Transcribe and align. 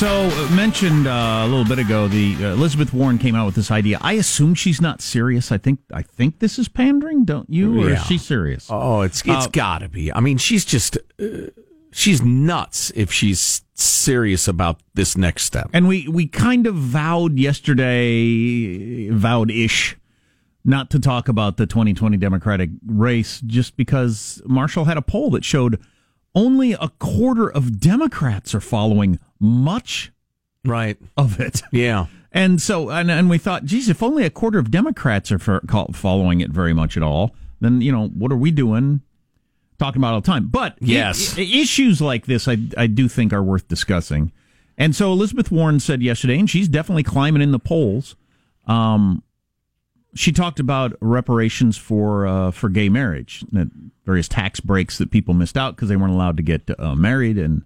So 0.00 0.30
mentioned 0.56 1.06
uh, 1.06 1.42
a 1.44 1.46
little 1.46 1.66
bit 1.66 1.78
ago, 1.78 2.08
the 2.08 2.34
uh, 2.36 2.52
Elizabeth 2.54 2.94
Warren 2.94 3.18
came 3.18 3.34
out 3.34 3.44
with 3.44 3.54
this 3.54 3.70
idea. 3.70 3.98
I 4.00 4.14
assume 4.14 4.54
she's 4.54 4.80
not 4.80 5.02
serious. 5.02 5.52
I 5.52 5.58
think 5.58 5.80
I 5.92 6.00
think 6.00 6.38
this 6.38 6.58
is 6.58 6.68
pandering, 6.70 7.26
don't 7.26 7.50
you? 7.50 7.82
Or 7.82 7.90
Yeah. 7.90 7.96
is 8.00 8.06
she 8.06 8.16
serious? 8.16 8.68
Oh, 8.70 9.02
it's 9.02 9.20
it's 9.20 9.44
Uh, 9.44 9.48
got 9.52 9.80
to 9.80 9.90
be. 9.90 10.10
I 10.10 10.20
mean, 10.20 10.38
she's 10.38 10.64
just 10.64 10.96
uh, 11.22 11.26
she's 11.92 12.22
nuts 12.22 12.90
if 12.96 13.12
she's 13.12 13.60
serious 13.74 14.48
about 14.48 14.80
this 14.94 15.18
next 15.18 15.42
step. 15.44 15.68
And 15.74 15.86
we 15.86 16.08
we 16.08 16.26
kind 16.26 16.66
of 16.66 16.76
vowed 16.76 17.38
yesterday, 17.38 19.10
vowed 19.10 19.50
ish, 19.50 19.98
not 20.64 20.88
to 20.92 20.98
talk 20.98 21.28
about 21.28 21.58
the 21.58 21.66
2020 21.66 22.16
Democratic 22.16 22.70
race, 22.86 23.42
just 23.42 23.76
because 23.76 24.40
Marshall 24.46 24.86
had 24.86 24.96
a 24.96 25.02
poll 25.02 25.28
that 25.32 25.44
showed 25.44 25.78
only 26.34 26.72
a 26.72 26.88
quarter 26.98 27.50
of 27.50 27.78
Democrats 27.78 28.54
are 28.54 28.60
following 28.62 29.18
much 29.40 30.12
Right. 30.64 30.98
of 31.16 31.40
it. 31.40 31.62
Yeah. 31.72 32.06
And 32.32 32.60
so, 32.62 32.90
and, 32.90 33.10
and 33.10 33.28
we 33.30 33.38
thought, 33.38 33.64
geez, 33.64 33.88
if 33.88 34.02
only 34.02 34.24
a 34.24 34.30
quarter 34.30 34.58
of 34.58 34.70
Democrats 34.70 35.32
are 35.32 35.38
for, 35.38 35.60
call, 35.60 35.90
following 35.92 36.40
it 36.40 36.50
very 36.50 36.72
much 36.72 36.96
at 36.96 37.02
all, 37.02 37.34
then, 37.60 37.80
you 37.80 37.90
know, 37.90 38.06
what 38.08 38.30
are 38.30 38.36
we 38.36 38.50
doing 38.52 39.00
talking 39.78 40.00
about 40.00 40.14
all 40.14 40.20
the 40.20 40.26
time? 40.26 40.46
But 40.48 40.76
Yes. 40.80 41.36
i- 41.36 41.40
issues 41.40 42.00
like 42.00 42.26
this, 42.26 42.46
I, 42.46 42.58
I 42.76 42.86
do 42.86 43.08
think 43.08 43.32
are 43.32 43.42
worth 43.42 43.66
discussing. 43.66 44.30
And 44.78 44.94
so 44.94 45.10
Elizabeth 45.12 45.50
Warren 45.50 45.80
said 45.80 46.02
yesterday, 46.02 46.38
and 46.38 46.48
she's 46.48 46.68
definitely 46.68 47.02
climbing 47.02 47.42
in 47.42 47.50
the 47.50 47.58
polls. 47.58 48.14
Um, 48.66 49.22
she 50.14 50.32
talked 50.32 50.60
about 50.60 50.92
reparations 51.00 51.76
for 51.76 52.26
uh, 52.26 52.50
for 52.50 52.68
gay 52.68 52.88
marriage, 52.88 53.44
various 54.04 54.26
tax 54.28 54.58
breaks 54.60 54.98
that 54.98 55.10
people 55.10 55.34
missed 55.34 55.56
out 55.56 55.76
because 55.76 55.88
they 55.88 55.96
weren't 55.96 56.12
allowed 56.12 56.36
to 56.38 56.42
get 56.42 56.68
uh, 56.78 56.94
married, 56.94 57.38
and 57.38 57.62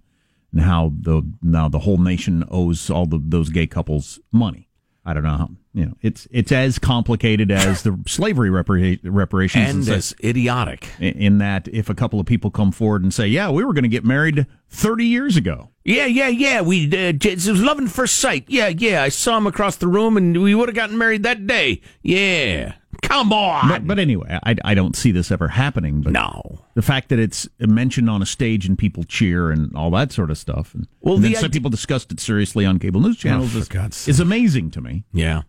and 0.54 0.62
how 0.62 0.92
the 1.00 1.22
now 1.42 1.68
the 1.68 1.80
whole 1.80 1.98
nation 1.98 2.44
owes 2.50 2.88
all 2.88 3.06
the, 3.06 3.20
those 3.22 3.50
gay 3.50 3.66
couples 3.66 4.20
money. 4.32 4.68
I 5.06 5.12
don't 5.12 5.22
know 5.24 5.36
how 5.36 5.50
you 5.74 5.84
know 5.84 5.94
it's 6.00 6.26
it's 6.30 6.50
as 6.50 6.78
complicated 6.78 7.50
as 7.50 7.82
the 7.82 7.98
slavery 8.06 8.48
repara- 8.48 8.98
reparations 9.04 9.86
And 9.86 9.96
as 9.96 10.14
idiotic. 10.24 10.88
in 10.98 11.38
that 11.38 11.68
if 11.68 11.90
a 11.90 11.94
couple 11.94 12.20
of 12.20 12.24
people 12.26 12.50
come 12.50 12.72
forward 12.72 13.02
and 13.02 13.12
say, 13.12 13.26
"Yeah, 13.26 13.50
we 13.50 13.64
were 13.64 13.74
going 13.74 13.82
to 13.82 13.88
get 13.90 14.04
married 14.04 14.46
30 14.70 15.04
years 15.04 15.36
ago," 15.36 15.68
Yeah, 15.84 16.06
yeah, 16.06 16.28
yeah. 16.28 16.62
We 16.62 16.86
uh, 16.86 17.12
it 17.20 17.24
was 17.46 17.60
love 17.62 17.78
at 17.80 17.90
first 17.90 18.16
sight. 18.16 18.44
Yeah, 18.48 18.68
yeah. 18.68 19.02
I 19.02 19.10
saw 19.10 19.36
him 19.36 19.46
across 19.46 19.76
the 19.76 19.88
room, 19.88 20.16
and 20.16 20.42
we 20.42 20.54
would 20.54 20.70
have 20.70 20.76
gotten 20.76 20.96
married 20.96 21.22
that 21.24 21.46
day. 21.46 21.82
Yeah. 22.02 22.74
Come 23.04 23.32
on. 23.32 23.68
but, 23.68 23.86
but 23.86 23.98
anyway, 23.98 24.38
I, 24.44 24.56
I 24.64 24.74
don't 24.74 24.96
see 24.96 25.12
this 25.12 25.30
ever 25.30 25.48
happening. 25.48 26.00
But 26.00 26.12
no. 26.12 26.64
the 26.74 26.82
fact 26.82 27.10
that 27.10 27.18
it's 27.18 27.48
mentioned 27.60 28.10
on 28.10 28.22
a 28.22 28.26
stage 28.26 28.66
and 28.66 28.78
people 28.78 29.04
cheer 29.04 29.50
and 29.50 29.74
all 29.76 29.90
that 29.92 30.10
sort 30.12 30.30
of 30.30 30.38
stuff, 30.38 30.74
and, 30.74 30.88
Well, 31.00 31.16
and 31.16 31.24
the 31.24 31.34
some 31.34 31.44
idea- 31.44 31.50
people 31.50 31.70
discussed 31.70 32.10
it 32.12 32.20
seriously 32.20 32.64
on 32.64 32.78
cable 32.78 33.00
news 33.00 33.16
oh, 33.16 33.20
channels, 33.20 33.52
for 33.52 33.86
is, 33.86 34.08
is 34.08 34.20
amazing 34.20 34.70
to 34.72 34.80
me. 34.80 35.04
Yeah. 35.12 35.42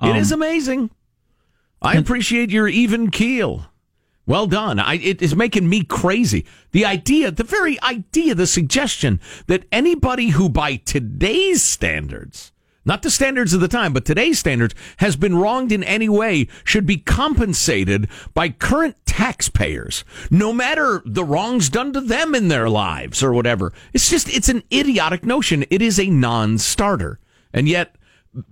it 0.00 0.10
um, 0.10 0.16
is 0.16 0.32
amazing. 0.32 0.90
I 1.80 1.96
appreciate 1.96 2.50
your 2.50 2.68
even 2.68 3.10
keel. 3.10 3.66
Well 4.24 4.46
done. 4.46 4.78
I, 4.78 4.94
it 4.94 5.20
is 5.20 5.34
making 5.34 5.68
me 5.68 5.82
crazy. 5.82 6.46
The 6.70 6.84
idea, 6.84 7.32
the 7.32 7.42
very 7.42 7.80
idea, 7.82 8.36
the 8.36 8.46
suggestion 8.46 9.20
that 9.48 9.64
anybody 9.72 10.28
who, 10.28 10.48
by 10.48 10.76
today's 10.76 11.62
standards, 11.62 12.51
not 12.84 13.02
the 13.02 13.10
standards 13.10 13.54
of 13.54 13.60
the 13.60 13.68
time, 13.68 13.92
but 13.92 14.04
today's 14.04 14.38
standards, 14.38 14.74
has 14.98 15.16
been 15.16 15.36
wronged 15.36 15.72
in 15.72 15.84
any 15.84 16.08
way 16.08 16.48
should 16.64 16.86
be 16.86 16.96
compensated 16.96 18.08
by 18.34 18.48
current 18.48 18.96
taxpayers, 19.06 20.04
no 20.30 20.52
matter 20.52 21.02
the 21.04 21.24
wrongs 21.24 21.68
done 21.68 21.92
to 21.92 22.00
them 22.00 22.34
in 22.34 22.48
their 22.48 22.68
lives 22.68 23.22
or 23.22 23.32
whatever. 23.32 23.72
It's 23.92 24.10
just, 24.10 24.28
it's 24.28 24.48
an 24.48 24.62
idiotic 24.72 25.24
notion. 25.24 25.64
It 25.70 25.82
is 25.82 25.98
a 25.98 26.06
non 26.06 26.58
starter. 26.58 27.18
And 27.52 27.68
yet, 27.68 27.96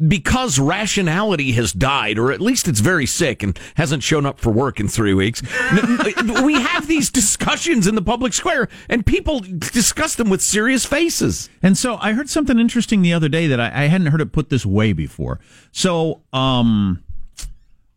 because 0.06 0.58
rationality 0.58 1.52
has 1.52 1.72
died, 1.72 2.18
or 2.18 2.32
at 2.32 2.40
least 2.40 2.68
it's 2.68 2.80
very 2.80 3.06
sick 3.06 3.42
and 3.42 3.58
hasn't 3.76 4.02
shown 4.02 4.26
up 4.26 4.38
for 4.38 4.50
work 4.50 4.78
in 4.78 4.88
three 4.88 5.14
weeks, 5.14 5.42
we 6.44 6.54
have 6.54 6.86
these 6.86 7.10
discussions 7.10 7.86
in 7.86 7.94
the 7.94 8.02
public 8.02 8.32
square, 8.32 8.68
and 8.88 9.06
people 9.06 9.40
discuss 9.40 10.16
them 10.16 10.28
with 10.28 10.42
serious 10.42 10.84
faces. 10.84 11.48
And 11.62 11.78
so 11.78 11.96
I 11.96 12.12
heard 12.12 12.28
something 12.28 12.58
interesting 12.58 13.02
the 13.02 13.14
other 13.14 13.28
day 13.28 13.46
that 13.46 13.60
I, 13.60 13.84
I 13.84 13.86
hadn't 13.86 14.08
heard 14.08 14.20
it 14.20 14.32
put 14.32 14.50
this 14.50 14.66
way 14.66 14.92
before. 14.92 15.40
So, 15.72 16.22
um, 16.32 17.02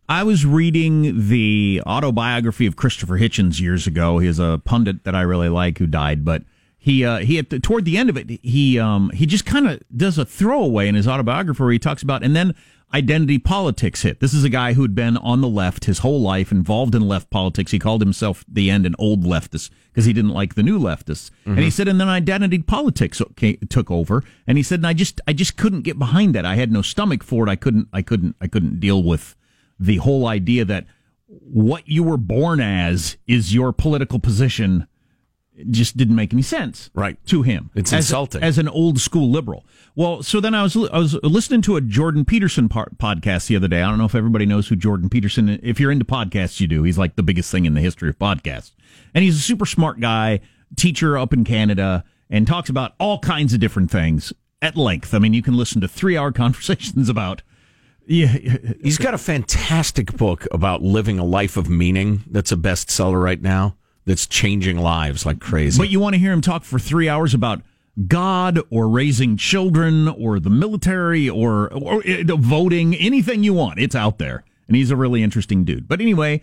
I 0.10 0.24
was 0.24 0.46
reading 0.46 1.30
the 1.30 1.82
autobiography 1.88 2.66
of 2.66 2.76
Christopher 2.76 3.18
Hitchens 3.18 3.62
years 3.62 3.88
ago. 3.88 4.20
He's 4.20 4.38
a 4.38 4.62
pundit 4.66 5.06
that 5.06 5.16
I 5.16 5.22
really 5.22 5.48
like 5.48 5.78
who 5.78 5.88
died, 5.88 6.26
but 6.26 6.44
he 6.84 7.06
uh, 7.06 7.20
he 7.20 7.40
at 7.40 7.50
the, 7.50 7.62
toward 7.62 7.86
the 7.86 7.98
end 7.98 8.10
of 8.10 8.18
it 8.18 8.30
he 8.44 8.78
um, 8.78 9.10
he 9.12 9.26
just 9.26 9.46
kind 9.46 9.70
of 9.70 9.82
does 9.96 10.18
a 10.18 10.26
throwaway 10.26 10.90
in 10.90 10.96
his 10.96 11.08
autobiography 11.08 11.64
where 11.64 11.72
he 11.72 11.80
talks 11.80 12.04
about 12.04 12.24
and 12.24 12.36
then 12.36 12.54
identity 12.94 13.40
politics 13.40 14.02
hit. 14.02 14.20
This 14.20 14.34
is 14.34 14.44
a 14.44 14.50
guy 14.50 14.74
who'd 14.74 14.94
been 14.94 15.16
on 15.18 15.40
the 15.40 15.48
left 15.48 15.86
his 15.86 16.00
whole 16.00 16.22
life, 16.22 16.52
involved 16.52 16.94
in 16.94 17.08
left 17.08 17.30
politics. 17.30 17.72
He 17.72 17.80
called 17.80 18.02
himself 18.02 18.44
the 18.48 18.70
end 18.70 18.86
an 18.86 18.96
old 19.00 19.24
leftist 19.24 19.72
because 19.92 20.04
he 20.04 20.12
didn't 20.14 20.32
like 20.32 20.56
the 20.56 20.62
new 20.62 20.78
leftists. 20.78 21.32
And 21.46 21.60
he 21.60 21.70
said, 21.72 21.88
and 21.88 22.00
then 22.02 22.10
identity 22.10 22.60
politics 22.60 23.22
ca- 23.40 23.58
took 23.70 23.90
over. 23.90 24.22
And 24.46 24.58
he 24.58 24.64
said, 24.64 24.80
and 24.80 24.88
I 24.88 24.94
just 24.94 25.22
I 25.26 25.32
just 25.32 25.56
couldn't 25.56 25.82
get 25.82 25.98
behind 25.98 26.36
that. 26.36 26.46
I 26.46 26.56
had 26.56 26.72
no 26.72 26.82
stomach 26.82 27.24
for 27.24 27.48
it. 27.48 27.50
I 27.50 27.56
couldn't 27.56 27.88
I 27.94 28.02
couldn't 28.02 28.36
I 28.42 28.48
couldn't 28.48 28.82
deal 28.82 29.02
with 29.02 29.36
the 29.80 29.98
whole 29.98 30.28
idea 30.28 30.66
that 30.66 30.86
what 31.28 31.88
you 31.88 32.04
were 32.04 32.18
born 32.18 32.60
as 32.60 33.18
is 33.26 33.56
your 33.56 33.72
political 33.72 34.20
position 34.20 34.86
It 35.56 35.69
just 35.69 35.96
didn't 35.97 36.16
make 36.16 36.34
any 36.34 36.41
sense 36.41 36.90
Right. 36.96 37.18
to 37.28 37.44
him. 37.44 37.69
It's 37.75 37.94
as, 37.94 38.06
insulting. 38.06 38.41
as 38.41 38.58
an 38.58 38.68
old 38.68 39.00
school 39.00 39.30
liberal. 39.30 39.66
Well 39.96 40.24
so 40.24 40.40
then 40.40 40.56
i 40.56 40.64
was 40.64 40.75
i 40.75 40.97
was 40.97 41.14
listening 41.22 41.62
to 41.64 41.75
a 41.75 41.81
jordan 41.81 42.25
peterson 42.25 42.68
par- 42.69 42.90
podcast 42.97 43.46
the 43.47 43.56
other 43.56 43.68
day. 43.68 43.84
I 43.84 43.90
don't 43.90 44.00
know 44.00 44.06
if 44.06 44.16
everybody 44.16 44.46
knows 44.47 44.68
who 44.68 44.75
jordan 44.75 45.09
peterson 45.09 45.50
is. 45.50 45.59
if 45.62 45.80
you're 45.80 45.92
into 45.92 46.06
podcasts 46.06 46.59
you 46.59 46.68
do. 46.68 46.81
He's 46.84 46.97
like 46.97 47.16
the 47.16 47.22
biggest 47.24 47.52
thing 47.52 47.66
in 47.66 47.75
the 47.75 47.81
history 47.81 48.09
of 48.09 48.18
podcasts. 48.18 48.72
And 49.13 49.24
he's 49.24 49.38
a 49.38 49.42
super 49.42 49.68
smart 49.68 50.00
guy 50.00 50.40
teacher 50.75 51.18
up 51.18 51.34
in 51.34 51.44
canada 51.44 52.03
and 52.31 52.47
talks 52.47 52.69
about 52.69 52.94
all 53.00 53.19
kinds 53.19 53.53
of 53.53 53.59
different 53.59 53.92
things 53.92 54.34
at 54.63 54.75
length. 54.75 55.13
I 55.13 55.19
mean 55.19 55.36
you 55.36 55.44
can 55.44 55.56
listen 55.56 55.80
to 55.81 55.88
three 55.88 56.18
hour 56.18 56.31
conversations 56.44 57.09
about 57.09 57.44
yeah. 58.08 58.36
He's 58.81 58.97
got 58.97 59.13
a 59.13 59.18
fantastic 59.19 60.18
book 60.18 60.47
about 60.52 60.81
living 60.81 61.19
a 61.19 61.24
life 61.24 61.56
of 61.56 61.69
meaning 61.69 62.24
that's 62.30 62.52
a 62.52 62.58
bestseller 62.58 63.22
right 63.24 63.42
now 63.42 63.78
that's 64.06 64.28
changing 64.28 64.78
lives 64.78 65.25
like 65.25 65.40
crazy. 65.40 65.78
But 65.78 65.90
you 65.90 66.00
want 66.00 66.14
to 66.14 66.19
hear 66.19 66.31
him 66.31 66.41
talk 66.41 66.64
for 66.64 66.80
three 66.80 67.08
hours 67.08 67.34
about 67.34 67.62
God 68.08 68.59
or 68.69 68.90
raising 68.90 69.38
children 69.38 70.08
or 70.08 70.40
the 70.40 70.50
military 70.50 71.30
or, 71.30 71.72
or 71.72 72.03
uh, 72.06 72.36
voting, 72.36 72.96
anything 72.96 73.44
you 73.44 73.53
want. 73.53 73.80
It's 73.80 73.96
out 73.96 74.18
there. 74.18 74.44
And 74.68 74.75
he's 74.75 74.92
a 74.92 74.96
really 74.96 75.22
interesting 75.22 75.63
dude. 75.63 75.88
But 75.88 76.02
anyway, 76.02 76.42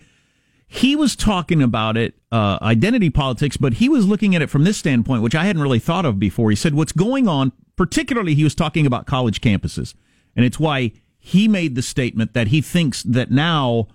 he 0.67 0.95
was 0.95 1.15
talking 1.15 1.61
about 1.61 1.97
it, 1.97 2.13
uh, 2.31 2.57
identity 2.61 3.09
politics, 3.09 3.57
but 3.57 3.73
he 3.73 3.89
was 3.89 4.07
looking 4.07 4.35
at 4.35 4.41
it 4.41 4.49
from 4.49 4.63
this 4.63 4.77
standpoint, 4.77 5.21
which 5.21 5.35
I 5.35 5.43
hadn't 5.43 5.61
really 5.61 5.79
thought 5.79 6.05
of 6.05 6.17
before. 6.19 6.49
He 6.49 6.55
said, 6.55 6.73
What's 6.73 6.93
going 6.93 7.27
on, 7.27 7.51
particularly, 7.75 8.35
he 8.35 8.45
was 8.45 8.55
talking 8.55 8.85
about 8.85 9.05
college 9.05 9.41
campuses. 9.41 9.93
And 10.35 10.45
it's 10.45 10.59
why 10.59 10.93
he 11.19 11.49
made 11.49 11.75
the 11.75 11.81
statement 11.81 12.33
that 12.33 12.47
he 12.47 12.61
thinks 12.61 13.03
that 13.03 13.29
now 13.29 13.87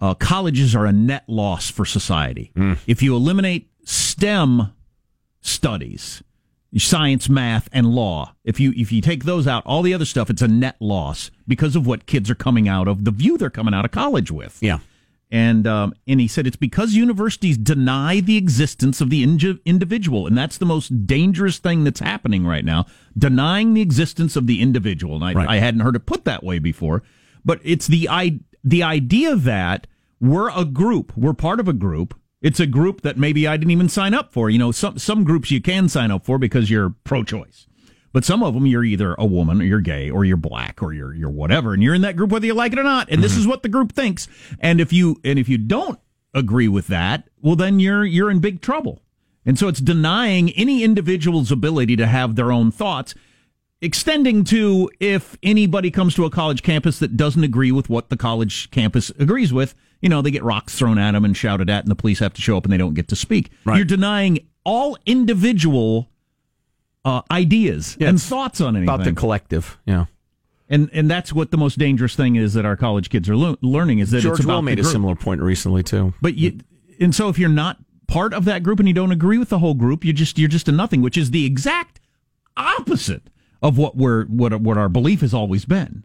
uh, 0.00 0.14
colleges 0.14 0.74
are 0.74 0.86
a 0.86 0.92
net 0.92 1.24
loss 1.28 1.70
for 1.70 1.84
society. 1.84 2.52
If 2.86 3.02
you 3.02 3.14
eliminate 3.16 3.70
STEM 3.84 4.72
studies, 5.40 6.22
science, 6.76 7.28
math, 7.28 7.68
and 7.72 7.86
law, 7.86 8.34
if 8.44 8.60
you 8.60 8.72
if 8.76 8.92
you 8.92 9.00
take 9.00 9.24
those 9.24 9.46
out, 9.46 9.62
all 9.64 9.82
the 9.82 9.94
other 9.94 10.04
stuff, 10.04 10.28
it's 10.30 10.42
a 10.42 10.48
net 10.48 10.76
loss 10.80 11.30
because 11.46 11.76
of 11.76 11.86
what 11.86 12.06
kids 12.06 12.30
are 12.30 12.34
coming 12.34 12.68
out 12.68 12.88
of, 12.88 13.04
the 13.04 13.10
view 13.10 13.38
they're 13.38 13.50
coming 13.50 13.74
out 13.74 13.84
of 13.84 13.90
college 13.90 14.30
with. 14.30 14.58
yeah. 14.60 14.78
And 15.28 15.66
um, 15.66 15.92
and 16.06 16.20
he 16.20 16.28
said 16.28 16.46
it's 16.46 16.56
because 16.56 16.94
universities 16.94 17.58
deny 17.58 18.20
the 18.20 18.36
existence 18.36 19.00
of 19.00 19.10
the 19.10 19.24
individual, 19.24 20.24
and 20.28 20.38
that's 20.38 20.56
the 20.58 20.64
most 20.66 21.04
dangerous 21.04 21.58
thing 21.58 21.82
that's 21.82 21.98
happening 21.98 22.46
right 22.46 22.64
now. 22.64 22.86
Denying 23.18 23.74
the 23.74 23.80
existence 23.80 24.36
of 24.36 24.46
the 24.46 24.62
individual, 24.62 25.16
and 25.16 25.24
I, 25.24 25.32
Right. 25.32 25.48
I 25.48 25.56
hadn't 25.56 25.80
heard 25.80 25.96
it 25.96 26.06
put 26.06 26.24
that 26.26 26.44
way 26.44 26.60
before. 26.60 27.02
But 27.44 27.60
it's 27.64 27.88
the 27.88 28.08
i 28.08 28.38
the 28.62 28.84
idea 28.84 29.34
that 29.34 29.88
we're 30.20 30.50
a 30.50 30.64
group, 30.64 31.16
we're 31.16 31.34
part 31.34 31.60
of 31.60 31.68
a 31.68 31.72
group. 31.72 32.18
It's 32.42 32.60
a 32.60 32.66
group 32.66 33.00
that 33.00 33.16
maybe 33.16 33.46
I 33.46 33.56
didn't 33.56 33.70
even 33.70 33.88
sign 33.88 34.14
up 34.14 34.32
for. 34.32 34.50
You 34.50 34.58
know, 34.58 34.70
some 34.70 34.98
some 34.98 35.24
groups 35.24 35.50
you 35.50 35.60
can 35.60 35.88
sign 35.88 36.10
up 36.10 36.24
for 36.24 36.38
because 36.38 36.70
you're 36.70 36.94
pro-choice. 37.04 37.66
But 38.12 38.24
some 38.24 38.42
of 38.42 38.54
them, 38.54 38.66
you're 38.66 38.84
either 38.84 39.14
a 39.18 39.26
woman 39.26 39.60
or 39.60 39.64
you're 39.64 39.80
gay 39.80 40.08
or 40.10 40.24
you're 40.24 40.36
black 40.36 40.82
or 40.82 40.92
you're 40.92 41.14
you're 41.14 41.30
whatever, 41.30 41.74
and 41.74 41.82
you're 41.82 41.94
in 41.94 42.02
that 42.02 42.16
group 42.16 42.30
whether 42.30 42.46
you 42.46 42.54
like 42.54 42.72
it 42.72 42.78
or 42.78 42.84
not. 42.84 43.10
And 43.10 43.22
this 43.22 43.32
mm-hmm. 43.32 43.40
is 43.40 43.46
what 43.46 43.62
the 43.62 43.68
group 43.68 43.92
thinks. 43.92 44.28
And 44.60 44.80
if 44.80 44.92
you 44.92 45.20
and 45.24 45.38
if 45.38 45.48
you 45.48 45.58
don't 45.58 45.98
agree 46.34 46.68
with 46.68 46.86
that, 46.88 47.28
well, 47.40 47.56
then 47.56 47.80
you're 47.80 48.04
you're 48.04 48.30
in 48.30 48.38
big 48.38 48.60
trouble. 48.60 49.02
And 49.44 49.58
so 49.58 49.68
it's 49.68 49.80
denying 49.80 50.50
any 50.50 50.82
individual's 50.82 51.52
ability 51.52 51.96
to 51.96 52.06
have 52.06 52.34
their 52.34 52.50
own 52.50 52.70
thoughts, 52.70 53.14
extending 53.80 54.44
to 54.44 54.90
if 54.98 55.36
anybody 55.42 55.90
comes 55.90 56.14
to 56.16 56.24
a 56.24 56.30
college 56.30 56.62
campus 56.62 56.98
that 56.98 57.16
doesn't 57.16 57.44
agree 57.44 57.70
with 57.70 57.88
what 57.88 58.08
the 58.08 58.16
college 58.16 58.70
campus 58.70 59.10
agrees 59.18 59.52
with, 59.52 59.74
you 60.00 60.08
know, 60.08 60.22
they 60.22 60.30
get 60.30 60.42
rocks 60.42 60.76
thrown 60.78 60.98
at 60.98 61.12
them 61.12 61.24
and 61.24 61.36
shouted 61.36 61.70
at, 61.70 61.84
and 61.84 61.90
the 61.90 61.96
police 61.96 62.18
have 62.18 62.34
to 62.34 62.42
show 62.42 62.56
up 62.56 62.64
and 62.64 62.72
they 62.72 62.78
don't 62.78 62.94
get 62.94 63.08
to 63.08 63.16
speak. 63.16 63.50
Right. 63.64 63.76
You're 63.76 63.84
denying 63.84 64.46
all 64.64 64.96
individual 65.06 66.08
uh, 67.04 67.22
ideas 67.30 67.96
Yeah, 68.00 68.08
and 68.08 68.20
thoughts 68.20 68.60
on 68.60 68.76
anything. 68.76 68.92
About 68.92 69.04
the 69.04 69.12
collective, 69.12 69.78
yeah. 69.86 70.06
and 70.68 70.90
and 70.92 71.08
that's 71.10 71.32
what 71.32 71.50
the 71.52 71.56
most 71.56 71.78
dangerous 71.78 72.16
thing 72.16 72.34
is 72.36 72.54
that 72.54 72.64
our 72.64 72.76
college 72.76 73.10
kids 73.10 73.28
are 73.30 73.36
lo- 73.36 73.56
learning 73.62 74.00
is 74.00 74.10
that 74.10 74.22
George 74.22 74.40
it's 74.40 74.44
about 74.44 74.56
Will 74.56 74.62
made 74.62 74.80
a 74.80 74.84
similar 74.84 75.14
point 75.14 75.40
recently 75.40 75.82
too. 75.84 76.14
But 76.20 76.34
you, 76.34 76.58
and 77.00 77.14
so 77.14 77.28
if 77.28 77.38
you're 77.38 77.48
not 77.48 77.78
part 78.08 78.34
of 78.34 78.44
that 78.46 78.62
group 78.64 78.80
and 78.80 78.88
you 78.88 78.94
don't 78.94 79.12
agree 79.12 79.38
with 79.38 79.50
the 79.50 79.60
whole 79.60 79.74
group, 79.74 80.04
you 80.04 80.12
just 80.12 80.36
you're 80.36 80.48
just 80.48 80.68
a 80.68 80.72
nothing, 80.72 81.00
which 81.00 81.16
is 81.16 81.30
the 81.30 81.44
exact 81.46 82.00
opposite 82.56 83.30
of 83.62 83.78
what 83.78 83.96
we're 83.96 84.24
what 84.26 84.60
what 84.60 84.76
our 84.76 84.88
belief 84.88 85.20
has 85.20 85.32
always 85.32 85.64
been. 85.64 86.04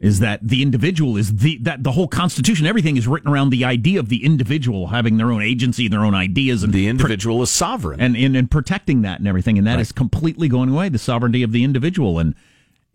Is 0.00 0.18
that 0.20 0.40
the 0.46 0.60
individual 0.62 1.16
is 1.16 1.36
the 1.36 1.56
that 1.62 1.82
the 1.82 1.92
whole 1.92 2.08
Constitution, 2.08 2.66
everything 2.66 2.96
is 2.96 3.06
written 3.08 3.30
around 3.30 3.50
the 3.50 3.64
idea 3.64 3.98
of 4.00 4.08
the 4.10 4.24
individual 4.24 4.88
having 4.88 5.16
their 5.16 5.30
own 5.32 5.40
agency, 5.42 5.88
their 5.88 6.04
own 6.04 6.14
ideas, 6.14 6.62
and 6.62 6.72
The 6.72 6.88
individual 6.88 7.40
is 7.42 7.48
sovereign. 7.50 8.00
and, 8.00 8.14
and 8.16 8.36
and 8.36 8.50
protecting 8.50 9.02
that 9.02 9.18
and 9.20 9.26
everything, 9.28 9.56
and 9.56 9.66
that 9.66 9.80
is 9.80 9.92
completely 9.92 10.48
going 10.48 10.68
away. 10.68 10.88
The 10.90 10.98
sovereignty 10.98 11.42
of 11.42 11.52
the 11.52 11.64
individual, 11.64 12.18
and 12.18 12.34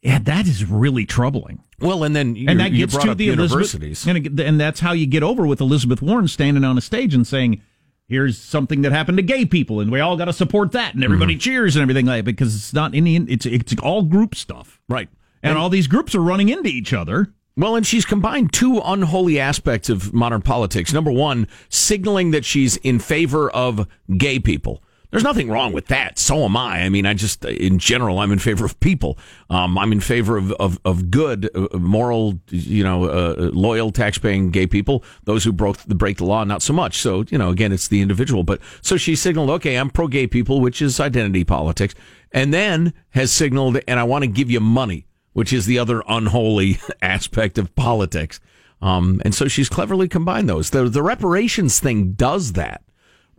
yeah, 0.03 0.19
that 0.19 0.45
is 0.45 0.65
really 0.65 1.05
troubling. 1.05 1.63
well, 1.79 2.03
and 2.03 2.15
then 2.15 2.35
you, 2.35 2.47
and 2.47 2.59
that 2.59 2.69
gets 2.69 2.95
to 2.97 3.15
the 3.15 3.25
universities. 3.25 4.05
Elizabeth, 4.05 4.27
and, 4.31 4.39
and 4.39 4.59
that's 4.59 4.79
how 4.81 4.91
you 4.91 5.05
get 5.07 5.23
over 5.23 5.47
with 5.47 5.61
Elizabeth 5.61 6.01
Warren 6.01 6.27
standing 6.27 6.63
on 6.63 6.77
a 6.77 6.81
stage 6.81 7.15
and 7.15 7.25
saying, 7.25 7.61
"Here's 8.07 8.37
something 8.37 8.81
that 8.83 8.91
happened 8.91 9.17
to 9.17 9.23
gay 9.23 9.45
people, 9.45 9.79
and 9.79 9.91
we 9.91 9.99
all 9.99 10.15
got 10.15 10.25
to 10.25 10.33
support 10.33 10.73
that." 10.73 10.93
And 10.93 11.03
everybody 11.03 11.33
Mm-hmm. 11.33 11.39
cheers 11.39 11.75
and 11.75 11.81
everything 11.81 12.05
like 12.05 12.17
that 12.19 12.23
because 12.25 12.55
it's 12.55 12.73
not 12.73 12.93
any. 12.93 13.15
It's 13.15 13.45
it's 13.45 13.73
all 13.81 14.03
group 14.03 14.35
stuff, 14.35 14.79
right. 14.87 15.09
And 15.41 15.57
all 15.57 15.69
these 15.69 15.87
groups 15.87 16.15
are 16.15 16.21
running 16.21 16.49
into 16.49 16.69
each 16.69 16.93
other. 16.93 17.33
Well, 17.57 17.75
and 17.75 17.85
she's 17.85 18.05
combined 18.05 18.53
two 18.53 18.81
unholy 18.83 19.37
aspects 19.37 19.89
of 19.89 20.13
modern 20.13 20.41
politics. 20.41 20.93
Number 20.93 21.11
one, 21.11 21.47
signaling 21.67 22.31
that 22.31 22.45
she's 22.45 22.77
in 22.77 22.99
favor 22.99 23.49
of 23.51 23.85
gay 24.17 24.39
people. 24.39 24.81
There's 25.11 25.23
nothing 25.23 25.49
wrong 25.49 25.73
with 25.73 25.87
that. 25.87 26.19
So 26.19 26.45
am 26.45 26.55
I. 26.55 26.83
I 26.83 26.89
mean, 26.89 27.07
I 27.07 27.15
just, 27.15 27.43
in 27.43 27.79
general, 27.79 28.19
I'm 28.19 28.31
in 28.31 28.37
favor 28.37 28.63
of 28.63 28.79
people. 28.79 29.17
Um, 29.49 29.75
I'm 29.75 29.91
in 29.91 30.01
favor 30.01 30.37
of, 30.37 30.51
of, 30.53 30.79
of 30.85 31.09
good, 31.09 31.49
uh, 31.55 31.79
moral, 31.79 32.39
you 32.49 32.83
know, 32.83 33.05
uh, 33.05 33.49
loyal, 33.51 33.91
tax-paying 33.91 34.51
gay 34.51 34.67
people. 34.67 35.03
Those 35.23 35.43
who 35.43 35.51
broke 35.51 35.77
the 35.77 35.95
break 35.95 36.17
the 36.17 36.25
law, 36.25 36.43
not 36.43 36.61
so 36.61 36.73
much. 36.73 36.99
So, 36.99 37.25
you 37.29 37.39
know, 37.39 37.49
again, 37.49 37.71
it's 37.71 37.87
the 37.87 38.01
individual. 38.01 38.43
But 38.43 38.61
so 38.81 38.97
she 38.97 39.15
signaled, 39.15 39.49
okay, 39.49 39.77
I'm 39.77 39.89
pro-gay 39.89 40.27
people, 40.27 40.61
which 40.61 40.79
is 40.79 40.99
identity 40.99 41.43
politics, 41.43 41.95
and 42.31 42.53
then 42.53 42.93
has 43.09 43.31
signaled, 43.31 43.79
and 43.87 43.99
I 43.99 44.03
want 44.03 44.23
to 44.23 44.27
give 44.27 44.51
you 44.51 44.59
money 44.59 45.07
which 45.33 45.53
is 45.53 45.65
the 45.65 45.79
other 45.79 46.03
unholy 46.07 46.79
aspect 47.01 47.57
of 47.57 47.75
politics. 47.75 48.39
Um, 48.81 49.21
and 49.25 49.35
so 49.35 49.47
she's 49.47 49.69
cleverly 49.69 50.07
combined 50.07 50.49
those. 50.49 50.69
The, 50.69 50.87
the 50.89 51.03
reparations 51.03 51.79
thing 51.79 52.13
does 52.13 52.53
that. 52.53 52.83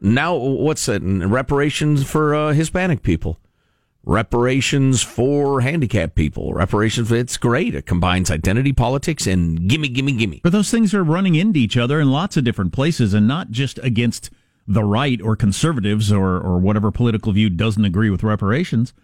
Now, 0.00 0.34
what's 0.34 0.86
that? 0.86 1.02
Reparations 1.02 2.08
for 2.08 2.34
uh, 2.34 2.52
Hispanic 2.52 3.02
people, 3.02 3.38
reparations 4.02 5.02
for 5.02 5.60
handicapped 5.60 6.14
people, 6.14 6.54
reparations. 6.54 7.12
It's 7.12 7.36
great. 7.36 7.74
It 7.74 7.84
combines 7.84 8.30
identity 8.30 8.72
politics 8.72 9.26
and 9.26 9.68
gimme, 9.68 9.88
gimme, 9.88 10.12
gimme. 10.12 10.40
But 10.42 10.52
those 10.52 10.70
things 10.70 10.94
are 10.94 11.04
running 11.04 11.34
into 11.34 11.58
each 11.58 11.76
other 11.76 12.00
in 12.00 12.10
lots 12.10 12.38
of 12.38 12.44
different 12.44 12.72
places, 12.72 13.12
and 13.12 13.28
not 13.28 13.50
just 13.50 13.78
against 13.82 14.30
the 14.66 14.84
right 14.84 15.20
or 15.20 15.36
conservatives 15.36 16.10
or 16.10 16.40
or 16.40 16.58
whatever 16.58 16.90
political 16.90 17.32
view 17.32 17.50
doesn't 17.50 17.84
agree 17.84 18.08
with 18.08 18.22
reparations. 18.22 18.94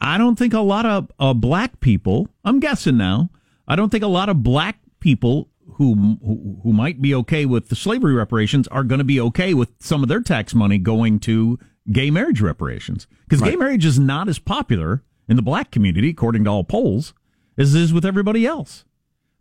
I 0.00 0.18
don't 0.18 0.38
think 0.38 0.54
a 0.54 0.60
lot 0.60 0.86
of 0.86 1.10
uh, 1.18 1.34
black 1.34 1.80
people. 1.80 2.28
I'm 2.44 2.60
guessing 2.60 2.96
now. 2.96 3.30
I 3.68 3.76
don't 3.76 3.90
think 3.90 4.04
a 4.04 4.08
lot 4.08 4.28
of 4.28 4.42
black 4.42 4.78
people 5.00 5.48
who 5.74 6.18
who, 6.24 6.60
who 6.62 6.72
might 6.72 7.00
be 7.00 7.14
okay 7.14 7.44
with 7.46 7.68
the 7.68 7.76
slavery 7.76 8.14
reparations 8.14 8.66
are 8.68 8.84
going 8.84 8.98
to 8.98 9.04
be 9.04 9.20
okay 9.20 9.54
with 9.54 9.70
some 9.78 10.02
of 10.02 10.08
their 10.08 10.20
tax 10.20 10.54
money 10.54 10.78
going 10.78 11.20
to 11.20 11.58
gay 11.92 12.10
marriage 12.10 12.40
reparations 12.40 13.06
because 13.24 13.40
gay 13.40 13.56
marriage 13.56 13.84
is 13.84 13.98
not 13.98 14.28
as 14.28 14.38
popular 14.38 15.02
in 15.28 15.36
the 15.36 15.42
black 15.42 15.70
community, 15.70 16.10
according 16.10 16.44
to 16.44 16.50
all 16.50 16.64
polls, 16.64 17.14
as 17.56 17.74
it 17.74 17.80
is 17.80 17.92
with 17.92 18.04
everybody 18.04 18.46
else. 18.46 18.84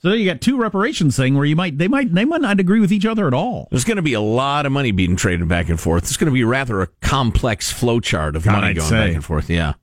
So 0.01 0.13
you 0.13 0.25
got 0.25 0.39
two 0.39 0.57
reparations 0.57 1.17
thing 1.17 1.35
where 1.35 1.45
you 1.45 1.57
might 1.57 1.77
they 1.77 1.89
might 1.89 2.13
they 2.13 2.23
might 2.23 2.41
not 2.41 2.59
agree 2.59 2.79
with 2.79 2.91
each 2.91 3.05
other 3.05 3.27
at 3.27 3.33
all. 3.33 3.67
There's 3.69 3.83
going 3.83 3.97
to 3.97 4.03
be 4.03 4.13
a 4.13 4.21
lot 4.21 4.65
of 4.65 4.71
money 4.71 4.91
being 4.91 5.15
traded 5.17 5.47
back 5.49 5.67
and 5.67 5.79
forth. 5.79 6.03
It's 6.03 6.15
going 6.15 6.31
to 6.31 6.33
be 6.33 6.43
rather 6.43 6.81
a 6.81 6.87
complex 7.01 7.73
flowchart 7.73 8.35
of 8.35 8.45
God, 8.45 8.53
money 8.53 8.67
I'd 8.67 8.77
going 8.77 8.89
say. 8.89 9.07
back 9.07 9.15
and 9.15 9.25
forth. 9.25 9.49
Yeah. 9.49 9.73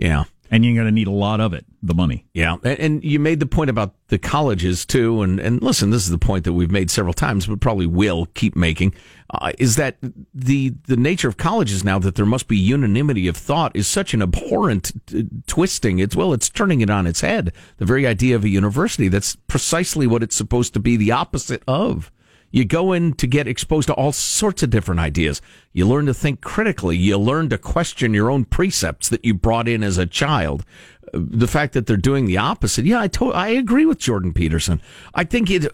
Yeah. 0.00 0.24
And 0.52 0.64
you're 0.64 0.74
going 0.74 0.86
to 0.86 0.92
need 0.92 1.06
a 1.06 1.12
lot 1.12 1.40
of 1.40 1.54
it, 1.54 1.64
the 1.80 1.94
money. 1.94 2.26
Yeah, 2.34 2.56
and, 2.64 2.80
and 2.80 3.04
you 3.04 3.20
made 3.20 3.38
the 3.38 3.46
point 3.46 3.70
about 3.70 3.94
the 4.08 4.18
colleges 4.18 4.84
too, 4.84 5.22
and 5.22 5.38
and 5.38 5.62
listen, 5.62 5.90
this 5.90 6.02
is 6.02 6.10
the 6.10 6.18
point 6.18 6.42
that 6.42 6.54
we've 6.54 6.72
made 6.72 6.90
several 6.90 7.14
times, 7.14 7.46
but 7.46 7.60
probably 7.60 7.86
will 7.86 8.26
keep 8.34 8.56
making, 8.56 8.92
uh, 9.32 9.52
is 9.60 9.76
that 9.76 9.98
the 10.34 10.70
the 10.88 10.96
nature 10.96 11.28
of 11.28 11.36
colleges 11.36 11.84
now 11.84 12.00
that 12.00 12.16
there 12.16 12.26
must 12.26 12.48
be 12.48 12.56
unanimity 12.56 13.28
of 13.28 13.36
thought 13.36 13.70
is 13.76 13.86
such 13.86 14.12
an 14.12 14.22
abhorrent 14.22 14.90
uh, 15.16 15.22
twisting. 15.46 16.00
It's 16.00 16.16
well, 16.16 16.32
it's 16.32 16.48
turning 16.48 16.80
it 16.80 16.90
on 16.90 17.06
its 17.06 17.20
head. 17.20 17.52
The 17.76 17.86
very 17.86 18.04
idea 18.04 18.34
of 18.34 18.42
a 18.42 18.48
university 18.48 19.06
that's 19.06 19.36
precisely 19.36 20.08
what 20.08 20.24
it's 20.24 20.34
supposed 20.34 20.74
to 20.74 20.80
be 20.80 20.96
the 20.96 21.12
opposite 21.12 21.62
of. 21.68 22.10
You 22.50 22.64
go 22.64 22.92
in 22.92 23.12
to 23.14 23.26
get 23.26 23.46
exposed 23.46 23.86
to 23.88 23.94
all 23.94 24.12
sorts 24.12 24.62
of 24.62 24.70
different 24.70 25.00
ideas. 25.00 25.40
You 25.72 25.86
learn 25.86 26.06
to 26.06 26.14
think 26.14 26.40
critically. 26.40 26.96
You 26.96 27.16
learn 27.16 27.48
to 27.50 27.58
question 27.58 28.12
your 28.12 28.30
own 28.30 28.44
precepts 28.44 29.08
that 29.08 29.24
you 29.24 29.34
brought 29.34 29.68
in 29.68 29.82
as 29.84 29.98
a 29.98 30.06
child. 30.06 30.64
The 31.12 31.46
fact 31.48 31.74
that 31.74 31.86
they're 31.86 31.96
doing 31.96 32.26
the 32.26 32.38
opposite. 32.38 32.84
Yeah, 32.84 33.00
I 33.00 33.08
to- 33.08 33.32
I 33.32 33.48
agree 33.48 33.86
with 33.86 33.98
Jordan 33.98 34.32
Peterson. 34.32 34.80
I 35.14 35.24
think 35.24 35.50
it. 35.50 35.66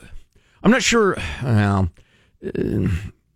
I'm 0.63 0.71
not 0.71 0.83
sure. 0.83 1.17
Well, 1.43 1.91
uh, 2.45 2.51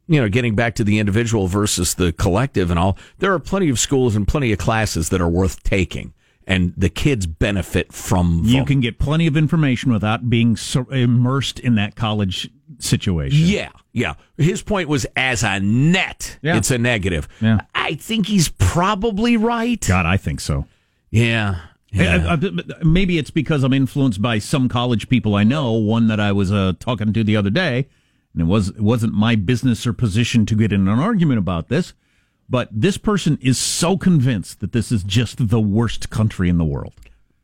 you 0.07 0.21
know, 0.21 0.29
getting 0.29 0.55
back 0.57 0.75
to 0.75 0.85
the 0.85 0.99
individual 0.99 1.47
versus 1.47 1.95
the 1.95 2.13
collective 2.13 2.71
and 2.71 2.79
all. 2.79 2.99
There 3.19 3.33
are 3.33 3.39
plenty 3.39 3.69
of 3.71 3.79
schools 3.79 4.17
and 4.17 4.27
plenty 4.27 4.51
of 4.53 4.59
classes 4.59 5.09
that 5.11 5.21
are 5.21 5.29
worth 5.29 5.63
taking, 5.63 6.13
and 6.51 6.75
the 6.77 6.89
kids 6.91 7.27
benefit 7.27 7.93
from. 7.93 8.43
You 8.45 8.57
them. 8.59 8.67
can 8.67 8.81
get 8.81 8.99
plenty 8.99 9.27
of 9.27 9.37
information 9.37 9.93
without 9.93 10.29
being 10.29 10.57
so 10.57 10.85
immersed 10.91 11.59
in 11.61 11.77
that 11.77 11.97
college 11.97 12.51
situation. 12.79 13.47
Yeah, 13.47 13.71
yeah. 13.93 14.15
His 14.37 14.61
point 14.63 14.89
was 14.89 15.07
as 15.17 15.43
a 15.43 15.61
net, 15.61 16.39
Yeah. 16.43 16.57
it's 16.57 16.71
a 16.71 16.79
negative. 16.79 17.29
Yeah. 17.41 17.61
I 17.75 17.95
think 17.95 18.27
he's 18.27 18.49
probably 18.49 19.37
right. 19.37 19.85
God, 19.87 20.07
I 20.07 20.17
think 20.17 20.41
so. 20.41 20.67
Yeah. 21.11 21.61
yeah. 21.93 22.27
I- 22.31 22.35
I- 22.47 22.85
maybe 22.85 23.19
it's 23.19 23.31
because 23.31 23.63
I'm 23.65 23.73
influenced 23.73 24.23
by 24.23 24.39
some 24.39 24.69
college 24.69 25.09
people 25.09 25.35
I 25.35 25.45
know. 25.45 25.73
One 25.73 26.07
that 26.09 26.21
I 26.21 26.33
was 26.33 26.51
uh, 26.53 26.73
talking 26.79 27.13
to 27.13 27.25
the 27.25 27.37
other 27.37 27.51
day, 27.51 27.87
and 28.33 28.43
it 28.43 28.47
was 28.47 28.69
it 28.71 28.81
wasn't 28.81 29.13
my 29.13 29.35
business 29.37 29.87
or 29.87 29.93
position 29.93 30.47
to 30.47 30.55
get 30.55 30.73
in 30.73 30.89
an 30.89 30.99
argument 31.01 31.39
about 31.39 31.69
this. 31.69 31.93
But 32.51 32.69
this 32.73 32.99
person 32.99 33.39
is 33.41 33.59
so 33.59 33.97
convinced 33.97 34.61
that 34.61 34.73
this 34.73 34.91
is 34.91 35.05
just 35.05 35.49
the 35.49 35.61
worst 35.61 36.11
country 36.11 36.49
in 36.49 36.59
the 36.59 36.65
world, 36.65 36.95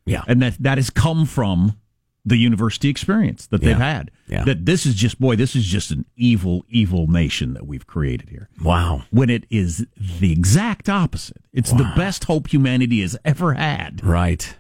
yeah. 0.05 0.25
and 0.27 0.43
that 0.43 0.57
that 0.61 0.77
has 0.79 0.91
come 0.91 1.25
from 1.27 1.79
the 2.25 2.37
university 2.37 2.89
experience 2.89 3.47
that 3.47 3.61
they've 3.61 3.79
Yeah. 3.79 3.95
had. 3.95 4.11
Yeah. 4.27 4.43
That 4.45 4.67
this 4.67 4.85
is 4.85 4.97
just 4.97 5.21
boy, 5.21 5.37
this 5.37 5.55
is 5.55 5.65
just 5.65 5.93
an 5.93 6.07
evil, 6.17 6.65
evil 6.69 7.07
nation 7.07 7.55
that 7.55 7.69
we've 7.69 7.87
created 7.87 8.31
here. 8.31 8.49
wow. 8.61 9.05
When 9.11 9.31
it 9.31 9.47
is 9.49 9.87
the 10.21 10.33
exact 10.33 10.89
opposite. 10.89 11.37
It's 11.53 11.71
the 11.71 11.93
best 11.97 12.25
hope 12.25 12.53
humanity 12.53 13.01
has 13.03 13.17
ever 13.25 13.55
had. 13.55 14.05
Right. 14.05 14.57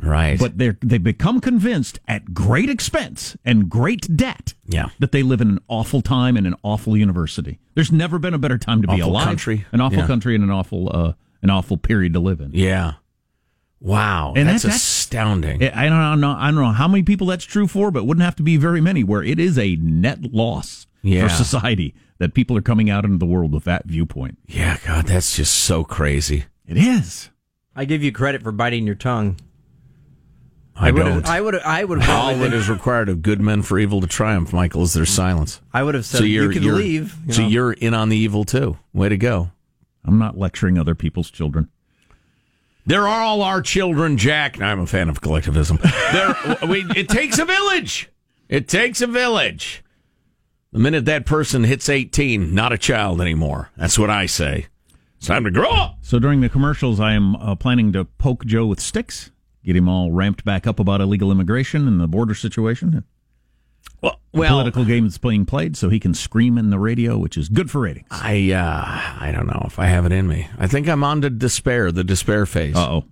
Right. 0.00 0.38
But 0.38 0.58
they're 0.58 0.76
they 0.80 0.98
become 0.98 1.40
convinced 1.40 1.98
at 2.08 2.34
great 2.34 2.68
expense 2.68 3.36
and 3.44 3.70
great 3.70 4.16
debt 4.16 4.54
Yeah. 4.66 4.88
that 4.98 5.12
they 5.12 5.22
live 5.22 5.40
in 5.40 5.48
an 5.48 5.60
awful 5.68 6.02
time 6.02 6.36
and 6.36 6.46
an 6.46 6.54
awful 6.62 6.96
university. 6.96 7.58
There's 7.74 7.92
never 7.92 8.18
been 8.18 8.34
a 8.34 8.38
better 8.38 8.58
time 8.58 8.82
to 8.82 8.88
be 8.88 9.00
alive. 9.00 9.24
country. 9.26 9.64
An 9.72 9.80
awful 9.80 10.00
Yeah. 10.00 10.06
country 10.06 10.34
and 10.34 10.44
an 10.44 10.50
awful 10.50 10.90
uh, 10.94 11.12
an 11.42 11.50
awful 11.50 11.76
period 11.76 12.12
to 12.14 12.20
live 12.20 12.40
in. 12.40 12.50
yeah. 12.52 12.94
Wow. 13.80 14.32
And 14.34 14.48
that's, 14.48 14.62
that's- 14.62 14.80
astounding. 14.82 15.62
I 15.62 15.88
don't 15.88 16.20
know 16.20 16.34
I 16.38 16.46
don't 16.50 16.56
know 16.60 16.70
how 16.72 16.88
many 16.88 17.02
people 17.02 17.26
that's 17.26 17.44
true 17.44 17.66
for, 17.66 17.90
but 17.90 18.00
it 18.00 18.06
wouldn't 18.06 18.24
have 18.24 18.36
to 18.36 18.42
be 18.42 18.56
very 18.56 18.80
many 18.80 19.04
where 19.04 19.22
it 19.22 19.38
is 19.38 19.58
a 19.58 19.76
net 19.76 20.32
loss 20.32 20.86
Yeah. 21.02 21.28
for 21.28 21.34
society 21.34 21.94
that 22.18 22.32
people 22.34 22.56
are 22.56 22.62
coming 22.62 22.88
out 22.88 23.04
into 23.04 23.18
the 23.18 23.26
world 23.26 23.52
with 23.52 23.64
that 23.64 23.84
viewpoint. 23.86 24.38
yeah, 24.46 24.78
God, 24.86 25.06
that's 25.06 25.36
just 25.36 25.52
so 25.54 25.84
crazy. 25.84 26.44
It 26.66 26.78
is. 26.78 27.28
I 27.76 27.84
give 27.84 28.02
you 28.02 28.10
credit 28.12 28.42
for 28.42 28.52
biting 28.52 28.86
your 28.86 28.94
tongue. 28.94 29.36
I, 30.76 30.90
would 30.90 31.04
don't. 31.04 31.26
I 31.26 31.40
would. 31.40 31.54
I 31.56 31.84
would. 31.84 32.02
All 32.02 32.34
that 32.36 32.52
is 32.52 32.68
required 32.68 33.08
of 33.08 33.22
good 33.22 33.40
men 33.40 33.62
for 33.62 33.78
evil 33.78 34.00
to 34.00 34.06
triumph, 34.06 34.52
Michael, 34.52 34.82
is 34.82 34.92
their 34.92 35.06
silence. 35.06 35.60
I 35.72 35.82
would 35.82 35.94
have 35.94 36.04
said 36.04 36.18
So 36.18 36.24
you 36.24 36.42
you're, 36.42 36.52
can 36.52 36.62
you're 36.62 36.74
leave. 36.74 37.16
you 37.26 37.32
so 37.32 37.42
know. 37.42 37.48
you're 37.48 37.72
in 37.72 37.94
on 37.94 38.08
the 38.08 38.16
evil 38.16 38.44
too. 38.44 38.76
Way 38.92 39.08
to 39.08 39.16
go. 39.16 39.50
I'm 40.04 40.18
not 40.18 40.36
lecturing 40.36 40.76
other 40.78 40.94
people's 40.94 41.30
children. 41.30 41.68
They're 42.86 43.06
all 43.08 43.40
our 43.42 43.62
children, 43.62 44.18
Jack. 44.18 44.56
And 44.56 44.66
I'm 44.66 44.80
a 44.80 44.86
fan 44.86 45.08
of 45.08 45.20
collectivism. 45.20 45.78
We, 46.68 46.84
it 46.94 47.08
takes 47.08 47.38
a 47.38 47.44
village. 47.44 48.10
It 48.48 48.68
takes 48.68 49.00
a 49.00 49.06
village. 49.06 49.82
The 50.72 50.78
minute 50.78 51.04
that 51.06 51.24
person 51.24 51.64
hits 51.64 51.88
18, 51.88 52.54
not 52.54 52.72
a 52.72 52.78
child 52.78 53.20
anymore. 53.20 53.70
That's 53.76 53.98
what 53.98 54.10
I 54.10 54.26
say. 54.26 54.66
It's 55.18 55.26
time 55.26 55.44
to 55.44 55.50
grow 55.50 55.70
up. 55.70 55.98
So 56.02 56.18
during 56.18 56.40
the 56.42 56.48
commercials, 56.50 57.00
I 57.00 57.12
am 57.14 57.36
uh, 57.36 57.54
planning 57.54 57.92
to 57.92 58.04
poke 58.04 58.44
Joe 58.44 58.66
with 58.66 58.80
sticks, 58.80 59.30
get 59.64 59.76
him 59.76 59.88
all 59.88 60.12
ramped 60.12 60.44
back 60.44 60.66
up 60.66 60.78
about 60.78 61.00
illegal 61.00 61.32
immigration 61.32 61.88
and 61.88 62.00
the 62.00 62.06
border 62.06 62.34
situation. 62.34 63.04
Well, 64.02 64.20
political 64.32 64.84
game 64.84 65.04
that's 65.04 65.18
being 65.18 65.46
played, 65.46 65.76
so 65.76 65.88
he 65.88 65.98
can 65.98 66.12
scream 66.12 66.58
in 66.58 66.70
the 66.70 66.78
radio, 66.78 67.16
which 67.16 67.36
is 67.36 67.48
good 67.48 67.70
for 67.70 67.80
ratings. 67.80 68.08
I 68.10 68.50
uh, 68.52 69.24
I 69.24 69.32
don't 69.32 69.46
know 69.46 69.62
if 69.66 69.78
I 69.78 69.86
have 69.86 70.04
it 70.04 70.12
in 70.12 70.28
me. 70.28 70.48
I 70.58 70.66
think 70.66 70.88
I'm 70.88 71.02
on 71.02 71.22
to 71.22 71.30
despair, 71.30 71.90
the 71.90 72.04
despair 72.04 72.44
phase. 72.44 72.76
Uh 72.76 72.90
oh. 72.90 73.04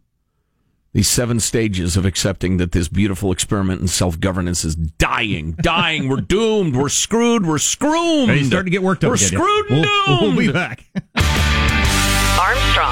These 0.94 1.09
seven 1.09 1.40
stages 1.40 1.97
of 1.97 2.04
accepting 2.04 2.59
that 2.59 2.73
this 2.73 2.88
beautiful 2.88 3.32
experiment 3.32 3.80
in 3.80 3.88
self 3.88 4.21
governance 4.21 4.62
is 4.62 4.76
dying, 4.76 5.52
dying. 5.52 6.09
We're 6.09 6.21
doomed. 6.21 6.76
We're 6.76 6.90
screwed. 6.90 7.47
We're 7.47 7.56
screwed. 7.56 8.28
Hey, 8.28 8.42
starting 8.42 8.66
to 8.66 8.71
get 8.71 8.82
worked 8.82 9.02
up. 9.02 9.09
We're 9.09 9.14
again, 9.14 9.32
yeah. 9.32 9.38
screwed 9.38 9.71
and 9.71 9.87
We'll, 10.06 10.21
we'll 10.21 10.37
be 10.37 10.52
back. 10.52 10.85
Armstrong 12.38 12.91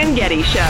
And 0.00 0.16
Getty 0.16 0.42
Show. 0.42 0.60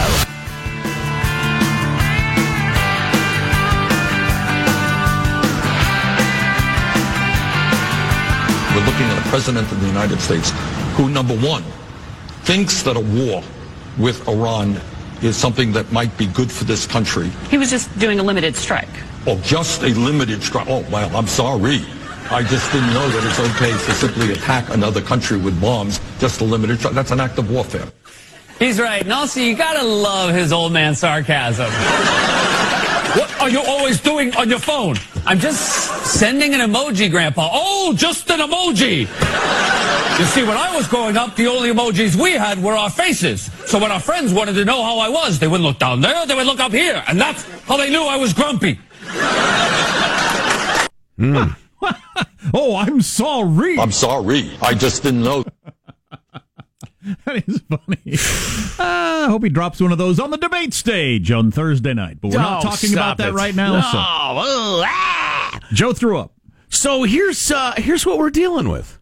We're 8.71 8.85
looking 8.85 9.07
at 9.07 9.27
a 9.27 9.29
president 9.31 9.73
of 9.73 9.81
the 9.81 9.87
United 9.87 10.21
States 10.21 10.53
who, 10.97 11.09
number 11.09 11.35
one, 11.39 11.63
thinks 12.43 12.83
that 12.83 12.97
a 12.97 13.01
war 13.01 13.43
with 13.99 14.29
Iran 14.29 14.79
is 15.23 15.37
something 15.37 15.73
that 15.73 15.91
might 15.91 16.17
be 16.19 16.27
good 16.27 16.53
for 16.53 16.65
this 16.65 16.87
country. 16.87 17.31
He 17.51 17.57
was 17.57 17.71
just 17.71 17.99
doing 17.99 18.21
a 18.21 18.23
limited 18.23 18.55
strike. 18.55 18.89
Oh, 19.27 19.41
just 19.41 19.83
a 19.83 19.89
limited 19.95 20.43
strike. 20.43 20.69
Oh, 20.69 20.85
well, 20.93 21.17
I'm 21.17 21.27
sorry. 21.27 21.81
I 22.31 22.43
just 22.43 22.71
didn't 22.73 22.93
know 22.93 23.09
that 23.09 23.25
it's 23.25 23.41
okay 23.41 23.71
to 23.73 23.93
simply 23.93 24.33
attack 24.33 24.69
another 24.69 25.01
country 25.01 25.39
with 25.39 25.59
bombs, 25.61 25.99
just 26.19 26.43
a 26.43 26.45
limited 26.45 26.79
strike. 26.79 26.95
That's 26.95 27.11
an 27.11 27.21
act 27.21 27.39
of 27.39 27.51
warfare. 27.51 27.89
He's 28.59 28.81
right. 28.81 29.03
And 29.03 29.13
also, 29.13 29.41
you 29.41 29.57
gotta 29.57 29.85
love 29.85 30.35
his 30.35 30.53
old 30.53 30.73
man 30.73 30.95
sarcasm. 30.95 31.67
what 33.19 33.41
are 33.41 33.49
you 33.49 33.61
always 33.61 34.01
doing 34.01 34.35
on 34.37 34.49
your 34.49 34.59
phone? 34.59 34.97
I'm 35.27 35.39
just 35.39 36.07
sending 36.07 36.55
an 36.55 36.61
emoji, 36.61 37.11
Grandpa. 37.11 37.49
Oh, 37.53 37.95
just 37.97 38.31
an 38.31 38.41
emoji. 38.41 39.09
You 40.19 40.25
see, 40.27 40.45
when 40.45 40.57
I 40.57 40.75
was 40.77 40.87
growing 40.87 41.17
up, 41.17 41.35
the 41.35 41.49
only 41.49 41.71
emojis 41.71 42.15
we 42.15 42.33
had 42.33 42.63
were 42.63 42.75
our 42.75 42.91
faces. 42.91 43.51
So 43.67 43.81
when 43.81 43.91
our 43.91 43.99
friends 43.99 44.33
wanted 44.33 44.53
to 44.55 44.65
know 44.65 44.83
how 44.85 44.99
I 44.99 45.09
was, 45.09 45.39
they 45.41 45.49
wouldn't 45.49 45.67
look 45.67 45.79
down 45.79 46.01
there, 46.01 46.25
they 46.27 46.35
would 46.35 46.47
look 46.47 46.61
up 46.61 46.73
here. 46.73 47.03
And 47.09 47.21
that's 47.21 47.43
how 47.63 47.77
they 47.77 47.91
knew 47.91 48.05
I 48.05 48.17
was 48.17 48.33
grumpy. 48.33 48.79
Hmm. 51.19 51.45
Oh, 52.53 52.77
I'm 52.77 53.01
sorry. 53.01 53.79
I'm 53.79 53.91
sorry. 53.91 54.53
I 54.63 54.75
just 54.75 55.03
didn't 55.03 55.23
know. 55.23 55.45
That 57.27 57.47
is 57.49 57.61
funny. 57.69 58.79
Uh, 58.79 59.27
I 59.27 59.27
hope 59.29 59.43
he 59.45 59.51
drops 59.51 59.81
one 59.81 59.93
of 59.93 59.99
those 59.99 60.19
on 60.19 60.31
the 60.31 60.39
debate 60.39 60.73
stage 60.73 61.31
on 61.31 61.51
Thursday 61.51 61.93
night. 61.95 62.19
But 62.21 62.29
we're 62.33 62.39
not 62.39 62.65
Oh, 62.65 62.71
talking 62.71 62.93
about 62.93 63.19
that 63.19 63.29
it. 63.29 63.35
right 63.35 63.55
now. 63.55 63.75
No. 63.75 63.81
So. 63.81 63.89
Oh, 63.99 64.83
ah. 64.87 65.61
Joe 65.73 65.93
threw 65.93 66.19
up. 66.19 66.33
So 66.69 67.03
here's 67.05 67.51
uh, 67.51 67.75
here's 67.77 68.05
what 68.07 68.19
we're 68.19 68.31
dealing 68.31 68.69
with. 68.69 68.99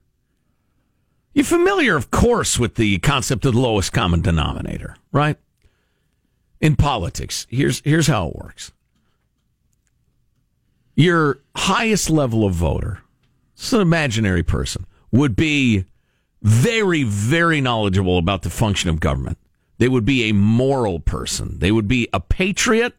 You're 1.32 1.44
familiar, 1.44 1.96
of 1.96 2.10
course, 2.10 2.58
with 2.58 2.74
the 2.74 2.98
concept 2.98 3.44
of 3.46 3.54
the 3.54 3.60
lowest 3.60 3.92
common 3.92 4.20
denominator, 4.20 4.96
right? 5.12 5.38
In 6.60 6.76
politics, 6.76 7.46
here's 7.50 7.80
here's 7.84 8.08
how 8.08 8.28
it 8.28 8.36
works. 8.36 8.72
Your 10.94 11.38
highest 11.56 12.10
level 12.10 12.44
of 12.44 12.52
voter, 12.54 13.00
it's 13.54 13.72
an 13.72 13.80
imaginary 13.80 14.42
person, 14.42 14.86
would 15.10 15.34
be 15.34 15.86
very, 16.42 17.02
very 17.02 17.60
knowledgeable 17.60 18.18
about 18.18 18.42
the 18.42 18.50
function 18.50 18.90
of 18.90 19.00
government. 19.00 19.38
They 19.78 19.88
would 19.88 20.04
be 20.04 20.24
a 20.24 20.32
moral 20.32 21.00
person. 21.00 21.58
They 21.58 21.72
would 21.72 21.88
be 21.88 22.08
a 22.12 22.20
patriot, 22.20 22.94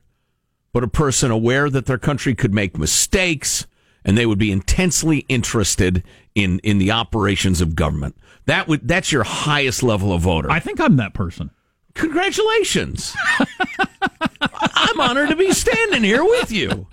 but 0.71 0.83
a 0.83 0.87
person 0.87 1.31
aware 1.31 1.69
that 1.69 1.85
their 1.85 1.97
country 1.97 2.35
could 2.35 2.53
make 2.53 2.77
mistakes 2.77 3.67
and 4.05 4.17
they 4.17 4.25
would 4.25 4.39
be 4.39 4.51
intensely 4.51 5.19
interested 5.29 6.03
in, 6.35 6.59
in 6.59 6.77
the 6.77 6.91
operations 6.91 7.61
of 7.61 7.75
government. 7.75 8.17
That 8.45 8.67
would 8.67 8.85
that's 8.87 9.11
your 9.11 9.23
highest 9.23 9.83
level 9.83 10.11
of 10.11 10.23
voter. 10.23 10.51
I 10.51 10.59
think 10.59 10.81
I'm 10.81 10.97
that 10.97 11.13
person. 11.13 11.51
Congratulations. 11.93 13.15
I'm 14.41 14.99
honored 14.99 15.29
to 15.29 15.35
be 15.35 15.53
standing 15.53 16.03
here 16.03 16.23
with 16.23 16.51
you. 16.51 16.87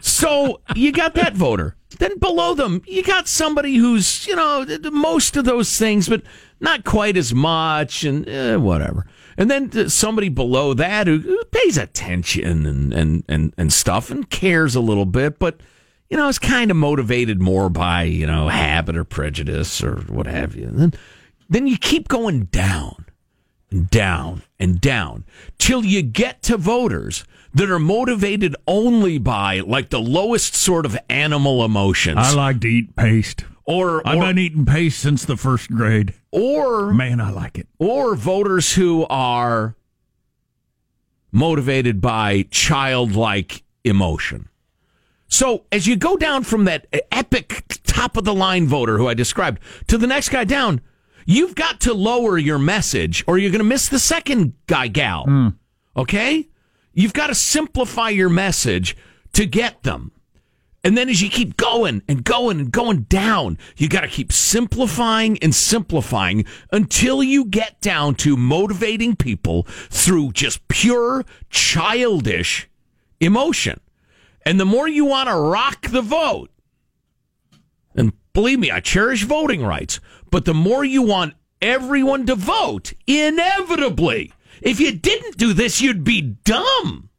So 0.00 0.60
you 0.74 0.92
got 0.92 1.14
that 1.14 1.34
voter. 1.34 1.76
Then 1.98 2.18
below 2.18 2.54
them, 2.54 2.82
you 2.86 3.02
got 3.02 3.28
somebody 3.28 3.76
who's, 3.76 4.26
you 4.26 4.36
know, 4.36 4.64
most 4.90 5.36
of 5.36 5.44
those 5.44 5.76
things, 5.76 6.08
but 6.08 6.22
not 6.60 6.84
quite 6.84 7.16
as 7.16 7.34
much 7.34 8.04
and 8.04 8.28
eh, 8.28 8.56
whatever. 8.56 9.06
And 9.36 9.50
then 9.50 9.88
somebody 9.88 10.28
below 10.28 10.74
that 10.74 11.06
who, 11.06 11.18
who 11.18 11.42
pays 11.46 11.76
attention 11.76 12.66
and, 12.66 12.92
and, 12.92 13.24
and, 13.28 13.54
and 13.56 13.72
stuff 13.72 14.10
and 14.10 14.28
cares 14.28 14.74
a 14.74 14.80
little 14.80 15.06
bit, 15.06 15.38
but, 15.38 15.60
you 16.08 16.16
know, 16.16 16.28
is 16.28 16.38
kind 16.38 16.70
of 16.70 16.76
motivated 16.76 17.40
more 17.40 17.68
by, 17.68 18.04
you 18.04 18.26
know, 18.26 18.48
habit 18.48 18.96
or 18.96 19.04
prejudice 19.04 19.82
or 19.82 19.96
what 20.02 20.26
have 20.26 20.54
you. 20.54 20.66
And 20.66 20.78
then, 20.78 20.94
then 21.48 21.66
you 21.66 21.76
keep 21.76 22.08
going 22.08 22.44
down 22.44 23.06
and 23.70 23.88
down 23.90 24.42
and 24.58 24.80
down 24.80 25.24
till 25.58 25.84
you 25.84 26.02
get 26.02 26.42
to 26.42 26.56
voters 26.56 27.24
that 27.54 27.70
are 27.70 27.78
motivated 27.78 28.54
only 28.66 29.18
by 29.18 29.60
like 29.60 29.90
the 29.90 30.00
lowest 30.00 30.54
sort 30.54 30.86
of 30.86 30.96
animal 31.08 31.64
emotions 31.64 32.18
I 32.18 32.32
like 32.34 32.60
to 32.60 32.68
eat 32.68 32.94
paste. 32.96 33.44
or 33.64 34.06
I've 34.06 34.18
or, 34.18 34.22
been 34.22 34.38
eating 34.38 34.66
paste 34.66 35.00
since 35.00 35.24
the 35.24 35.36
first 35.36 35.70
grade. 35.70 36.14
or 36.32 36.92
Man, 36.92 37.20
I 37.20 37.30
like 37.30 37.58
it. 37.58 37.68
or 37.78 38.14
voters 38.14 38.74
who 38.74 39.06
are 39.08 39.74
motivated 41.32 42.00
by 42.00 42.42
childlike 42.50 43.62
emotion. 43.84 44.48
So 45.28 45.64
as 45.70 45.86
you 45.86 45.94
go 45.96 46.16
down 46.16 46.42
from 46.42 46.64
that 46.64 46.86
epic 47.12 47.64
top 47.84 48.16
of 48.16 48.24
the 48.24 48.34
line 48.34 48.66
voter 48.66 48.98
who 48.98 49.06
I 49.08 49.14
described 49.14 49.60
to 49.86 49.96
the 49.96 50.06
next 50.08 50.28
guy 50.30 50.42
down, 50.44 50.80
you've 51.26 51.54
got 51.54 51.80
to 51.80 51.94
lower 51.94 52.38
your 52.38 52.58
message 52.58 53.24
or 53.26 53.38
you're 53.38 53.50
going 53.50 53.60
to 53.60 53.64
miss 53.64 53.88
the 53.88 53.98
second 53.98 54.54
guy 54.66 54.88
gal. 54.88 55.24
Hmm. 55.24 55.48
Okay? 55.96 56.48
You've 56.92 57.12
got 57.12 57.28
to 57.28 57.34
simplify 57.34 58.08
your 58.10 58.28
message 58.28 58.96
to 59.32 59.46
get 59.46 59.82
them. 59.82 60.12
And 60.82 60.96
then 60.96 61.10
as 61.10 61.20
you 61.20 61.28
keep 61.28 61.56
going 61.56 62.02
and 62.08 62.24
going 62.24 62.58
and 62.58 62.72
going 62.72 63.02
down, 63.02 63.58
you 63.76 63.88
got 63.88 64.00
to 64.00 64.08
keep 64.08 64.32
simplifying 64.32 65.38
and 65.42 65.54
simplifying 65.54 66.46
until 66.72 67.22
you 67.22 67.44
get 67.44 67.80
down 67.80 68.14
to 68.16 68.36
motivating 68.36 69.14
people 69.14 69.64
through 69.64 70.32
just 70.32 70.66
pure 70.68 71.24
childish 71.50 72.68
emotion. 73.20 73.78
And 74.46 74.58
the 74.58 74.64
more 74.64 74.88
you 74.88 75.04
want 75.04 75.28
to 75.28 75.36
rock 75.36 75.88
the 75.88 76.00
vote, 76.00 76.50
and 77.94 78.12
believe 78.32 78.58
me, 78.58 78.70
I 78.70 78.80
cherish 78.80 79.24
voting 79.24 79.62
rights, 79.62 80.00
but 80.30 80.44
the 80.44 80.54
more 80.54 80.84
you 80.84 81.02
want 81.02 81.34
everyone 81.60 82.26
to 82.26 82.34
vote, 82.34 82.92
inevitably, 83.06 84.32
if 84.62 84.80
you 84.80 84.92
didn't 84.92 85.36
do 85.36 85.52
this, 85.52 85.80
you'd 85.80 86.04
be 86.04 86.20
dumb 86.20 87.10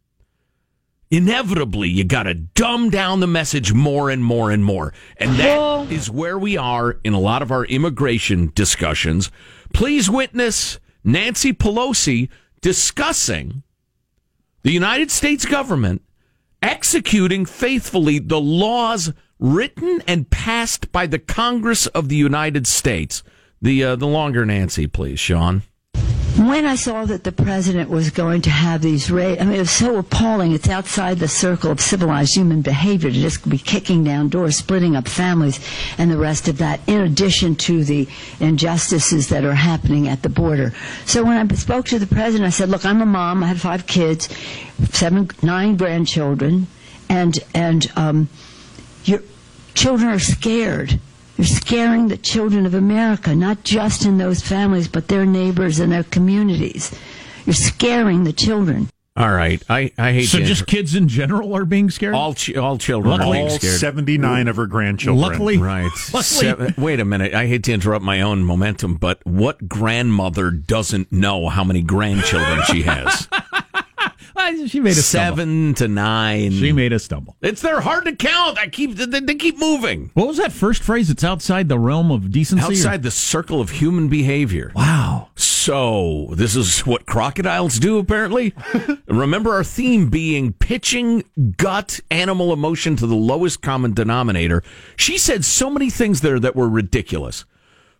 inevitably 1.11 1.89
you 1.89 2.05
got 2.05 2.23
to 2.23 2.33
dumb 2.33 2.89
down 2.89 3.19
the 3.19 3.27
message 3.27 3.73
more 3.73 4.09
and 4.09 4.23
more 4.23 4.49
and 4.49 4.63
more. 4.63 4.93
And 5.17 5.35
that 5.35 5.91
is 5.91 6.09
where 6.09 6.39
we 6.39 6.57
are 6.57 6.99
in 7.03 7.13
a 7.13 7.19
lot 7.19 7.41
of 7.41 7.51
our 7.51 7.65
immigration 7.65 8.51
discussions. 8.55 9.29
Please 9.73 10.09
witness 10.09 10.79
Nancy 11.03 11.53
Pelosi 11.53 12.29
discussing 12.61 13.61
the 14.63 14.71
United 14.71 15.11
States 15.11 15.45
government 15.45 16.01
executing 16.63 17.45
faithfully 17.45 18.19
the 18.19 18.39
laws 18.39 19.11
written 19.41 20.01
and 20.07 20.29
passed 20.29 20.91
by 20.93 21.07
the 21.07 21.19
Congress 21.19 21.87
of 21.87 22.07
the 22.07 22.15
United 22.15 22.67
States. 22.67 23.23
The 23.61 23.83
uh, 23.83 23.95
the 23.95 24.07
longer 24.07 24.45
Nancy, 24.45 24.87
please, 24.87 25.19
Sean. 25.19 25.63
When 26.37 26.65
I 26.65 26.75
saw 26.75 27.05
that 27.05 27.25
the 27.25 27.31
president 27.33 27.89
was 27.89 28.09
going 28.09 28.41
to 28.43 28.49
have 28.49 28.81
these 28.81 29.11
ra 29.11 29.35
I 29.39 29.43
mean, 29.43 29.55
it 29.55 29.59
was 29.59 29.69
so 29.69 29.97
appalling. 29.97 30.53
It's 30.53 30.69
outside 30.69 31.19
the 31.19 31.27
circle 31.27 31.69
of 31.69 31.81
civilized 31.81 32.35
human 32.35 32.61
behavior 32.61 33.11
to 33.11 33.15
just 33.19 33.47
be 33.47 33.57
kicking 33.57 34.03
down 34.03 34.29
doors, 34.29 34.55
splitting 34.55 34.95
up 34.95 35.07
families, 35.09 35.59
and 35.97 36.09
the 36.09 36.17
rest 36.17 36.47
of 36.47 36.57
that, 36.59 36.79
in 36.87 37.01
addition 37.01 37.55
to 37.57 37.83
the 37.83 38.07
injustices 38.39 39.27
that 39.27 39.43
are 39.43 39.53
happening 39.53 40.07
at 40.07 40.23
the 40.23 40.29
border. 40.29 40.73
So 41.05 41.23
when 41.25 41.37
I 41.37 41.55
spoke 41.55 41.85
to 41.87 41.99
the 41.99 42.07
president, 42.07 42.47
I 42.47 42.51
said, 42.51 42.69
look, 42.69 42.85
I'm 42.85 43.01
a 43.01 43.05
mom. 43.05 43.43
I 43.43 43.47
have 43.47 43.59
five 43.59 43.85
kids, 43.85 44.29
seven, 44.91 45.29
nine 45.43 45.75
grandchildren, 45.75 46.67
and, 47.09 47.37
and, 47.53 47.91
um, 47.97 48.29
your 49.03 49.21
children 49.73 50.09
are 50.09 50.19
scared. 50.19 50.99
You're 51.37 51.47
scaring 51.47 52.07
the 52.07 52.17
children 52.17 52.65
of 52.65 52.73
America, 52.73 53.35
not 53.35 53.63
just 53.63 54.05
in 54.05 54.17
those 54.17 54.41
families, 54.41 54.87
but 54.87 55.07
their 55.07 55.25
neighbors 55.25 55.79
and 55.79 55.91
their 55.91 56.03
communities. 56.03 56.91
You're 57.45 57.53
scaring 57.55 58.23
the 58.25 58.33
children. 58.33 58.89
All 59.17 59.31
right, 59.31 59.61
I 59.69 59.91
I 59.97 60.13
hate 60.13 60.27
So 60.27 60.37
to 60.37 60.45
just 60.45 60.61
inter- 60.61 60.71
kids 60.71 60.95
in 60.95 61.07
general 61.09 61.53
are 61.53 61.65
being 61.65 61.89
scared. 61.89 62.13
all 62.15 62.33
chi- 62.33 62.53
all 62.53 62.77
children 62.77 63.19
are 63.19 63.31
being 63.31 63.43
All 63.45 63.49
scared. 63.49 63.77
79 63.79 64.47
of 64.47 64.55
her 64.55 64.67
grandchildren. 64.67 65.19
Luckily, 65.21 65.57
Right. 65.57 65.91
Luckily, 66.13 66.21
Seven- 66.23 66.73
wait 66.77 66.99
a 67.01 67.05
minute. 67.05 67.33
I 67.33 67.47
hate 67.47 67.63
to 67.65 67.73
interrupt 67.73 68.05
my 68.05 68.21
own 68.21 68.43
momentum, 68.45 68.95
but 68.95 69.19
what 69.25 69.67
grandmother 69.67 70.49
doesn't 70.51 71.11
know 71.11 71.49
how 71.49 71.63
many 71.65 71.81
grandchildren 71.81 72.61
she 72.67 72.83
has? 72.83 73.27
She 74.67 74.79
made 74.79 74.91
a 74.91 74.95
stumble. 74.95 75.37
Seven 75.37 75.73
to 75.75 75.87
nine. 75.87 76.51
She 76.51 76.71
made 76.71 76.93
a 76.93 76.99
stumble. 76.99 77.35
It's 77.41 77.61
they're 77.61 77.81
hard 77.81 78.05
to 78.05 78.15
count. 78.15 78.57
I 78.57 78.67
keep 78.67 78.95
they, 78.95 79.19
they 79.19 79.35
keep 79.35 79.57
moving 79.57 80.11
What 80.13 80.27
was 80.27 80.37
that 80.37 80.51
first 80.51 80.83
phrase? 80.83 81.09
It's 81.09 81.23
outside 81.23 81.69
the 81.69 81.79
realm 81.79 82.11
of 82.11 82.31
decency. 82.31 82.63
or- 82.63 82.67
outside 82.67 83.03
the 83.03 83.11
circle 83.11 83.61
of 83.61 83.69
human 83.69 84.07
behavior. 84.09 84.71
Wow. 84.75 85.29
So 85.35 86.29
this 86.33 86.55
is 86.55 86.79
what 86.87 87.05
crocodiles 87.05 87.77
do, 87.79 87.99
apparently. 87.99 88.53
Remember 89.07 89.53
our 89.53 89.63
theme 89.63 90.09
being 90.09 90.53
pitching 90.53 91.23
gut 91.57 91.99
animal 92.09 92.51
emotion 92.51 92.95
to 92.95 93.05
the 93.07 93.15
lowest 93.15 93.61
common 93.61 93.93
denominator. 93.93 94.63
She 94.95 95.17
said 95.17 95.45
so 95.45 95.69
many 95.69 95.89
things 95.89 96.21
there 96.21 96.39
that 96.39 96.55
were 96.55 96.67
ridiculous. 96.67 97.45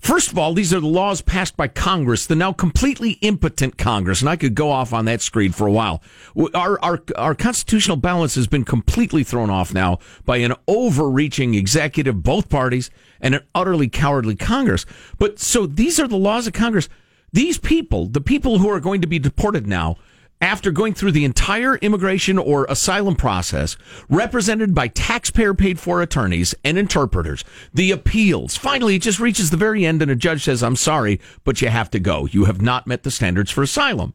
First 0.01 0.31
of 0.31 0.37
all, 0.39 0.55
these 0.55 0.73
are 0.73 0.79
the 0.79 0.87
laws 0.87 1.21
passed 1.21 1.55
by 1.55 1.67
Congress, 1.67 2.25
the 2.25 2.35
now 2.35 2.53
completely 2.53 3.11
impotent 3.21 3.77
Congress, 3.77 4.19
and 4.19 4.29
I 4.29 4.35
could 4.35 4.55
go 4.55 4.71
off 4.71 4.93
on 4.93 5.05
that 5.05 5.21
screed 5.21 5.53
for 5.53 5.67
a 5.67 5.71
while. 5.71 6.01
Our, 6.55 6.83
our, 6.83 7.03
our 7.15 7.35
constitutional 7.35 7.97
balance 7.97 8.33
has 8.33 8.47
been 8.47 8.65
completely 8.65 9.23
thrown 9.23 9.51
off 9.51 9.75
now 9.75 9.99
by 10.25 10.37
an 10.37 10.55
overreaching 10.67 11.53
executive, 11.53 12.23
both 12.23 12.49
parties, 12.49 12.89
and 13.19 13.35
an 13.35 13.43
utterly 13.53 13.87
cowardly 13.87 14.35
Congress. 14.35 14.87
But 15.19 15.37
so 15.37 15.67
these 15.67 15.99
are 15.99 16.07
the 16.07 16.17
laws 16.17 16.47
of 16.47 16.53
Congress. 16.53 16.89
These 17.31 17.59
people, 17.59 18.07
the 18.07 18.21
people 18.21 18.57
who 18.57 18.69
are 18.69 18.79
going 18.79 19.01
to 19.01 19.07
be 19.07 19.19
deported 19.19 19.67
now, 19.67 19.97
after 20.41 20.71
going 20.71 20.93
through 20.93 21.11
the 21.11 21.23
entire 21.23 21.75
immigration 21.77 22.37
or 22.37 22.65
asylum 22.65 23.15
process, 23.15 23.77
represented 24.09 24.73
by 24.73 24.87
taxpayer 24.87 25.53
paid 25.53 25.79
for 25.79 26.01
attorneys 26.01 26.55
and 26.63 26.77
interpreters, 26.77 27.43
the 27.73 27.91
appeals. 27.91 28.57
Finally, 28.57 28.95
it 28.95 29.03
just 29.03 29.19
reaches 29.19 29.51
the 29.51 29.57
very 29.57 29.85
end 29.85 30.01
and 30.01 30.11
a 30.11 30.15
judge 30.15 30.43
says, 30.43 30.63
I'm 30.63 30.75
sorry, 30.75 31.21
but 31.43 31.61
you 31.61 31.69
have 31.69 31.91
to 31.91 31.99
go. 31.99 32.25
You 32.25 32.45
have 32.45 32.61
not 32.61 32.87
met 32.87 33.03
the 33.03 33.11
standards 33.11 33.51
for 33.51 33.61
asylum. 33.61 34.13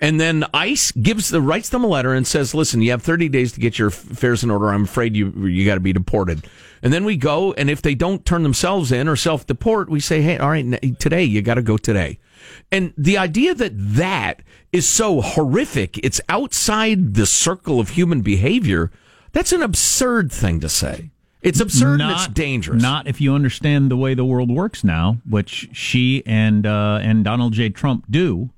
And 0.00 0.20
then 0.20 0.44
ICE 0.54 0.92
gives 0.92 1.28
the 1.28 1.40
writes 1.40 1.70
them 1.70 1.82
a 1.82 1.88
letter 1.88 2.14
and 2.14 2.24
says, 2.24 2.54
"Listen, 2.54 2.82
you 2.82 2.92
have 2.92 3.02
30 3.02 3.28
days 3.28 3.52
to 3.52 3.60
get 3.60 3.78
your 3.78 3.88
affairs 3.88 4.44
in 4.44 4.50
order. 4.50 4.68
I'm 4.68 4.84
afraid 4.84 5.16
you 5.16 5.32
you 5.48 5.64
got 5.64 5.74
to 5.74 5.80
be 5.80 5.92
deported." 5.92 6.46
And 6.82 6.92
then 6.92 7.04
we 7.04 7.16
go, 7.16 7.52
and 7.54 7.68
if 7.68 7.82
they 7.82 7.96
don't 7.96 8.24
turn 8.24 8.44
themselves 8.44 8.92
in 8.92 9.08
or 9.08 9.16
self 9.16 9.44
deport, 9.44 9.90
we 9.90 9.98
say, 9.98 10.22
"Hey, 10.22 10.38
all 10.38 10.50
right, 10.50 11.00
today 11.00 11.24
you 11.24 11.42
got 11.42 11.54
to 11.54 11.62
go 11.62 11.76
today." 11.76 12.18
And 12.70 12.92
the 12.96 13.18
idea 13.18 13.54
that 13.54 13.72
that 13.74 14.42
is 14.72 14.86
so 14.86 15.20
horrific, 15.20 15.98
it's 15.98 16.20
outside 16.28 17.14
the 17.14 17.26
circle 17.26 17.80
of 17.80 17.90
human 17.90 18.20
behavior. 18.20 18.90
That's 19.32 19.52
an 19.52 19.62
absurd 19.62 20.32
thing 20.32 20.60
to 20.60 20.68
say. 20.68 21.10
It's 21.40 21.60
absurd 21.60 22.00
and 22.00 22.10
it's 22.10 22.28
dangerous. 22.28 22.82
Not 22.82 23.06
if 23.06 23.20
you 23.20 23.32
understand 23.34 23.90
the 23.90 23.96
way 23.96 24.14
the 24.14 24.24
world 24.24 24.50
works 24.50 24.82
now, 24.82 25.18
which 25.28 25.68
she 25.72 26.22
and 26.26 26.66
uh, 26.66 26.98
and 27.00 27.24
Donald 27.24 27.52
J. 27.52 27.68
Trump 27.70 28.06
do. 28.10 28.50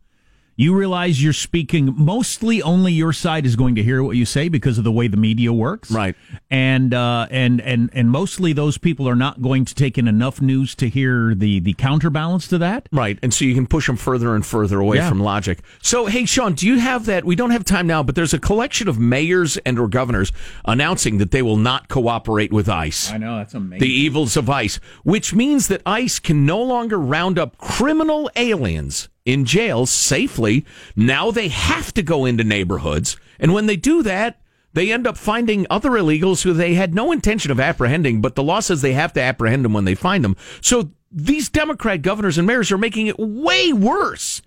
You 0.60 0.74
realize 0.76 1.22
you're 1.22 1.32
speaking 1.32 1.94
mostly 1.96 2.60
only 2.60 2.92
your 2.92 3.14
side 3.14 3.46
is 3.46 3.56
going 3.56 3.76
to 3.76 3.82
hear 3.82 4.02
what 4.02 4.16
you 4.16 4.26
say 4.26 4.50
because 4.50 4.76
of 4.76 4.84
the 4.84 4.92
way 4.92 5.08
the 5.08 5.16
media 5.16 5.54
works, 5.54 5.90
Right. 5.90 6.14
And 6.50 6.92
uh, 6.92 7.28
and 7.30 7.62
and 7.62 7.88
and 7.94 8.10
mostly 8.10 8.52
those 8.52 8.76
people 8.76 9.08
are 9.08 9.16
not 9.16 9.40
going 9.40 9.64
to 9.64 9.74
take 9.74 9.96
in 9.96 10.06
enough 10.06 10.42
news 10.42 10.74
to 10.74 10.88
hear 10.90 11.34
the 11.34 11.60
the 11.60 11.72
counterbalance 11.72 12.46
to 12.48 12.58
that. 12.58 12.90
Right. 12.92 13.18
And 13.22 13.32
so 13.32 13.46
you 13.46 13.54
can 13.54 13.66
push 13.66 13.86
them 13.86 13.96
further 13.96 14.34
and 14.34 14.44
further 14.44 14.80
away 14.80 14.98
Yeah. 14.98 15.08
from 15.08 15.20
logic. 15.20 15.60
So, 15.80 16.04
hey, 16.06 16.26
Sean, 16.26 16.52
do 16.52 16.66
you 16.66 16.78
have 16.78 17.06
that? 17.06 17.24
We 17.24 17.36
don't 17.36 17.52
have 17.52 17.64
time 17.64 17.86
now, 17.86 18.02
but 18.02 18.14
there's 18.14 18.34
a 18.34 18.38
collection 18.38 18.86
of 18.86 18.98
mayors 18.98 19.56
and 19.64 19.78
or 19.78 19.88
governors 19.88 20.30
announcing 20.66 21.16
that 21.18 21.30
they 21.30 21.40
will 21.40 21.56
not 21.56 21.88
cooperate 21.88 22.52
with 22.52 22.68
ICE. 22.68 23.12
I 23.12 23.16
know 23.16 23.38
that's 23.38 23.54
amazing. 23.54 23.80
The 23.80 23.90
evils 23.90 24.36
of 24.36 24.50
ICE, 24.50 24.78
which 25.04 25.32
means 25.32 25.68
that 25.68 25.80
ICE 25.86 26.18
can 26.18 26.44
no 26.44 26.60
longer 26.62 26.98
round 26.98 27.38
up 27.38 27.56
criminal 27.56 28.30
aliens 28.36 29.08
in 29.24 29.44
jails 29.44 29.90
safely. 29.90 30.64
Now 30.96 31.30
they 31.30 31.48
have 31.48 31.92
to 31.94 32.02
go 32.02 32.24
into 32.24 32.44
neighborhoods. 32.44 33.16
And 33.38 33.52
when 33.52 33.66
they 33.66 33.76
do 33.76 34.02
that, 34.02 34.40
they 34.72 34.92
end 34.92 35.06
up 35.06 35.16
finding 35.16 35.66
other 35.68 35.90
illegals 35.90 36.42
who 36.42 36.52
they 36.52 36.74
had 36.74 36.94
no 36.94 37.10
intention 37.10 37.50
of 37.50 37.58
apprehending, 37.58 38.20
but 38.20 38.34
the 38.36 38.42
law 38.42 38.60
says 38.60 38.82
they 38.82 38.92
have 38.92 39.12
to 39.14 39.22
apprehend 39.22 39.64
them 39.64 39.72
when 39.72 39.84
they 39.84 39.94
find 39.96 40.22
them. 40.22 40.36
So 40.60 40.92
these 41.10 41.48
Democrat 41.48 42.02
governors 42.02 42.38
and 42.38 42.46
mayors 42.46 42.70
are 42.70 42.78
making 42.78 43.08
it 43.08 43.18
way 43.18 43.72
worse 43.72 44.42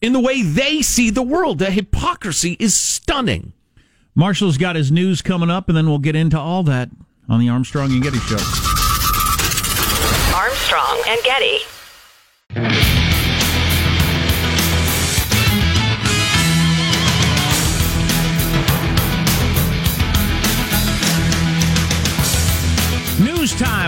in 0.00 0.12
the 0.12 0.20
way 0.20 0.42
they 0.42 0.80
see 0.80 1.10
the 1.10 1.22
world. 1.22 1.58
The 1.58 1.70
hypocrisy 1.70 2.56
is 2.58 2.74
stunning. 2.74 3.52
Marshall's 4.14 4.58
got 4.58 4.74
his 4.74 4.90
news 4.90 5.22
coming 5.22 5.50
up, 5.50 5.68
and 5.68 5.76
then 5.76 5.86
we'll 5.86 5.98
get 5.98 6.16
into 6.16 6.38
all 6.38 6.62
that 6.64 6.88
on 7.28 7.38
the 7.38 7.50
Armstrong 7.50 7.92
and 7.92 8.02
Getty 8.02 8.18
show. 8.18 8.38
Armstrong 10.34 11.02
and 11.06 11.20
Getty. 11.22 12.97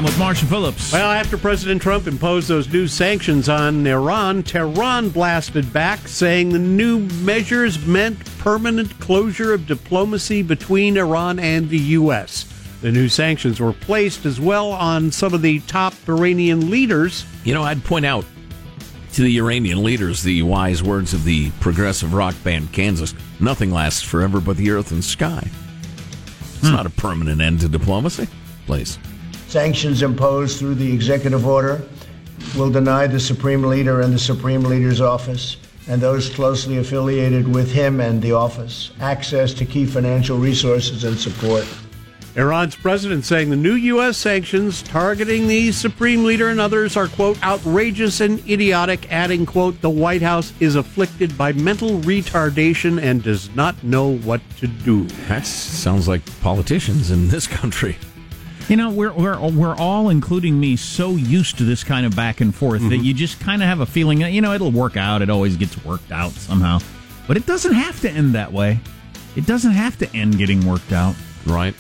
Time 0.01 0.07
with 0.07 0.19
Marshall 0.19 0.49
Phillips. 0.49 0.93
Well, 0.93 1.11
after 1.11 1.37
President 1.37 1.83
Trump 1.83 2.07
imposed 2.07 2.49
those 2.49 2.73
new 2.73 2.87
sanctions 2.87 3.51
on 3.51 3.87
Iran, 3.87 4.43
Tehran 4.43 5.11
blasted 5.11 5.71
back, 5.75 6.09
saying 6.09 6.51
the 6.51 6.59
new 6.59 7.01
measures 7.23 7.85
meant 7.87 8.19
permanent 8.39 8.99
closure 8.99 9.53
of 9.53 9.67
diplomacy 9.67 10.43
between 10.43 10.97
Iran 10.97 11.39
and 11.39 11.69
the 11.69 11.79
U.S. 11.79 12.47
The 12.81 12.91
new 12.91 13.11
sanctions 13.11 13.61
were 13.61 13.75
placed 13.75 14.25
as 14.25 14.41
well 14.41 14.71
on 14.73 15.13
some 15.13 15.35
of 15.35 15.43
the 15.43 15.61
top 15.61 15.93
Iranian 16.09 16.71
leaders. 16.71 17.27
You 17.45 17.53
know, 17.53 17.63
I'd 17.63 17.85
point 17.85 18.07
out 18.07 18.25
to 19.13 19.23
the 19.23 19.39
Iranian 19.39 19.83
leaders 19.83 20.23
the 20.23 20.43
wise 20.43 20.83
words 20.83 21.13
of 21.13 21.25
the 21.25 21.51
progressive 21.61 22.15
rock 22.15 22.35
band 22.43 22.73
Kansas 22.73 23.13
nothing 23.39 23.71
lasts 23.71 24.03
forever 24.03 24.41
but 24.41 24.57
the 24.57 24.71
earth 24.71 24.93
and 24.93 25.05
sky. 25.05 25.47
It's 26.57 26.69
hmm. 26.69 26.75
not 26.75 26.87
a 26.87 26.91
permanent 26.91 27.43
end 27.43 27.61
to 27.61 27.69
diplomacy. 27.69 28.29
Please. 28.67 28.99
Sanctions 29.51 30.03
imposed 30.03 30.61
through 30.61 30.77
the 30.77 30.93
executive 30.93 31.45
order 31.45 31.83
will 32.57 32.71
deny 32.71 33.09
the 33.09 33.19
Supreme 33.19 33.65
Leader 33.65 34.01
and 34.01 34.15
the 34.15 34.19
Supreme 34.19 34.63
Leader's 34.63 35.01
office 35.01 35.57
and 35.89 36.01
those 36.01 36.29
closely 36.29 36.79
affiliated 36.79 37.53
with 37.53 37.73
him 37.73 38.01
and 38.01 38.23
the 38.23 38.31
office 38.31 38.93
access 39.01 39.53
to 39.55 39.65
key 39.65 39.87
financial 39.87 40.39
resources 40.39 41.03
and 41.03 41.19
support. 41.19 41.67
Iran's 42.37 42.77
president 42.77 43.25
saying 43.25 43.51
the 43.51 43.57
new 43.57 43.75
U.S. 43.75 44.17
sanctions 44.17 44.83
targeting 44.83 45.49
the 45.49 45.73
Supreme 45.73 46.23
Leader 46.23 46.51
and 46.51 46.61
others 46.61 46.97
are, 46.97 47.09
quote, 47.09 47.43
outrageous 47.43 48.21
and 48.21 48.39
idiotic, 48.49 49.11
adding, 49.11 49.47
quote, 49.47 49.81
the 49.81 49.91
White 49.91 50.23
House 50.23 50.53
is 50.61 50.77
afflicted 50.77 51.37
by 51.37 51.53
mental 51.55 51.99
retardation 52.03 53.03
and 53.03 53.21
does 53.21 53.53
not 53.57 53.83
know 53.83 54.17
what 54.19 54.43
to 54.59 54.69
do. 54.69 55.07
That 55.27 55.45
sounds 55.45 56.07
like 56.07 56.23
politicians 56.41 57.11
in 57.11 57.27
this 57.27 57.49
country. 57.49 57.99
You 58.71 58.77
know, 58.77 58.91
we're 58.91 59.13
we're 59.13 59.37
we're 59.51 59.75
all, 59.75 60.11
including 60.11 60.61
me, 60.61 60.77
so 60.77 61.17
used 61.17 61.59
to 61.59 61.65
this 61.65 61.83
kind 61.83 62.07
of 62.07 62.15
back 62.15 62.41
and 62.41 62.55
forth 62.55 62.83
that 62.83 62.89
mm-hmm. 62.89 63.03
you 63.03 63.13
just 63.13 63.41
kind 63.41 63.63
of 63.63 63.69
have 63.69 63.81
a 63.81 63.87
feeling 63.87 64.21
that 64.21 64.31
you 64.31 64.41
know 64.41 64.53
it'll 64.53 64.71
work 64.71 64.97
out. 64.97 65.23
It 65.23 65.29
always 65.29 65.57
gets 65.57 65.85
worked 65.85 66.13
out 66.13 66.31
somehow, 66.31 66.79
but 67.27 67.37
it 67.37 67.47
doesn't 67.47 67.73
have 67.73 68.01
to 68.03 68.11
end 68.11 68.37
that 68.37 68.53
way. 68.53 68.79
It 69.35 69.45
doesn't 69.45 69.73
have 69.73 69.99
to 69.99 70.17
end 70.17 70.39
getting 70.39 70.65
worked 70.65 70.93
out. 70.93 71.17
Right. 71.47 71.75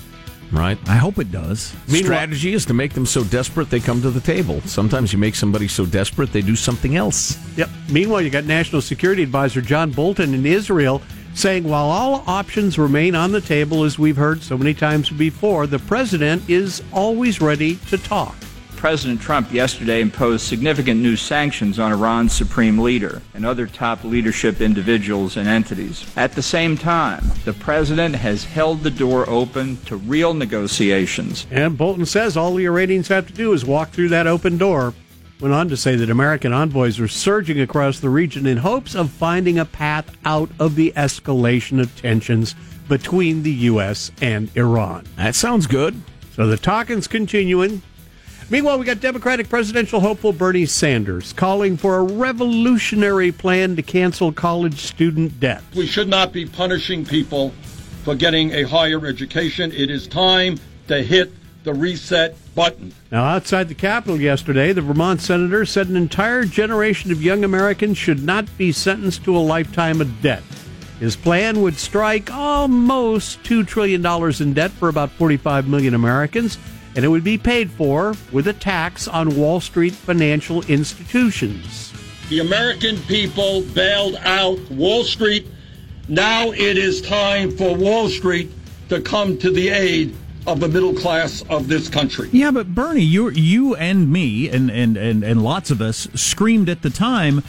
Right. 0.50 0.78
I 0.88 0.96
hope 0.96 1.18
it 1.18 1.30
does. 1.30 1.72
Strategy 1.86 2.54
is 2.54 2.66
to 2.66 2.74
make 2.74 2.94
them 2.94 3.06
so 3.06 3.22
desperate 3.22 3.70
they 3.70 3.78
come 3.78 4.02
to 4.02 4.10
the 4.10 4.20
table. 4.20 4.60
Sometimes 4.62 5.12
you 5.12 5.18
make 5.20 5.36
somebody 5.36 5.68
so 5.68 5.86
desperate 5.86 6.32
they 6.32 6.42
do 6.42 6.56
something 6.56 6.96
else. 6.96 7.38
Yep. 7.56 7.70
Meanwhile, 7.88 8.22
you 8.22 8.30
got 8.30 8.46
National 8.46 8.82
Security 8.82 9.22
Advisor 9.22 9.60
John 9.60 9.92
Bolton 9.92 10.34
in 10.34 10.44
Israel 10.44 11.02
saying 11.34 11.64
while 11.64 11.86
all 11.86 12.24
options 12.26 12.78
remain 12.78 13.14
on 13.14 13.32
the 13.32 13.40
table, 13.40 13.84
as 13.84 13.98
we've 13.98 14.16
heard 14.16 14.42
so 14.42 14.58
many 14.58 14.74
times 14.74 15.10
before, 15.10 15.66
the 15.66 15.78
president 15.78 16.48
is 16.48 16.82
always 16.92 17.40
ready 17.40 17.76
to 17.88 17.98
talk. 17.98 18.34
President 18.80 19.20
Trump 19.20 19.52
yesterday 19.52 20.00
imposed 20.00 20.46
significant 20.46 20.98
new 21.02 21.14
sanctions 21.14 21.78
on 21.78 21.92
Iran's 21.92 22.32
supreme 22.32 22.78
leader 22.78 23.20
and 23.34 23.44
other 23.44 23.66
top 23.66 24.04
leadership 24.04 24.62
individuals 24.62 25.36
and 25.36 25.46
entities. 25.46 26.10
At 26.16 26.32
the 26.32 26.40
same 26.40 26.78
time, 26.78 27.22
the 27.44 27.52
president 27.52 28.14
has 28.16 28.42
held 28.42 28.82
the 28.82 28.90
door 28.90 29.28
open 29.28 29.76
to 29.84 29.96
real 29.96 30.32
negotiations. 30.32 31.46
And 31.50 31.76
Bolton 31.76 32.06
says 32.06 32.38
all 32.38 32.54
the 32.54 32.64
Iranians 32.64 33.08
have 33.08 33.26
to 33.26 33.34
do 33.34 33.52
is 33.52 33.66
walk 33.66 33.90
through 33.90 34.08
that 34.08 34.26
open 34.26 34.56
door. 34.56 34.94
Went 35.40 35.54
on 35.54 35.70
to 35.70 35.76
say 35.76 35.96
that 35.96 36.10
American 36.10 36.52
envoys 36.52 37.00
are 37.00 37.08
surging 37.08 37.60
across 37.60 38.00
the 38.00 38.10
region 38.10 38.46
in 38.46 38.58
hopes 38.58 38.94
of 38.94 39.10
finding 39.10 39.58
a 39.58 39.64
path 39.64 40.14
out 40.26 40.50
of 40.58 40.74
the 40.74 40.92
escalation 40.96 41.80
of 41.80 41.98
tensions 41.98 42.54
between 42.88 43.42
the 43.42 43.52
U.S. 43.52 44.10
and 44.20 44.54
Iran. 44.54 45.06
That 45.16 45.34
sounds 45.34 45.66
good. 45.66 45.98
So 46.34 46.46
the 46.46 46.58
talking's 46.58 47.06
continuing. 47.06 47.80
Meanwhile, 48.50 48.80
we 48.80 48.84
got 48.84 49.00
Democratic 49.00 49.48
presidential 49.48 50.00
hopeful 50.00 50.32
Bernie 50.32 50.66
Sanders 50.66 51.32
calling 51.32 51.78
for 51.78 51.96
a 51.96 52.02
revolutionary 52.02 53.32
plan 53.32 53.76
to 53.76 53.82
cancel 53.82 54.32
college 54.32 54.80
student 54.80 55.40
debt. 55.40 55.62
We 55.74 55.86
should 55.86 56.08
not 56.08 56.32
be 56.32 56.44
punishing 56.44 57.06
people 57.06 57.54
for 58.04 58.14
getting 58.14 58.50
a 58.52 58.64
higher 58.64 59.06
education. 59.06 59.72
It 59.72 59.90
is 59.90 60.06
time 60.06 60.58
to 60.88 61.02
hit 61.02 61.32
the 61.64 61.72
reset 61.72 62.36
button. 62.54 62.92
Now, 63.10 63.24
outside 63.24 63.68
the 63.68 63.74
Capitol 63.74 64.20
yesterday, 64.20 64.72
the 64.72 64.82
Vermont 64.82 65.20
senator 65.20 65.64
said 65.64 65.88
an 65.88 65.96
entire 65.96 66.44
generation 66.44 67.10
of 67.10 67.22
young 67.22 67.44
Americans 67.44 67.98
should 67.98 68.22
not 68.22 68.46
be 68.58 68.72
sentenced 68.72 69.24
to 69.24 69.36
a 69.36 69.38
lifetime 69.38 70.00
of 70.00 70.22
debt. 70.22 70.42
His 70.98 71.16
plan 71.16 71.62
would 71.62 71.76
strike 71.76 72.30
almost 72.30 73.42
$2 73.44 73.66
trillion 73.66 74.04
in 74.40 74.52
debt 74.52 74.70
for 74.70 74.88
about 74.88 75.10
45 75.12 75.66
million 75.66 75.94
Americans, 75.94 76.58
and 76.94 77.04
it 77.04 77.08
would 77.08 77.24
be 77.24 77.38
paid 77.38 77.70
for 77.70 78.14
with 78.32 78.46
a 78.48 78.52
tax 78.52 79.08
on 79.08 79.36
Wall 79.36 79.60
Street 79.60 79.94
financial 79.94 80.62
institutions. 80.64 81.92
The 82.28 82.40
American 82.40 82.98
people 83.02 83.62
bailed 83.62 84.16
out 84.16 84.60
Wall 84.70 85.04
Street. 85.04 85.46
Now 86.08 86.50
it 86.52 86.76
is 86.76 87.00
time 87.00 87.50
for 87.56 87.74
Wall 87.74 88.08
Street 88.08 88.50
to 88.88 89.00
come 89.00 89.38
to 89.38 89.50
the 89.50 89.70
aid 89.70 90.14
of 90.50 90.60
the 90.60 90.68
middle 90.68 90.92
class 90.94 91.42
of 91.48 91.68
this 91.68 91.88
country. 91.88 92.28
Yeah, 92.32 92.50
but 92.50 92.74
Bernie, 92.74 93.02
you 93.02 93.30
you 93.30 93.76
and 93.76 94.10
me 94.12 94.48
and, 94.48 94.70
and, 94.70 94.96
and, 94.96 95.22
and 95.22 95.42
lots 95.42 95.70
of 95.70 95.80
us 95.80 96.08
screamed 96.14 96.68
at 96.68 96.82
the 96.82 96.90
time, 96.90 97.42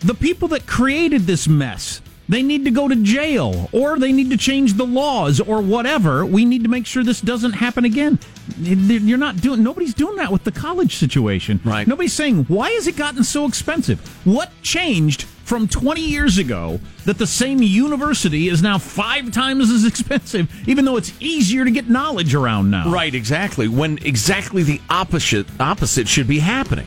the 0.00 0.14
people 0.14 0.48
that 0.48 0.66
created 0.66 1.22
this 1.22 1.46
mess, 1.46 2.00
they 2.28 2.42
need 2.42 2.64
to 2.64 2.70
go 2.70 2.88
to 2.88 2.96
jail 2.96 3.68
or 3.72 3.98
they 3.98 4.12
need 4.12 4.30
to 4.30 4.36
change 4.36 4.74
the 4.74 4.86
laws 4.86 5.40
or 5.40 5.60
whatever. 5.60 6.24
We 6.24 6.44
need 6.44 6.62
to 6.64 6.68
make 6.68 6.86
sure 6.86 7.02
this 7.02 7.20
doesn't 7.20 7.52
happen 7.52 7.84
again. 7.84 8.18
You're 8.58 9.18
not 9.18 9.40
doing 9.40 9.62
nobody's 9.62 9.94
doing 9.94 10.16
that 10.16 10.32
with 10.32 10.44
the 10.44 10.52
college 10.52 10.96
situation. 10.96 11.60
Right. 11.64 11.86
Nobody's 11.86 12.12
saying, 12.12 12.44
"Why 12.44 12.70
has 12.70 12.86
it 12.86 12.96
gotten 12.96 13.24
so 13.24 13.46
expensive?" 13.46 14.00
What 14.26 14.50
changed 14.62 15.26
from 15.48 15.66
20 15.66 16.02
years 16.02 16.36
ago 16.36 16.78
that 17.06 17.16
the 17.16 17.26
same 17.26 17.62
university 17.62 18.48
is 18.48 18.62
now 18.62 18.76
5 18.76 19.32
times 19.32 19.70
as 19.70 19.86
expensive 19.86 20.46
even 20.68 20.84
though 20.84 20.98
it's 20.98 21.14
easier 21.20 21.64
to 21.64 21.70
get 21.70 21.88
knowledge 21.88 22.34
around 22.34 22.70
now? 22.70 22.90
Right, 22.90 23.14
exactly. 23.14 23.66
When 23.66 23.96
exactly 24.04 24.62
the 24.62 24.78
opposite 24.90 25.46
opposite 25.58 26.06
should 26.06 26.28
be 26.28 26.38
happening. 26.38 26.86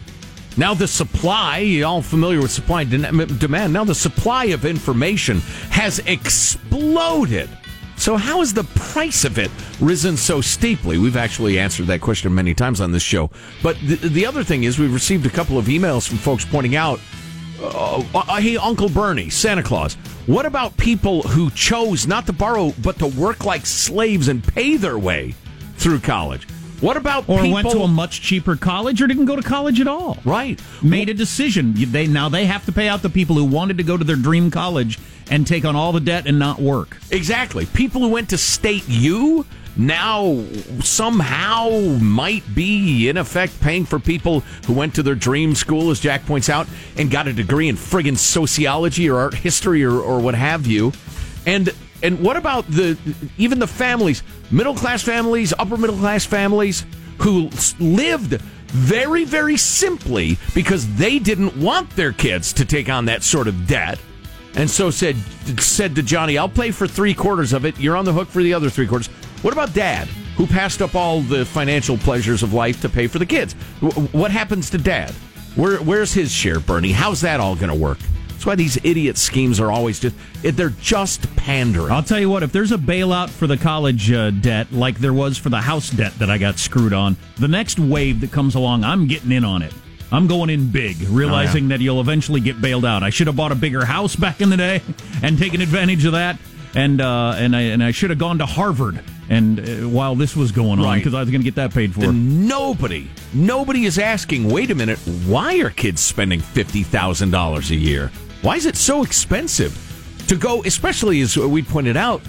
Now 0.57 0.75
the 0.75 0.87
supply, 0.87 1.57
you 1.57 1.85
all 1.85 2.03
familiar 2.03 2.39
with 2.39 2.51
supply 2.51 2.83
and 2.83 3.39
demand. 3.39 3.73
Now 3.73 3.83
the 3.83 3.95
supply 3.95 4.45
of 4.45 4.63
information 4.63 5.39
has 5.71 5.97
exploded. 5.99 7.49
So 7.97 8.15
how 8.15 8.39
has 8.39 8.53
the 8.53 8.63
price 8.63 9.25
of 9.25 9.39
it 9.39 9.49
risen 9.79 10.17
so 10.17 10.39
steeply? 10.39 10.99
We've 10.99 11.17
actually 11.17 11.57
answered 11.57 11.87
that 11.87 12.01
question 12.01 12.33
many 12.35 12.53
times 12.53 12.79
on 12.79 12.91
this 12.91 13.01
show. 13.01 13.31
But 13.63 13.77
the 13.79 14.25
other 14.25 14.43
thing 14.43 14.65
is 14.65 14.77
we've 14.77 14.93
received 14.93 15.25
a 15.25 15.29
couple 15.31 15.57
of 15.57 15.65
emails 15.65 16.07
from 16.07 16.17
folks 16.19 16.45
pointing 16.45 16.75
out, 16.75 16.99
uh, 17.61 18.03
uh, 18.13 18.41
hey, 18.41 18.57
Uncle 18.57 18.89
Bernie, 18.89 19.29
Santa 19.29 19.63
Claus, 19.63 19.95
what 20.25 20.45
about 20.45 20.77
people 20.77 21.21
who 21.23 21.49
chose 21.51 22.07
not 22.07 22.25
to 22.27 22.33
borrow 22.33 22.73
but 22.81 22.97
to 22.99 23.07
work 23.07 23.45
like 23.45 23.65
slaves 23.65 24.27
and 24.27 24.43
pay 24.43 24.77
their 24.77 24.97
way 24.97 25.35
through 25.77 25.99
college? 25.99 26.47
What 26.81 26.97
about 26.97 27.29
or 27.29 27.37
people 27.37 27.53
went 27.53 27.69
to 27.71 27.81
a 27.81 27.87
much 27.87 28.21
cheaper 28.21 28.55
college 28.55 29.03
or 29.03 29.07
didn't 29.07 29.25
go 29.25 29.35
to 29.35 29.43
college 29.43 29.79
at 29.79 29.87
all? 29.87 30.17
Right. 30.25 30.59
Made 30.81 31.09
a 31.09 31.13
decision. 31.13 31.73
They 31.75 32.07
now 32.07 32.27
they 32.27 32.45
have 32.45 32.65
to 32.65 32.71
pay 32.71 32.87
out 32.87 33.03
the 33.03 33.09
people 33.09 33.35
who 33.35 33.45
wanted 33.45 33.77
to 33.77 33.83
go 33.83 33.97
to 33.97 34.03
their 34.03 34.15
dream 34.15 34.49
college 34.49 34.97
and 35.29 35.45
take 35.45 35.63
on 35.63 35.75
all 35.75 35.91
the 35.91 35.99
debt 35.99 36.25
and 36.25 36.39
not 36.39 36.59
work. 36.59 36.97
Exactly. 37.11 37.67
People 37.67 38.01
who 38.01 38.09
went 38.09 38.29
to 38.29 38.37
state 38.37 38.87
U 38.87 39.45
now 39.77 40.43
somehow 40.81 41.69
might 41.99 42.43
be 42.53 43.07
in 43.09 43.17
effect 43.17 43.59
paying 43.61 43.85
for 43.85 43.99
people 43.99 44.41
who 44.65 44.73
went 44.73 44.95
to 44.95 45.03
their 45.03 45.15
dream 45.15 45.55
school, 45.55 45.91
as 45.91 45.99
Jack 45.99 46.25
points 46.25 46.49
out, 46.49 46.67
and 46.97 47.09
got 47.09 47.27
a 47.27 47.33
degree 47.33 47.69
in 47.69 47.75
friggin' 47.75 48.17
sociology 48.17 49.09
or 49.09 49.17
art 49.17 49.33
history 49.33 49.83
or, 49.83 49.99
or 49.99 50.19
what 50.19 50.35
have 50.35 50.67
you. 50.67 50.91
And 51.45 51.73
and 52.03 52.19
what 52.19 52.37
about 52.37 52.67
the 52.67 52.97
even 53.37 53.59
the 53.59 53.67
families, 53.67 54.23
middle 54.49 54.75
class 54.75 55.01
families, 55.03 55.53
upper 55.57 55.77
middle 55.77 55.97
class 55.97 56.25
families 56.25 56.85
who 57.19 57.49
lived 57.79 58.41
very 58.67 59.25
very 59.25 59.57
simply 59.57 60.37
because 60.53 60.95
they 60.95 61.19
didn't 61.19 61.55
want 61.57 61.89
their 61.91 62.11
kids 62.11 62.53
to 62.53 62.65
take 62.65 62.89
on 62.89 63.05
that 63.05 63.23
sort 63.23 63.47
of 63.47 63.67
debt. 63.67 63.99
And 64.55 64.69
so 64.69 64.91
said 64.91 65.15
said 65.59 65.95
to 65.95 66.03
Johnny, 66.03 66.37
"I'll 66.37 66.49
pay 66.49 66.71
for 66.71 66.87
3 66.87 67.13
quarters 67.13 67.53
of 67.53 67.65
it. 67.65 67.79
You're 67.79 67.95
on 67.95 68.05
the 68.05 68.13
hook 68.13 68.27
for 68.27 68.43
the 68.43 68.53
other 68.53 68.69
3 68.69 68.87
quarters." 68.87 69.09
What 69.41 69.53
about 69.53 69.73
dad 69.73 70.07
who 70.37 70.45
passed 70.45 70.83
up 70.83 70.93
all 70.93 71.21
the 71.21 71.45
financial 71.45 71.97
pleasures 71.97 72.43
of 72.43 72.53
life 72.53 72.79
to 72.81 72.89
pay 72.89 73.07
for 73.07 73.17
the 73.17 73.25
kids? 73.25 73.53
What 74.11 74.29
happens 74.29 74.69
to 74.69 74.77
dad? 74.77 75.11
Where, 75.55 75.77
where's 75.77 76.13
his 76.13 76.31
share, 76.31 76.59
Bernie? 76.59 76.91
How's 76.91 77.21
that 77.21 77.39
all 77.39 77.55
going 77.55 77.71
to 77.71 77.75
work? 77.75 77.97
That's 78.27 78.45
why 78.45 78.55
these 78.55 78.77
idiot 78.83 79.17
schemes 79.17 79.59
are 79.59 79.71
always 79.71 79.99
just, 79.99 80.15
they're 80.43 80.69
just 80.69 81.35
pandering. 81.35 81.91
I'll 81.91 82.03
tell 82.03 82.19
you 82.19 82.29
what, 82.29 82.43
if 82.43 82.51
there's 82.51 82.71
a 82.71 82.77
bailout 82.77 83.29
for 83.29 83.47
the 83.47 83.57
college 83.57 84.11
uh, 84.11 84.29
debt 84.29 84.71
like 84.71 84.99
there 84.99 85.13
was 85.13 85.39
for 85.39 85.49
the 85.49 85.61
house 85.61 85.89
debt 85.89 86.13
that 86.19 86.29
I 86.29 86.37
got 86.37 86.59
screwed 86.59 86.93
on, 86.93 87.17
the 87.37 87.47
next 87.47 87.79
wave 87.79 88.21
that 88.21 88.31
comes 88.31 88.53
along, 88.53 88.83
I'm 88.83 89.07
getting 89.07 89.31
in 89.31 89.43
on 89.43 89.63
it. 89.63 89.73
I'm 90.11 90.27
going 90.27 90.49
in 90.49 90.69
big, 90.69 90.99
realizing 91.01 91.65
oh, 91.65 91.67
yeah. 91.67 91.77
that 91.77 91.83
you'll 91.83 92.01
eventually 92.01 92.41
get 92.41 92.61
bailed 92.61 92.85
out. 92.85 93.01
I 93.01 93.09
should 93.09 93.27
have 93.27 93.35
bought 93.35 93.51
a 93.51 93.55
bigger 93.55 93.85
house 93.85 94.15
back 94.15 94.41
in 94.41 94.49
the 94.49 94.57
day 94.57 94.81
and 95.23 95.37
taken 95.37 95.61
advantage 95.61 96.05
of 96.05 96.11
that. 96.11 96.37
And 96.73 97.01
uh, 97.01 97.35
and 97.37 97.55
I 97.55 97.61
and 97.61 97.83
I 97.83 97.91
should 97.91 98.11
have 98.11 98.19
gone 98.19 98.37
to 98.37 98.45
Harvard 98.45 99.03
and 99.31 99.59
uh, 99.59 99.89
while 99.89 100.15
this 100.15 100.35
was 100.35 100.51
going 100.51 100.79
on 100.79 100.97
because 100.97 101.13
right. 101.13 101.19
I 101.19 101.21
was 101.21 101.31
going 101.31 101.41
to 101.41 101.45
get 101.45 101.55
that 101.55 101.73
paid 101.73 101.93
for. 101.93 102.05
And 102.05 102.47
nobody, 102.47 103.09
nobody 103.33 103.85
is 103.85 103.97
asking. 103.97 104.49
Wait 104.49 104.71
a 104.71 104.75
minute, 104.75 104.99
why 105.25 105.59
are 105.59 105.69
kids 105.69 106.01
spending 106.01 106.41
fifty 106.41 106.83
thousand 106.83 107.31
dollars 107.31 107.71
a 107.71 107.75
year? 107.75 108.11
Why 108.41 108.57
is 108.57 108.65
it 108.65 108.75
so 108.75 109.03
expensive 109.03 109.73
to 110.27 110.35
go? 110.35 110.63
Especially 110.63 111.21
as 111.21 111.37
we 111.37 111.61
pointed 111.61 111.95
out, 111.95 112.21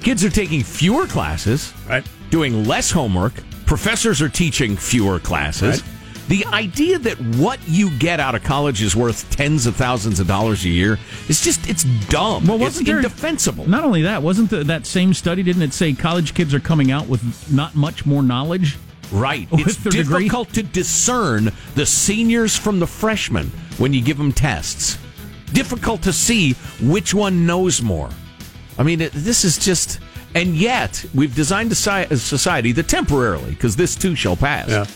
kids 0.00 0.24
are 0.24 0.30
taking 0.30 0.62
fewer 0.62 1.06
classes, 1.06 1.72
right? 1.88 2.06
Doing 2.30 2.64
less 2.66 2.90
homework. 2.90 3.34
Professors 3.66 4.22
are 4.22 4.28
teaching 4.28 4.76
fewer 4.76 5.18
classes. 5.18 5.82
Right. 5.82 5.99
The 6.30 6.46
idea 6.46 6.96
that 6.96 7.20
what 7.38 7.58
you 7.68 7.90
get 7.98 8.20
out 8.20 8.36
of 8.36 8.44
college 8.44 8.82
is 8.82 8.94
worth 8.94 9.28
tens 9.32 9.66
of 9.66 9.74
thousands 9.74 10.20
of 10.20 10.28
dollars 10.28 10.64
a 10.64 10.68
year 10.68 10.96
is 11.28 11.40
just, 11.40 11.68
it's 11.68 11.82
dumb. 12.08 12.46
Well, 12.46 12.56
wasn't 12.56 12.82
it's 12.82 12.88
there, 12.88 12.98
indefensible. 12.98 13.68
Not 13.68 13.82
only 13.82 14.02
that, 14.02 14.22
wasn't 14.22 14.48
the, 14.48 14.62
that 14.62 14.86
same 14.86 15.12
study, 15.12 15.42
didn't 15.42 15.62
it 15.62 15.72
say 15.72 15.92
college 15.92 16.32
kids 16.32 16.54
are 16.54 16.60
coming 16.60 16.92
out 16.92 17.08
with 17.08 17.52
not 17.52 17.74
much 17.74 18.06
more 18.06 18.22
knowledge? 18.22 18.78
Right. 19.10 19.48
It's 19.50 19.76
difficult 19.82 20.52
degree? 20.52 20.62
to 20.62 20.72
discern 20.72 21.50
the 21.74 21.84
seniors 21.84 22.56
from 22.56 22.78
the 22.78 22.86
freshmen 22.86 23.48
when 23.78 23.92
you 23.92 24.00
give 24.00 24.16
them 24.16 24.32
tests. 24.32 24.98
Difficult 25.52 26.00
to 26.02 26.12
see 26.12 26.52
which 26.80 27.12
one 27.12 27.44
knows 27.44 27.82
more. 27.82 28.08
I 28.78 28.84
mean, 28.84 29.00
it, 29.00 29.10
this 29.14 29.44
is 29.44 29.58
just. 29.58 29.98
And 30.36 30.54
yet, 30.54 31.04
we've 31.12 31.34
designed 31.34 31.72
a 31.72 31.74
society 31.74 32.70
that 32.70 32.86
temporarily, 32.86 33.50
because 33.50 33.74
this 33.74 33.96
too 33.96 34.14
shall 34.14 34.36
pass, 34.36 34.68
yeah 34.68 34.86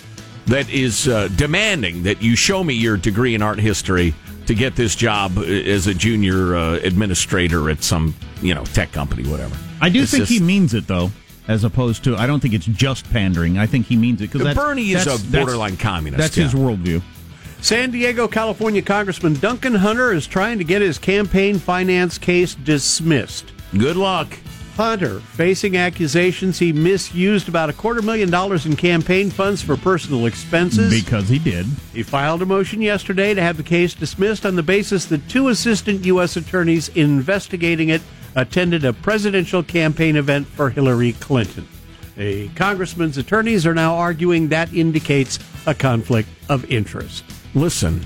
that 0.47 0.69
is 0.71 1.09
uh, 1.09 1.29
demanding 1.37 2.03
that 2.05 2.23
you 2.23 2.37
show 2.37 2.63
me 2.63 2.75
your 2.75 2.97
degree 2.97 3.35
in 3.35 3.43
art 3.43 3.59
history 3.59 4.15
to 4.47 4.55
get 4.55 4.77
this 4.77 4.95
job 4.95 5.39
as 5.39 5.87
a 5.87 5.95
junior 5.95 6.55
uh, 6.55 6.75
administrator 6.83 7.71
at 7.71 7.83
some 7.83 8.15
you 8.43 8.55
know 8.55 8.65
tech 8.65 8.93
company, 8.93 9.29
whatever. 9.29 9.57
I 9.81 9.89
do 9.89 10.03
it's 10.03 10.11
think 10.11 10.23
just, 10.23 10.33
he 10.33 10.41
means 10.41 10.75
it 10.75 10.87
though, 10.87 11.11
as 11.49 11.65
opposed 11.65 12.05
to 12.05 12.17
I 12.17 12.27
don't 12.27 12.41
think 12.41 12.55
it's 12.55 12.67
just 12.67 13.11
pandering. 13.11 13.59
I 13.59 13.67
think 13.67 13.87
he 13.87 13.97
means 13.97 14.21
it 14.21 14.33
because 14.33 14.55
Bernie 14.55 14.93
is 14.93 15.07
a 15.07 15.19
borderline 15.31 15.73
that's, 15.73 15.83
communist. 15.83 16.21
That's 16.21 16.37
yeah. 16.37 16.45
his 16.45 16.55
worldview. 16.55 17.03
San 17.61 17.91
Diego, 17.91 18.29
California 18.29 18.83
Congressman 18.83 19.35
Duncan 19.35 19.75
Hunter 19.75 20.13
is 20.13 20.27
trying 20.27 20.59
to 20.59 20.65
get 20.65 20.83
his 20.83 20.99
campaign 20.99 21.59
finance 21.59 22.19
case 22.19 22.55
dismissed. 22.55 23.53
Good 23.77 23.97
luck. 23.97 24.29
Hunter 24.77 25.21
facing 25.21 25.77
accusations 25.77 26.59
he 26.59 26.73
misused 26.73 27.49
about 27.49 27.71
a 27.71 27.73
quarter 27.73 28.03
million 28.03 28.29
dollars 28.29 28.67
in 28.67 28.75
campaign 28.75 29.31
funds 29.31 29.63
for 29.63 29.77
personal 29.77 30.27
expenses. 30.27 30.91
Because 31.05 31.29
he 31.29 31.39
did. 31.39 31.67
He 31.93 32.03
filed 32.03 32.43
a 32.43 32.47
motion 32.47 32.83
yesterday 32.83 33.35
to 33.35 33.41
have 33.41 33.57
the 33.57 33.63
case 33.63 33.95
dismissed 33.95 34.45
on 34.45 34.57
the 34.57 34.63
basis 34.65 35.07
that 35.07 35.29
two 35.29 35.49
assistant 35.49 36.05
U.S. 36.07 36.37
attorneys 36.37 36.89
investigating 36.89 37.89
it 37.89 38.03
attended 38.35 38.85
a 38.85 38.93
presidential 38.93 39.63
campaign 39.63 40.17
event 40.17 40.49
for 40.49 40.71
Hillary 40.71 41.13
Clinton. 41.15 41.69
A 42.17 42.49
congressman's 42.51 43.17
attorneys 43.17 43.67
are 43.67 43.75
now 43.75 43.95
arguing 43.95 44.49
that 44.49 44.73
indicates 44.73 45.39
a 45.67 45.75
conflict 45.75 46.29
of 46.49 46.65
interest. 46.71 47.25
Listen, 47.55 48.05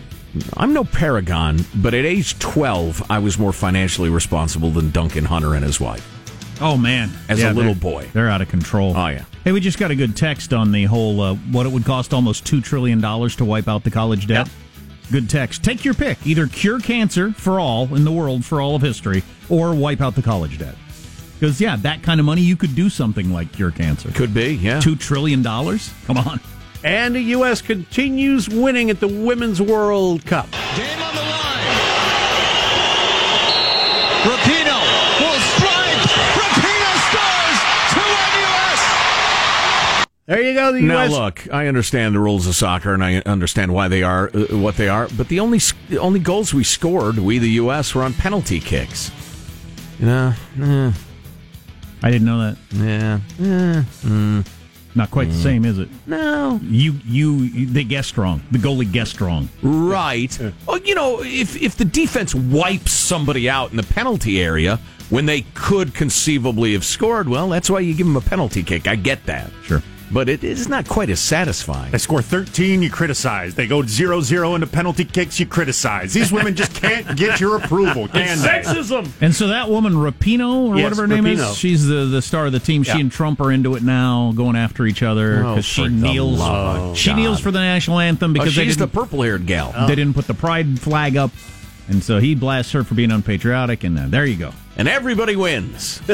I'm 0.58 0.74
no 0.74 0.84
paragon, 0.84 1.60
but 1.76 1.94
at 1.94 2.04
age 2.04 2.38
12, 2.38 3.10
I 3.10 3.18
was 3.18 3.38
more 3.38 3.52
financially 3.54 4.10
responsible 4.10 4.70
than 4.70 4.90
Duncan 4.90 5.24
Hunter 5.24 5.54
and 5.54 5.64
his 5.64 5.80
wife. 5.80 6.17
Oh 6.60 6.76
man, 6.76 7.10
as 7.28 7.40
yeah, 7.40 7.52
a 7.52 7.54
little 7.54 7.74
boy, 7.74 8.08
they're 8.12 8.28
out 8.28 8.42
of 8.42 8.48
control. 8.48 8.96
Oh 8.96 9.06
yeah. 9.08 9.24
Hey, 9.44 9.52
we 9.52 9.60
just 9.60 9.78
got 9.78 9.90
a 9.90 9.94
good 9.96 10.16
text 10.16 10.52
on 10.52 10.72
the 10.72 10.84
whole 10.84 11.20
uh, 11.20 11.34
what 11.52 11.66
it 11.66 11.72
would 11.72 11.84
cost 11.84 12.12
almost 12.12 12.46
two 12.46 12.60
trillion 12.60 13.00
dollars 13.00 13.36
to 13.36 13.44
wipe 13.44 13.68
out 13.68 13.84
the 13.84 13.90
college 13.90 14.26
debt. 14.26 14.48
Good 15.10 15.30
text. 15.30 15.64
Take 15.64 15.84
your 15.84 15.94
pick. 15.94 16.18
Either 16.26 16.46
cure 16.46 16.80
cancer 16.80 17.32
for 17.32 17.58
all 17.60 17.94
in 17.94 18.04
the 18.04 18.12
world 18.12 18.44
for 18.44 18.60
all 18.60 18.74
of 18.76 18.82
history, 18.82 19.22
or 19.48 19.74
wipe 19.74 20.00
out 20.00 20.14
the 20.14 20.22
college 20.22 20.58
debt. 20.58 20.74
Because 21.38 21.60
yeah, 21.60 21.76
that 21.76 22.02
kind 22.02 22.18
of 22.18 22.26
money 22.26 22.42
you 22.42 22.56
could 22.56 22.74
do 22.74 22.90
something 22.90 23.32
like 23.32 23.52
cure 23.52 23.70
cancer. 23.70 24.10
Could 24.10 24.34
be. 24.34 24.54
Yeah. 24.54 24.80
Two 24.80 24.96
trillion 24.96 25.40
dollars. 25.42 25.92
Come 26.06 26.18
on. 26.18 26.40
And 26.84 27.14
the 27.14 27.20
U.S. 27.20 27.62
continues 27.62 28.48
winning 28.48 28.90
at 28.90 29.00
the 29.00 29.08
Women's 29.08 29.60
World 29.62 30.24
Cup. 30.26 30.50
Game 30.76 31.00
on 31.00 31.14
the 31.14 31.20
line. 31.22 31.28
Rapinoe 34.22 35.20
will 35.20 35.40
strike. 35.56 36.02
Rapinoe 36.38 36.98
scores. 37.08 37.58
Two-one 37.94 38.32
U.S. 38.46 38.80
There 40.28 40.42
you 40.42 40.52
go. 40.52 40.72
The 40.72 40.82
Now, 40.82 41.04
U.S. 41.04 41.10
look, 41.10 41.48
I 41.50 41.68
understand 41.68 42.14
the 42.14 42.18
rules 42.20 42.46
of 42.46 42.54
soccer, 42.54 42.92
and 42.92 43.02
I 43.02 43.16
understand 43.24 43.72
why 43.72 43.88
they 43.88 44.02
are 44.02 44.30
uh, 44.34 44.58
what 44.58 44.76
they 44.76 44.86
are. 44.88 45.08
But 45.16 45.28
the 45.28 45.40
only 45.40 45.58
the 45.88 45.96
only 45.98 46.20
goals 46.20 46.52
we 46.52 46.64
scored, 46.64 47.18
we 47.18 47.38
the 47.38 47.48
U.S., 47.52 47.94
were 47.94 48.02
on 48.02 48.12
penalty 48.12 48.60
kicks. 48.60 49.10
You 49.98 50.04
know, 50.04 50.34
eh, 50.60 50.92
I 52.02 52.10
didn't 52.10 52.26
know 52.26 52.40
that. 52.40 52.58
yeah, 52.72 53.20
eh, 53.40 53.82
mm, 54.06 54.46
Not 54.94 55.10
quite 55.10 55.28
the 55.28 55.34
same, 55.34 55.64
is 55.64 55.78
it? 55.78 55.88
no, 56.06 56.60
You, 56.62 56.96
you, 57.06 57.32
you, 57.38 57.66
they 57.66 57.82
guessed 57.84 58.18
wrong. 58.18 58.42
The 58.50 58.58
goalie 58.58 58.92
guessed 58.92 59.22
wrong. 59.22 59.48
right. 59.62 60.38
Well, 60.66 60.78
you 60.84 60.94
know, 60.94 61.22
if 61.22 61.56
if 61.60 61.76
the 61.76 61.86
defense 61.86 62.34
wipes 62.34 62.92
somebody 62.92 63.48
out 63.48 63.70
in 63.70 63.78
the 63.78 63.82
penalty 63.82 64.42
area 64.42 64.78
when 65.08 65.24
they 65.24 65.40
could 65.54 65.94
conceivably 65.94 66.74
have 66.74 66.84
scored, 66.84 67.30
well, 67.30 67.48
that's 67.48 67.70
why 67.70 67.80
you 67.80 67.94
give 67.94 68.06
them 68.06 68.16
a 68.16 68.20
penalty 68.20 68.62
kick. 68.62 68.86
I 68.86 68.94
get 68.94 69.24
that, 69.24 69.50
Sure. 69.64 69.82
But 70.10 70.30
it 70.30 70.42
is 70.42 70.68
not 70.68 70.88
quite 70.88 71.10
as 71.10 71.20
satisfying. 71.20 71.92
They 71.92 71.98
score 71.98 72.22
13, 72.22 72.80
you 72.82 72.88
criticize. 72.90 73.54
They 73.54 73.66
go 73.66 73.82
0 73.82 74.22
0 74.22 74.54
into 74.54 74.66
penalty 74.66 75.04
kicks, 75.04 75.38
you 75.38 75.44
criticize. 75.44 76.14
These 76.14 76.32
women 76.32 76.54
just 76.56 76.74
can't 76.74 77.14
get 77.14 77.40
your 77.40 77.56
approval, 77.56 78.08
can 78.08 78.38
they? 78.38 78.48
Sexism. 78.48 79.10
And 79.20 79.34
so 79.34 79.48
that 79.48 79.68
woman, 79.68 79.92
Rapinoe, 79.92 80.68
or 80.68 80.76
Yes, 80.76 80.84
whatever 80.84 81.02
her 81.02 81.08
name 81.08 81.26
is, 81.26 81.54
she's 81.58 81.86
the, 81.86 82.06
the 82.06 82.22
star 82.22 82.46
of 82.46 82.52
the 82.52 82.58
team. 82.58 82.84
She 82.84 82.98
and 83.00 83.12
Trump 83.12 83.38
are 83.40 83.52
into 83.52 83.74
it 83.74 83.82
now, 83.82 84.32
going 84.34 84.56
after 84.56 84.86
each 84.86 85.02
other 85.02 85.44
Oh, 85.44 85.52
because 85.56 85.66
she 85.66 85.82
for 85.84 85.88
the 85.90 85.94
kneels. 85.94 86.38
love 86.38 86.90
of 86.92 86.96
she 86.96 87.10
God. 87.10 87.16
kneels 87.16 87.40
for 87.40 87.50
the 87.50 87.58
national 87.60 87.98
anthem 87.98 88.30
Oh, 88.30 88.34
because 88.34 88.56
they 88.56 88.64
she's 88.64 88.76
the 88.78 88.86
didn't, 88.86 88.94
purple-haired 88.94 89.46
gal. 89.46 89.72
they 89.86 89.94
didn't 89.94 90.14
put 90.14 90.26
the 90.26 90.34
pride 90.34 90.80
flag 90.80 91.16
up, 91.18 91.32
and 91.88 92.02
so 92.02 92.18
he 92.18 92.34
blasts 92.34 92.72
her 92.72 92.82
for 92.82 92.94
being 92.94 93.10
unpatriotic. 93.10 93.84
And 93.84 93.98
uh, 93.98 94.06
there 94.08 94.24
you 94.24 94.36
go, 94.36 94.52
and 94.78 94.88
everybody 94.88 95.36
wins. 95.36 96.00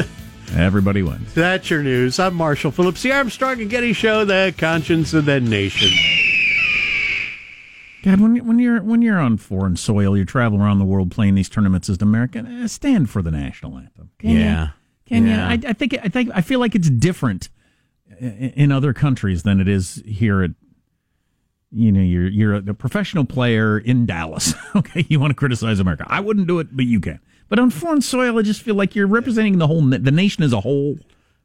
everybody 0.53 1.01
wins. 1.03 1.33
That's 1.33 1.69
your 1.69 1.83
news. 1.83 2.19
I'm 2.19 2.35
Marshall 2.35 2.71
Phillips, 2.71 3.01
the 3.01 3.11
Armstrong 3.11 3.61
and 3.61 3.69
Getty 3.69 3.93
Show, 3.93 4.25
the 4.25 4.53
conscience 4.57 5.13
of 5.13 5.25
the 5.25 5.39
nation. 5.39 5.89
God, 8.03 8.19
when 8.19 8.45
when 8.45 8.59
you're 8.59 8.81
when 8.83 9.01
you're 9.01 9.17
on 9.19 9.37
foreign 9.37 9.75
soil, 9.75 10.15
you're 10.15 10.25
traveling 10.25 10.61
around 10.61 10.77
the 10.79 10.85
world 10.85 11.09
playing 11.11 11.35
these 11.35 11.49
tournaments 11.49 11.89
as 11.89 11.97
an 11.97 12.03
American. 12.03 12.45
eh, 12.63 12.67
Stand 12.67 13.09
for 13.09 13.21
the 13.23 13.31
national 13.31 13.77
anthem. 13.79 14.11
Can 14.19 14.29
you? 14.31 14.39
Yeah. 14.39 14.67
Can 15.07 15.25
Yeah. 15.25 15.51
you? 15.53 15.67
I, 15.67 15.69
I 15.69 15.73
think 15.73 15.95
I 16.03 16.07
think 16.09 16.29
I 16.33 16.41
feel 16.41 16.59
like 16.59 16.75
it's 16.75 16.89
different 16.89 17.49
in 18.19 18.71
other 18.71 18.93
countries 18.93 19.43
than 19.43 19.59
it 19.59 19.67
is 19.67 20.03
here 20.05 20.43
at. 20.43 20.51
You 21.71 21.91
know, 21.91 21.99
you're 21.99 22.27
you're 22.29 22.53
a 22.53 22.61
professional 22.75 23.25
player 23.25 23.77
in 23.79 24.05
Dallas. 24.05 24.53
okay, 24.75 25.05
you 25.09 25.19
want 25.19 25.31
to 25.31 25.35
criticize 25.35 25.79
America. 25.79 26.05
I 26.07 26.19
wouldn't 26.21 26.47
do 26.47 26.59
it, 26.59 26.67
but 26.77 26.85
you 26.85 27.01
can. 27.01 27.19
But 27.49 27.59
on 27.59 27.69
foreign 27.69 28.01
soil, 28.01 28.37
I 28.39 28.41
just 28.41 28.61
feel 28.61 28.75
like 28.75 28.95
you're 28.95 29.07
representing 29.07 29.57
the 29.59 29.67
whole 29.67 29.81
the 29.81 30.11
nation 30.11 30.43
as 30.43 30.51
a 30.53 30.61
whole, 30.61 30.97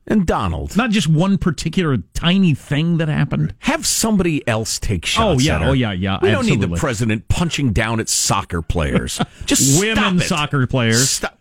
And 0.07 0.27
Donald, 0.27 0.77
not 0.77 0.91
just 0.91 1.07
one 1.09 1.37
particular 1.39 1.99
tiny 2.15 2.55
thing 2.55 2.97
that 2.99 3.09
happened. 3.09 3.55
have 3.61 3.85
somebody 3.87 4.47
else 4.49 4.79
take 4.79 5.05
shots. 5.05 5.23
Oh, 5.23 5.39
yeah. 5.45 5.57
at 5.57 5.63
her. 5.63 5.69
Oh, 5.69 5.73
yeah, 5.73 5.93
yeah, 5.93 6.19
We 6.23 6.31
don't 6.31 6.47
need 6.47 6.61
the 6.63 6.69
president 6.77 7.29
punching 7.29 7.73
down 7.75 8.01
at 8.01 8.09
soccer 8.09 8.63
players. 8.63 9.21
Just 9.47 9.79
Women 9.81 9.97
stop 9.97 10.15
it. 10.15 10.21
soccer 10.23 10.67
players, 10.67 11.11
Stop. 11.11 11.39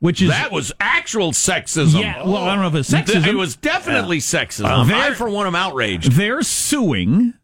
which 0.00 0.20
is 0.20 0.30
That 0.30 0.50
was 0.50 0.72
actual 0.80 1.30
sexism. 1.32 2.00
Yeah, 2.00 2.24
well, 2.24 2.38
I 2.38 2.54
don't 2.56 2.62
know 2.62 2.68
if 2.68 2.74
it's 2.74 2.90
sexism. 2.90 3.26
It 3.28 3.34
was 3.36 3.54
definitely 3.56 4.18
sexism. 4.18 4.64
Uh, 4.90 4.94
I, 4.94 5.14
for 5.14 5.30
one, 5.30 5.46
am 5.46 5.54
outraged. 5.54 6.12
they're 6.12 6.42
suing 6.42 7.34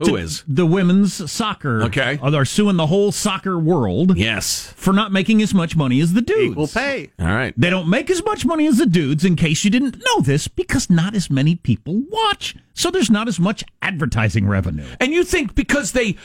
Who 0.00 0.14
is? 0.16 0.44
the 0.46 0.64
women's 0.64 1.30
soccer. 1.30 1.82
Okay. 1.84 2.18
Uh, 2.22 2.30
They're 2.30 2.44
suing 2.44 2.76
the 2.76 2.86
whole 2.86 3.10
soccer 3.12 3.58
world 3.58 4.16
Yes. 4.16 4.72
for 4.76 4.92
not 4.92 5.10
making 5.12 5.42
as 5.42 5.52
much 5.52 5.74
money 5.74 6.00
as 6.00 6.12
the 6.12 6.22
dudes. 6.22 6.52
Equal 6.52 6.68
pay. 6.68 7.10
All 7.18 7.26
right. 7.26 7.52
They 7.56 7.68
don't 7.70 7.88
make 7.88 8.08
as 8.10 8.24
much 8.24 8.44
money 8.46 8.66
as 8.68 8.78
the 8.78 8.86
dudes, 8.86 9.24
in 9.24 9.34
case 9.34 9.64
you 9.64 9.70
didn't 9.70 9.96
know 10.04 10.20
this, 10.20 10.46
because 10.46 10.88
not 10.88 11.14
as 11.16 11.28
many 11.30 11.56
people 11.56 12.02
watch. 12.10 12.54
So 12.74 12.90
there's 12.92 13.10
not 13.10 13.26
as 13.26 13.40
much 13.40 13.64
advertising 13.82 14.46
revenue. 14.46 14.86
And 15.00 15.12
you 15.12 15.24
think 15.24 15.54
because 15.56 15.90
they 15.92 16.16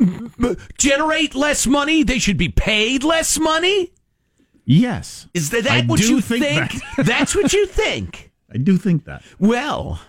m- 0.00 0.32
generate 0.76 1.34
less 1.36 1.66
money, 1.66 2.02
they 2.02 2.18
should 2.18 2.36
be 2.38 2.48
paid 2.48 3.04
less 3.04 3.38
money? 3.38 3.92
Yes. 4.64 5.28
Is 5.34 5.50
that, 5.50 5.64
that 5.64 5.86
what 5.86 6.00
you 6.00 6.20
think 6.20 6.44
think? 6.44 6.82
that. 6.96 7.06
That's 7.06 7.34
what 7.36 7.52
you 7.52 7.66
think. 7.66 8.30
I 8.52 8.58
do 8.58 8.76
think 8.76 9.04
that. 9.04 9.22
Well, 9.38 10.00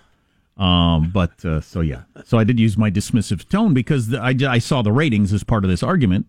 Um, 0.58 1.10
but 1.12 1.44
uh, 1.44 1.62
so 1.62 1.82
yeah, 1.82 2.04
so 2.26 2.38
I 2.38 2.44
did 2.44 2.60
use 2.60 2.78
my 2.78 2.92
dismissive 2.92 3.48
tone 3.50 3.74
because 3.74 4.10
the, 4.10 4.20
I, 4.20 4.36
I 4.48 4.60
saw 4.60 4.84
the 4.84 4.92
ratings 4.92 5.34
as 5.34 5.44
part 5.44 5.64
of 5.64 5.70
this 5.70 5.82
argument. 5.82 6.28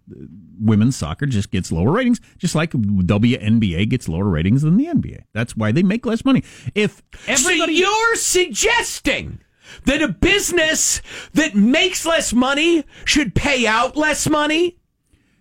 Women's 0.58 0.96
soccer 0.96 1.26
just 1.26 1.50
gets 1.50 1.70
lower 1.70 1.92
ratings, 1.92 2.20
just 2.38 2.54
like 2.54 2.70
WNBA 2.70 3.88
gets 3.88 4.08
lower 4.08 4.24
ratings 4.24 4.62
than 4.62 4.76
the 4.76 4.87
NBA. 4.87 5.24
That's 5.34 5.56
why 5.56 5.72
they 5.72 5.82
make 5.82 6.06
less 6.06 6.24
money. 6.24 6.42
If 6.74 7.02
everybody, 7.26 7.76
so 7.76 7.82
you're 7.82 8.16
suggesting 8.16 9.40
that 9.84 10.02
a 10.02 10.08
business 10.08 11.02
that 11.34 11.54
makes 11.54 12.06
less 12.06 12.32
money 12.32 12.84
should 13.04 13.34
pay 13.34 13.66
out 13.66 13.96
less 13.96 14.28
money? 14.28 14.78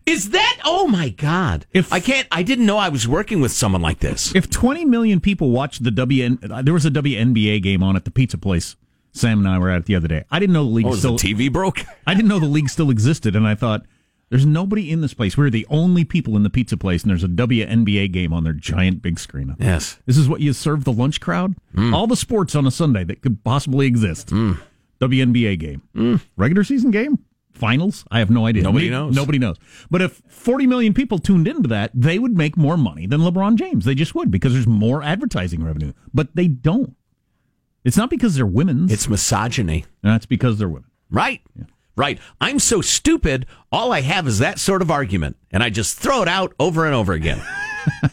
Is 0.05 0.31
that? 0.31 0.59
Oh 0.65 0.87
my 0.87 1.09
God! 1.09 1.65
If- 1.73 1.91
I 1.93 1.99
can't, 1.99 2.27
I 2.31 2.43
didn't 2.43 2.65
know 2.65 2.77
I 2.77 2.89
was 2.89 3.07
working 3.07 3.39
with 3.41 3.51
someone 3.51 3.81
like 3.81 3.99
this. 3.99 4.35
if 4.35 4.49
20 4.49 4.83
million 4.85 5.19
people 5.21 5.51
watched 5.51 5.83
the 5.83 5.91
WN, 5.91 6.51
uh, 6.51 6.61
there 6.61 6.73
was 6.73 6.85
a 6.85 6.91
WNBA 6.91 7.61
game 7.63 7.81
on 7.83 7.95
at 7.95 8.03
the 8.05 8.11
pizza 8.11 8.37
place. 8.37 8.75
Sam 9.13 9.39
and 9.39 9.47
I 9.47 9.59
were 9.59 9.69
at 9.69 9.77
it 9.81 9.85
the 9.85 9.95
other 9.95 10.07
day. 10.07 10.25
I 10.31 10.39
didn't 10.39 10.53
know 10.53 10.63
the 10.65 10.71
league 10.71 10.85
Oh, 10.87 10.93
is 10.93 11.03
the 11.03 11.17
still. 11.17 11.35
TV 11.35 11.51
broke? 11.51 11.81
I 12.07 12.13
didn't 12.15 12.27
know 12.29 12.39
the 12.39 12.47
league 12.47 12.67
still 12.69 12.89
existed, 12.89 13.35
and 13.35 13.47
I 13.47 13.53
thought 13.55 13.85
there's 14.29 14.45
nobody 14.45 14.89
in 14.91 15.01
this 15.01 15.13
place. 15.13 15.37
We're 15.37 15.51
the 15.51 15.67
only 15.69 16.03
people 16.03 16.35
in 16.35 16.41
the 16.43 16.49
pizza 16.49 16.75
place, 16.77 17.03
and 17.03 17.11
there's 17.11 17.23
a 17.23 17.27
WNBA 17.27 18.11
game 18.11 18.33
on 18.33 18.43
their 18.43 18.53
giant 18.53 19.03
big 19.03 19.19
screen. 19.19 19.55
Yes. 19.59 19.99
This 20.07 20.17
is 20.17 20.27
what 20.27 20.41
you 20.41 20.51
serve 20.51 20.83
the 20.83 20.91
lunch 20.91 21.21
crowd? 21.21 21.53
Hmm. 21.75 21.93
All 21.93 22.07
the 22.07 22.15
sports 22.15 22.55
on 22.55 22.65
a 22.65 22.71
Sunday 22.71 23.03
that 23.03 23.21
could 23.21 23.43
possibly 23.43 23.85
exist. 23.85 24.31
Hmm. 24.31 24.53
WNBA 24.99 25.59
game. 25.59 25.81
Hmm. 25.93 26.15
Regular 26.35 26.63
season 26.63 26.89
game? 26.91 27.19
Finals? 27.53 28.03
I 28.11 28.19
have 28.19 28.29
no 28.29 28.45
idea. 28.45 28.63
Nobody 28.63 28.89
knows. 28.89 29.15
Nobody 29.15 29.39
knows. 29.39 29.57
But 29.89 30.01
if 30.01 30.21
40 30.27 30.67
million 30.67 30.93
people 30.93 31.19
tuned 31.19 31.47
into 31.47 31.69
that, 31.69 31.91
they 31.93 32.19
would 32.19 32.35
make 32.35 32.57
more 32.57 32.77
money 32.77 33.05
than 33.05 33.21
LeBron 33.21 33.55
James. 33.55 33.85
They 33.85 33.95
just 33.95 34.15
would 34.15 34.31
because 34.31 34.53
there's 34.53 34.67
more 34.67 35.03
advertising 35.03 35.63
revenue. 35.63 35.93
But 36.13 36.35
they 36.35 36.47
don't. 36.47 36.95
It's 37.83 37.97
not 37.97 38.09
because 38.09 38.35
they're 38.35 38.45
women. 38.45 38.89
It's 38.89 39.07
misogyny. 39.07 39.85
That's 40.01 40.25
because 40.25 40.57
they're 40.57 40.69
women. 40.69 40.89
Right. 41.09 41.41
Right. 41.95 42.19
I'm 42.41 42.59
so 42.59 42.81
stupid, 42.81 43.45
all 43.71 43.91
I 43.91 44.01
have 44.01 44.27
is 44.27 44.39
that 44.39 44.57
sort 44.57 44.81
of 44.81 44.89
argument, 44.89 45.37
and 45.51 45.61
I 45.61 45.69
just 45.69 45.97
throw 45.97 46.23
it 46.23 46.27
out 46.27 46.53
over 46.59 46.85
and 46.85 46.95
over 46.95 47.13
again. 47.13 47.41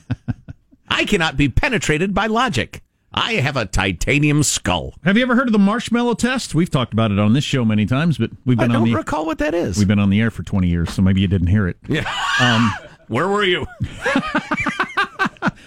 I 0.89 1.05
cannot 1.05 1.37
be 1.37 1.49
penetrated 1.49 2.13
by 2.13 2.27
logic. 2.27 2.83
I 3.13 3.35
have 3.35 3.57
a 3.57 3.67
titanium 3.67 4.43
skull. 4.45 4.95
Have 5.05 5.17
you 5.17 5.23
ever 5.25 5.35
heard 5.35 5.49
of 5.49 5.53
the 5.53 5.59
marshmallow 5.59 6.15
test? 6.15 6.55
We've 6.55 6.71
talked 6.71 6.93
about 6.93 7.11
it 7.11 7.19
on 7.19 7.33
this 7.33 7.43
show 7.45 7.65
many 7.65 7.85
times, 7.87 8.19
but 8.19 8.31
we've 8.45 8.59
I 8.59 8.65
been 8.65 8.71
on 8.77 8.83
don't 8.83 8.91
the 8.91 8.95
recall 8.97 9.27
what 9.27 9.39
that 9.39 9.53
is. 9.55 9.79
we've 9.79 9.89
been 9.89 9.99
on 9.99 10.11
the 10.11 10.21
air 10.21 10.31
for 10.31 10.43
20 10.45 10.69
years, 10.69 10.93
so 10.93 11.03
maybe 11.03 11.21
you 11.21 11.27
didn't 11.29 11.49
hear 11.49 11.67
it. 11.67 11.77
Yeah. 11.89 12.09
Um, 12.41 12.73
Where 13.09 13.27
were 13.27 13.43
you? 13.43 13.67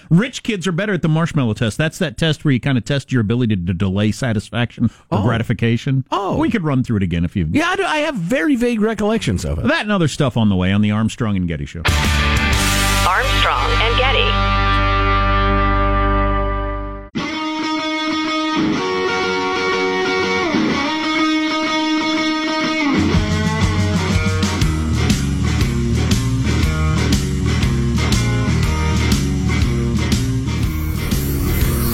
Rich 0.09 0.43
kids 0.43 0.67
are 0.67 0.71
better 0.71 0.93
at 0.93 1.01
the 1.01 1.09
marshmallow 1.09 1.53
test. 1.55 1.77
That's 1.77 1.97
that 1.97 2.17
test 2.17 2.45
where 2.45 2.51
you 2.53 2.59
kind 2.59 2.77
of 2.77 2.85
test 2.85 3.11
your 3.11 3.19
ability 3.21 3.55
to 3.57 3.73
delay 3.73 4.11
satisfaction 4.11 4.85
or 5.11 5.19
Oh. 5.19 5.23
gratification. 5.23 6.05
Oh. 6.11 6.37
we 6.37 6.49
could 6.51 6.63
run 6.63 6.83
through 6.83 6.97
it 6.97 7.03
again 7.03 7.25
if 7.25 7.35
you. 7.35 7.47
Yeah, 7.51 7.69
I, 7.69 7.75
do, 7.75 7.83
I 7.83 7.97
have 7.99 8.15
very 8.15 8.55
vague 8.55 8.79
recollections 8.79 9.43
of 9.43 9.57
it. 9.59 9.65
That 9.67 9.81
and 9.81 9.91
other 9.91 10.07
stuff 10.07 10.37
on 10.37 10.49
the 10.49 10.55
way 10.55 10.71
on 10.71 10.81
the 10.81 10.91
Armstrong 10.91 11.35
and 11.35 11.47
Getty 11.47 11.65
show. 11.65 11.81
Armstrong 13.07 13.82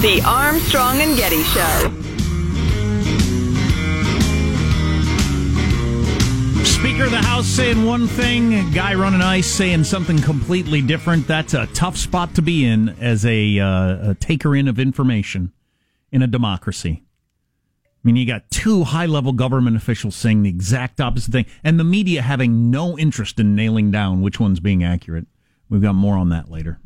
The 0.01 0.21
Armstrong 0.25 1.01
and 1.01 1.17
Getty 1.17 1.43
Show. 1.43 1.91
Speaker 6.63 7.03
of 7.03 7.11
the 7.11 7.17
House 7.21 7.45
saying 7.45 7.85
one 7.85 8.07
thing, 8.07 8.71
guy 8.71 8.93
running 8.93 9.19
ICE 9.19 9.45
saying 9.45 9.83
something 9.83 10.17
completely 10.21 10.81
different. 10.81 11.27
That's 11.27 11.53
a 11.53 11.67
tough 11.67 11.97
spot 11.97 12.33
to 12.35 12.41
be 12.41 12.63
in 12.63 12.87
as 13.01 13.25
a, 13.25 13.59
uh, 13.59 14.11
a 14.11 14.15
taker 14.15 14.55
in 14.55 14.69
of 14.69 14.79
information 14.79 15.51
in 16.13 16.21
a 16.21 16.27
democracy. 16.27 17.03
I 17.03 17.99
mean, 18.03 18.15
you 18.15 18.25
got 18.25 18.49
two 18.49 18.85
high 18.85 19.05
level 19.05 19.33
government 19.33 19.75
officials 19.75 20.15
saying 20.15 20.43
the 20.43 20.49
exact 20.49 21.01
opposite 21.01 21.33
thing, 21.33 21.45
and 21.61 21.77
the 21.77 21.83
media 21.83 22.21
having 22.21 22.71
no 22.71 22.97
interest 22.97 23.37
in 23.37 23.53
nailing 23.53 23.91
down 23.91 24.21
which 24.21 24.39
one's 24.39 24.61
being 24.61 24.81
accurate. 24.81 25.27
We've 25.69 25.81
got 25.81 25.95
more 25.95 26.15
on 26.15 26.29
that 26.29 26.49
later. 26.49 26.79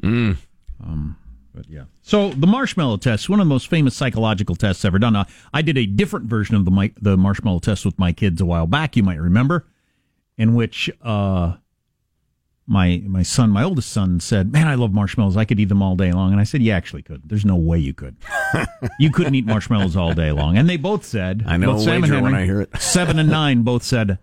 Um, 0.83 1.17
But 1.53 1.69
yeah. 1.69 1.83
So 2.01 2.29
the 2.31 2.47
marshmallow 2.47 2.97
test, 2.97 3.29
one 3.29 3.39
of 3.39 3.45
the 3.45 3.49
most 3.49 3.67
famous 3.67 3.95
psychological 3.95 4.55
tests 4.55 4.83
ever 4.85 4.97
done. 4.97 5.13
Now, 5.13 5.25
I 5.53 5.61
did 5.61 5.77
a 5.77 5.85
different 5.85 6.25
version 6.25 6.55
of 6.55 6.65
the 6.65 6.71
mi- 6.71 6.93
the 6.99 7.15
marshmallow 7.15 7.59
test 7.59 7.85
with 7.85 7.97
my 7.99 8.11
kids 8.11 8.41
a 8.41 8.45
while 8.45 8.65
back. 8.65 8.95
You 8.95 9.03
might 9.03 9.19
remember, 9.19 9.67
in 10.37 10.55
which 10.55 10.89
uh, 11.03 11.57
my 12.65 13.03
my 13.05 13.21
son, 13.21 13.51
my 13.51 13.63
oldest 13.63 13.91
son, 13.91 14.19
said, 14.19 14.51
"Man, 14.51 14.67
I 14.67 14.75
love 14.75 14.93
marshmallows. 14.93 15.37
I 15.37 15.45
could 15.45 15.59
eat 15.59 15.69
them 15.69 15.83
all 15.83 15.95
day 15.95 16.11
long." 16.11 16.31
And 16.31 16.41
I 16.41 16.43
said, 16.43 16.63
"You 16.63 16.71
actually 16.71 17.03
could. 17.03 17.21
There's 17.29 17.45
no 17.45 17.55
way 17.55 17.77
you 17.77 17.93
could. 17.93 18.15
you 18.99 19.11
couldn't 19.11 19.35
eat 19.35 19.45
marshmallows 19.45 19.95
all 19.95 20.13
day 20.13 20.31
long." 20.31 20.57
And 20.57 20.67
they 20.67 20.77
both 20.77 21.05
said, 21.05 21.43
I 21.45 21.57
know 21.57 21.73
both 21.73 21.83
Sam 21.83 22.03
and 22.03 22.03
wager 22.03 22.21
when 22.21 22.33
I 22.33 22.45
hear 22.45 22.61
it. 22.61 22.75
seven 22.81 23.19
and 23.19 23.29
nine 23.29 23.61
both 23.61 23.83
said, 23.83 24.17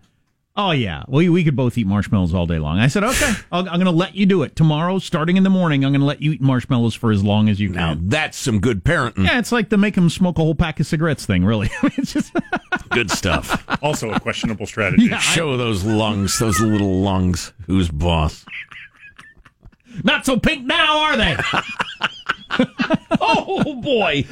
"Oh 0.55 0.71
yeah, 0.71 1.03
we 1.07 1.29
we 1.29 1.43
could 1.43 1.55
both 1.55 1.77
eat 1.77 1.87
marshmallows 1.87 2.33
all 2.33 2.45
day 2.45 2.59
long." 2.59 2.79
I 2.79 2.87
said, 2.87 3.03
"Okay, 3.03 3.31
I'll, 3.51 3.61
I'm 3.61 3.75
going 3.75 3.85
to 3.85 3.91
let 3.91 4.15
you 4.15 4.25
do 4.25 4.43
it 4.43 4.55
tomorrow, 4.55 4.99
starting 4.99 5.37
in 5.37 5.43
the 5.43 5.49
morning. 5.49 5.83
I'm 5.85 5.91
going 5.91 6.01
to 6.01 6.05
let 6.05 6.21
you 6.21 6.31
eat 6.33 6.41
marshmallows 6.41 6.93
for 6.95 7.11
as 7.11 7.23
long 7.23 7.49
as 7.49 7.59
you 7.59 7.69
Now 7.69 7.93
can." 7.95 8.09
that's 8.09 8.37
some 8.37 8.59
good 8.59 8.83
parenting. 8.83 9.25
Yeah, 9.25 9.39
it's 9.39 9.51
like 9.51 9.69
the 9.69 9.77
make 9.77 9.95
them 9.95 10.09
smoke 10.09 10.37
a 10.37 10.41
whole 10.41 10.55
pack 10.55 10.79
of 10.79 10.85
cigarettes 10.87 11.25
thing. 11.25 11.43
Really, 11.45 11.69
it's 11.83 12.13
just 12.13 12.33
Good 12.89 13.09
stuff. 13.11 13.63
Also 13.81 14.11
a 14.11 14.19
questionable 14.19 14.65
strategy. 14.65 15.05
Yeah, 15.05 15.15
I- 15.17 15.19
Show 15.19 15.55
those 15.57 15.83
lungs, 15.85 16.37
those 16.39 16.59
little 16.59 17.01
lungs. 17.01 17.53
Who's 17.67 17.89
boss? 17.89 18.45
not 20.03 20.25
so 20.25 20.37
pink 20.39 20.65
now, 20.65 20.99
are 20.99 21.17
they? 21.17 21.37
Oh 23.19 23.75
boy! 23.81 24.25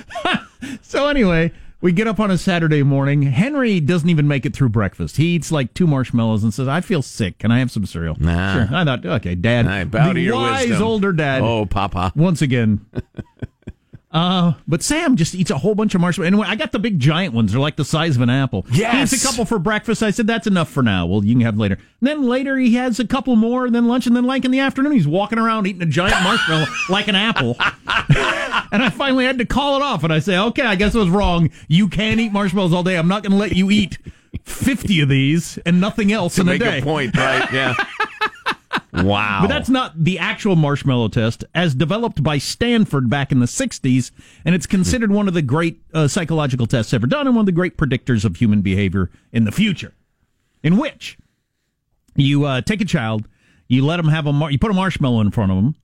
so 0.82 1.08
anyway, 1.08 1.52
we 1.82 1.92
get 1.92 2.08
up 2.08 2.20
on 2.20 2.30
a 2.32 2.38
Saturday 2.38 2.84
morning. 2.84 3.22
Henry 3.24 3.80
doesn't 3.80 4.10
even 4.10 4.28
make 4.28 4.46
it 4.46 4.54
through 4.54 4.70
breakfast. 4.70 5.18
He 5.18 5.36
eats 5.36 5.52
like 5.52 5.74
two 5.74 5.88
marshmallows 5.88 6.44
and 6.44 6.54
says, 6.54 6.68
"I 6.68 6.82
feel 6.82 7.02
sick. 7.02 7.38
Can 7.40 7.52
I 7.52 7.60
have 7.60 7.72
some 7.72 7.86
cereal?" 7.86 8.16
Nah. 8.20 8.54
Sure. 8.54 8.76
I 8.76 8.84
thought, 8.86 9.06
okay, 9.06 9.36
Dad, 9.36 9.68
I 9.68 9.84
bow 9.86 10.10
the 10.10 10.14
to 10.16 10.20
your 10.20 10.36
wise 10.36 10.68
wisdom. 10.70 10.88
older 10.88 11.14
dad. 11.14 11.42
Oh, 11.42 11.66
Papa. 11.66 12.12
once 12.16 12.42
again. 12.42 12.86
Uh, 14.12 14.54
but 14.68 14.82
Sam 14.82 15.16
just 15.16 15.36
eats 15.36 15.52
a 15.52 15.58
whole 15.60 15.76
bunch 15.76 15.94
of 15.94 16.02
marshmallows. 16.02 16.34
And 16.34 16.42
I 16.44 16.56
got 16.56 16.72
the 16.72 16.80
big 16.80 17.00
giant 17.00 17.34
ones. 17.36 17.52
They're 17.52 17.62
like 17.62 17.76
the 17.76 17.86
size 17.86 18.16
of 18.16 18.24
an 18.24 18.30
apple. 18.32 18.66
Yes. 18.72 19.12
He 19.12 19.16
eats 19.16 19.24
a 19.24 19.28
couple 19.28 19.46
for 19.46 19.60
breakfast. 19.60 20.02
I 20.02 20.10
said, 20.10 20.26
that's 20.26 20.48
enough 20.48 20.70
for 20.70 20.82
now. 20.82 21.06
Well, 21.06 21.24
you 21.24 21.36
can 21.36 21.42
have 21.42 21.54
them 21.54 21.60
later. 21.62 21.76
And 21.76 22.08
then 22.08 22.24
later 22.24 22.58
he 22.58 22.74
has 22.76 23.00
a 23.00 23.06
couple 23.06 23.36
more, 23.36 23.68
and 23.68 23.76
then 23.76 23.88
lunch, 23.88 24.08
and 24.08 24.16
then 24.16 24.24
like 24.26 24.46
in 24.46 24.52
the 24.52 24.60
afternoon, 24.62 24.94
he's 24.94 25.08
walking 25.08 25.38
around 25.38 25.68
eating 25.68 25.84
a 25.84 25.86
giant 25.86 26.24
marshmallow 26.24 26.66
like 26.90 27.08
an 27.08 27.16
apple. 27.16 27.56
and 28.72 28.82
I 28.84 28.90
finally 28.90 29.26
had 29.26 29.38
to 29.38 29.46
call 29.46 29.76
it 29.76 29.84
off. 29.84 30.04
And 30.04 30.12
I 30.12 30.20
say, 30.20 30.38
okay, 30.40 30.64
I 30.64 30.76
guess 30.76 30.96
I 30.96 31.00
was 31.00 31.10
wrong. 31.10 31.52
You 31.68 31.88
can 31.88 32.20
eat 32.20 32.32
marshmallows 32.32 32.74
all 32.74 32.84
day. 32.84 32.98
I'm 32.98 33.08
not 33.08 33.22
going 33.22 33.32
to 33.34 33.38
let 33.38 33.52
you 33.56 33.70
eat 33.70 34.00
50 34.44 35.02
of 35.02 35.10
these 35.10 35.60
and 35.68 35.80
nothing 35.80 36.12
else 36.12 36.36
To 36.36 36.42
in 36.42 36.48
a 36.48 36.52
make 36.52 36.62
day. 36.62 36.80
a 36.80 36.82
point, 36.82 37.16
right? 37.16 37.52
Yeah. 37.54 37.74
wow. 39.04 39.40
But 39.42 39.48
that's 39.48 39.70
not 39.70 40.04
the 40.04 40.20
actual 40.20 40.56
marshmallow 40.56 41.10
test, 41.10 41.44
as 41.54 41.76
developed 41.76 42.24
by 42.24 42.38
Stanford 42.38 43.10
back 43.10 43.32
in 43.32 43.40
the 43.40 43.46
60s, 43.46 44.12
and 44.46 44.56
it's 44.56 44.66
considered 44.66 45.12
one 45.12 45.28
of 45.28 45.34
the 45.34 45.42
great 45.42 45.82
uh, 45.94 46.08
psychological 46.08 46.68
tests 46.68 46.94
ever 46.94 47.08
done 47.08 47.28
and 47.28 47.36
one 47.36 47.44
of 47.44 47.46
the 47.48 47.52
great 47.52 47.78
predictors 47.78 48.26
of 48.26 48.38
human 48.38 48.62
behavior 48.62 49.10
in 49.32 49.46
the 49.46 49.52
future. 49.52 49.94
In 50.64 50.78
which 50.78 51.18
you 52.16 52.46
uh, 52.46 52.62
take 52.62 52.82
a 52.82 52.86
child, 52.86 53.28
you 53.68 53.86
let 53.86 53.98
them 53.98 54.08
have 54.10 54.26
a, 54.26 54.34
mar- 54.34 54.52
you 54.52 54.60
put 54.60 54.72
a 54.72 54.74
marshmallow 54.74 55.22
in 55.22 55.32
front 55.32 55.52
of 55.52 55.58
them, 55.58 55.76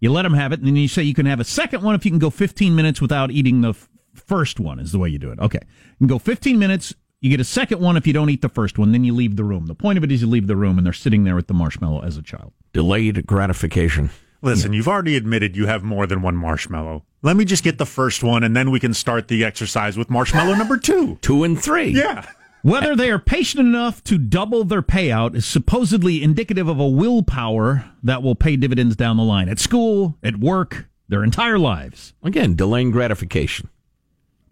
you 0.00 0.10
let 0.10 0.22
them 0.22 0.34
have 0.34 0.52
it, 0.52 0.60
and 0.60 0.68
then 0.68 0.76
you 0.76 0.88
say 0.88 1.02
you 1.02 1.14
can 1.14 1.26
have 1.26 1.40
a 1.40 1.44
second 1.44 1.82
one 1.82 1.94
if 1.94 2.04
you 2.04 2.10
can 2.10 2.18
go 2.18 2.30
15 2.30 2.74
minutes 2.74 3.00
without 3.00 3.30
eating 3.30 3.60
the 3.60 3.70
f- 3.70 3.88
first 4.14 4.60
one, 4.60 4.78
is 4.78 4.92
the 4.92 4.98
way 4.98 5.08
you 5.08 5.18
do 5.18 5.30
it. 5.30 5.38
Okay. 5.38 5.60
You 5.62 5.98
can 5.98 6.06
go 6.06 6.18
15 6.18 6.58
minutes. 6.58 6.94
You 7.24 7.30
get 7.30 7.40
a 7.40 7.44
second 7.44 7.80
one 7.80 7.96
if 7.96 8.06
you 8.06 8.12
don't 8.12 8.28
eat 8.28 8.42
the 8.42 8.50
first 8.50 8.76
one, 8.76 8.92
then 8.92 9.02
you 9.02 9.14
leave 9.14 9.36
the 9.36 9.44
room. 9.44 9.64
The 9.64 9.74
point 9.74 9.96
of 9.96 10.04
it 10.04 10.12
is 10.12 10.20
you 10.20 10.26
leave 10.28 10.46
the 10.46 10.56
room 10.56 10.76
and 10.76 10.84
they're 10.84 10.92
sitting 10.92 11.24
there 11.24 11.34
with 11.34 11.46
the 11.46 11.54
marshmallow 11.54 12.04
as 12.04 12.18
a 12.18 12.22
child. 12.22 12.52
delayed 12.74 13.26
gratification. 13.26 14.10
Listen, 14.42 14.74
you've 14.74 14.88
already 14.88 15.16
admitted 15.16 15.56
you 15.56 15.64
have 15.64 15.82
more 15.82 16.06
than 16.06 16.20
one 16.20 16.36
marshmallow. 16.36 17.02
Let 17.22 17.36
me 17.36 17.46
just 17.46 17.64
get 17.64 17.78
the 17.78 17.86
first 17.86 18.22
one, 18.22 18.44
and 18.44 18.54
then 18.54 18.70
we 18.70 18.78
can 18.78 18.92
start 18.92 19.28
the 19.28 19.42
exercise 19.42 19.96
with 19.96 20.10
marshmallow 20.10 20.54
number 20.56 20.76
two. 20.76 21.16
Two 21.22 21.44
and 21.44 21.58
three. 21.58 21.92
Yeah. 21.92 22.26
Whether 22.60 22.94
they 22.94 23.10
are 23.10 23.18
patient 23.18 23.66
enough 23.66 24.04
to 24.04 24.18
double 24.18 24.64
their 24.64 24.82
payout 24.82 25.34
is 25.34 25.46
supposedly 25.46 26.22
indicative 26.22 26.68
of 26.68 26.78
a 26.78 26.86
willpower 26.86 27.90
that 28.02 28.22
will 28.22 28.34
pay 28.34 28.56
dividends 28.56 28.96
down 28.96 29.16
the 29.16 29.22
line 29.22 29.48
at 29.48 29.58
school, 29.58 30.18
at 30.22 30.36
work, 30.36 30.88
their 31.08 31.24
entire 31.24 31.58
lives. 31.58 32.12
Again, 32.22 32.54
delaying 32.54 32.90
gratification. 32.90 33.70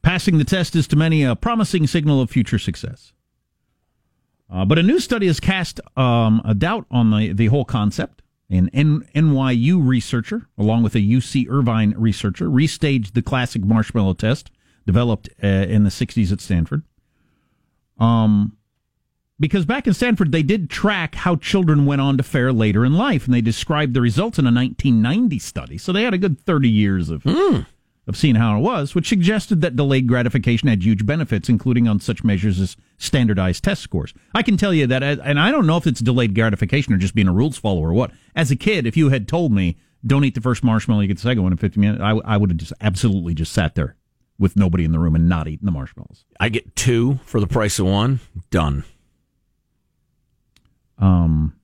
Passing 0.02 0.38
the 0.38 0.44
test 0.44 0.74
is 0.74 0.88
to 0.88 0.96
many 0.96 1.22
a 1.22 1.36
promising 1.36 1.86
signal 1.86 2.20
of 2.20 2.30
future 2.30 2.58
success. 2.58 3.12
Uh, 4.50 4.64
but 4.64 4.78
a 4.78 4.82
new 4.82 4.98
study 4.98 5.26
has 5.28 5.40
cast 5.40 5.80
um, 5.96 6.42
a 6.44 6.54
doubt 6.54 6.86
on 6.90 7.10
the, 7.10 7.32
the 7.32 7.46
whole 7.46 7.64
concept. 7.64 8.22
An 8.50 8.68
NYU 8.74 9.86
researcher, 9.86 10.48
along 10.58 10.82
with 10.82 10.94
a 10.94 10.98
UC 10.98 11.48
Irvine 11.48 11.94
researcher, 11.96 12.48
restaged 12.48 13.14
the 13.14 13.22
classic 13.22 13.64
marshmallow 13.64 14.12
test 14.14 14.50
developed 14.84 15.30
uh, 15.42 15.46
in 15.46 15.84
the 15.84 15.90
60s 15.90 16.32
at 16.32 16.40
Stanford. 16.40 16.82
Um, 17.98 18.58
because 19.40 19.64
back 19.64 19.86
in 19.86 19.94
Stanford, 19.94 20.32
they 20.32 20.42
did 20.42 20.68
track 20.68 21.14
how 21.14 21.36
children 21.36 21.86
went 21.86 22.00
on 22.00 22.16
to 22.18 22.22
fare 22.22 22.52
later 22.52 22.84
in 22.84 22.92
life, 22.92 23.24
and 23.24 23.32
they 23.32 23.40
described 23.40 23.94
the 23.94 24.00
results 24.02 24.38
in 24.38 24.44
a 24.44 24.52
1990 24.52 25.38
study. 25.38 25.78
So 25.78 25.92
they 25.92 26.02
had 26.02 26.14
a 26.14 26.18
good 26.18 26.38
30 26.38 26.68
years 26.68 27.08
of 27.08 27.24
of 28.08 28.16
seeing 28.16 28.34
how 28.34 28.56
it 28.56 28.60
was, 28.60 28.94
which 28.94 29.08
suggested 29.08 29.60
that 29.60 29.76
delayed 29.76 30.08
gratification 30.08 30.68
had 30.68 30.82
huge 30.82 31.06
benefits, 31.06 31.48
including 31.48 31.86
on 31.86 32.00
such 32.00 32.24
measures 32.24 32.58
as 32.58 32.76
standardized 32.98 33.62
test 33.62 33.80
scores. 33.82 34.12
I 34.34 34.42
can 34.42 34.56
tell 34.56 34.74
you 34.74 34.86
that, 34.88 35.02
as- 35.04 35.20
and 35.20 35.38
I 35.38 35.52
don't 35.52 35.66
know 35.66 35.76
if 35.76 35.86
it's 35.86 36.00
delayed 36.00 36.34
gratification 36.34 36.92
or 36.92 36.96
just 36.98 37.14
being 37.14 37.28
a 37.28 37.32
rules 37.32 37.56
follower 37.58 37.90
or 37.90 37.92
what. 37.92 38.10
As 38.34 38.50
a 38.50 38.56
kid, 38.56 38.86
if 38.86 38.96
you 38.96 39.10
had 39.10 39.28
told 39.28 39.52
me, 39.52 39.76
don't 40.04 40.24
eat 40.24 40.34
the 40.34 40.40
first 40.40 40.64
marshmallow, 40.64 41.00
you 41.02 41.08
get 41.08 41.18
the 41.18 41.22
second 41.22 41.44
one 41.44 41.52
in 41.52 41.58
50 41.58 41.78
minutes, 41.78 42.02
I, 42.02 42.10
I 42.24 42.36
would 42.36 42.50
have 42.50 42.56
just 42.56 42.72
absolutely 42.80 43.34
just 43.34 43.52
sat 43.52 43.76
there 43.76 43.94
with 44.36 44.56
nobody 44.56 44.84
in 44.84 44.90
the 44.90 44.98
room 44.98 45.14
and 45.14 45.28
not 45.28 45.46
eaten 45.46 45.64
the 45.66 45.70
marshmallows. 45.70 46.24
I 46.40 46.48
get 46.48 46.74
two 46.74 47.20
for 47.24 47.38
the 47.38 47.46
price 47.46 47.78
of 47.78 47.86
one. 47.86 48.18
Done. 48.50 48.82
Um, 50.98 51.54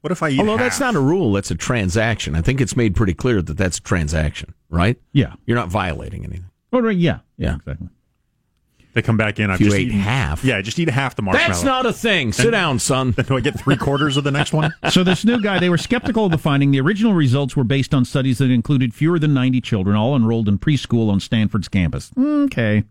What 0.00 0.12
if 0.12 0.22
I 0.22 0.30
eat 0.30 0.38
Although 0.40 0.56
half? 0.56 0.66
that's 0.66 0.80
not 0.80 0.94
a 0.94 1.00
rule, 1.00 1.32
that's 1.32 1.50
a 1.50 1.54
transaction. 1.56 2.34
I 2.36 2.40
think 2.40 2.60
it's 2.60 2.76
made 2.76 2.94
pretty 2.94 3.14
clear 3.14 3.42
that 3.42 3.56
that's 3.56 3.78
a 3.78 3.82
transaction, 3.82 4.54
right? 4.70 4.96
Yeah. 5.12 5.34
You're 5.46 5.56
not 5.56 5.68
violating 5.68 6.24
anything. 6.24 6.46
oh, 6.72 6.80
right, 6.80 6.96
yeah. 6.96 7.18
Yeah. 7.36 7.56
Exactly. 7.56 7.88
They 8.94 9.02
come 9.02 9.16
back 9.16 9.38
in. 9.38 9.50
I've 9.50 9.58
just 9.60 9.76
ate 9.76 9.88
eaten 9.88 10.00
half. 10.00 10.42
Yeah, 10.42 10.60
just 10.60 10.78
eat 10.78 10.88
half 10.88 11.14
the 11.14 11.22
marshmallow. 11.22 11.48
That's 11.48 11.62
not 11.62 11.86
a 11.86 11.92
thing. 11.92 12.32
Sit 12.32 12.50
down, 12.50 12.78
son. 12.80 13.12
Then 13.12 13.26
do 13.26 13.36
I 13.36 13.40
get 13.40 13.58
three 13.60 13.76
quarters 13.76 14.16
of 14.16 14.24
the 14.24 14.30
next 14.32 14.52
one? 14.52 14.72
So 14.90 15.04
this 15.04 15.24
new 15.24 15.40
guy, 15.40 15.60
they 15.60 15.68
were 15.68 15.78
skeptical 15.78 16.24
of 16.24 16.30
the 16.32 16.38
finding. 16.38 16.70
The 16.72 16.80
original 16.80 17.12
results 17.12 17.54
were 17.54 17.62
based 17.64 17.94
on 17.94 18.04
studies 18.04 18.38
that 18.38 18.50
included 18.50 18.94
fewer 18.94 19.18
than 19.18 19.34
90 19.34 19.60
children, 19.60 19.94
all 19.94 20.16
enrolled 20.16 20.48
in 20.48 20.58
preschool 20.58 21.10
on 21.10 21.20
Stanford's 21.20 21.68
campus. 21.68 22.10
Mm, 22.16 22.46
okay. 22.46 22.84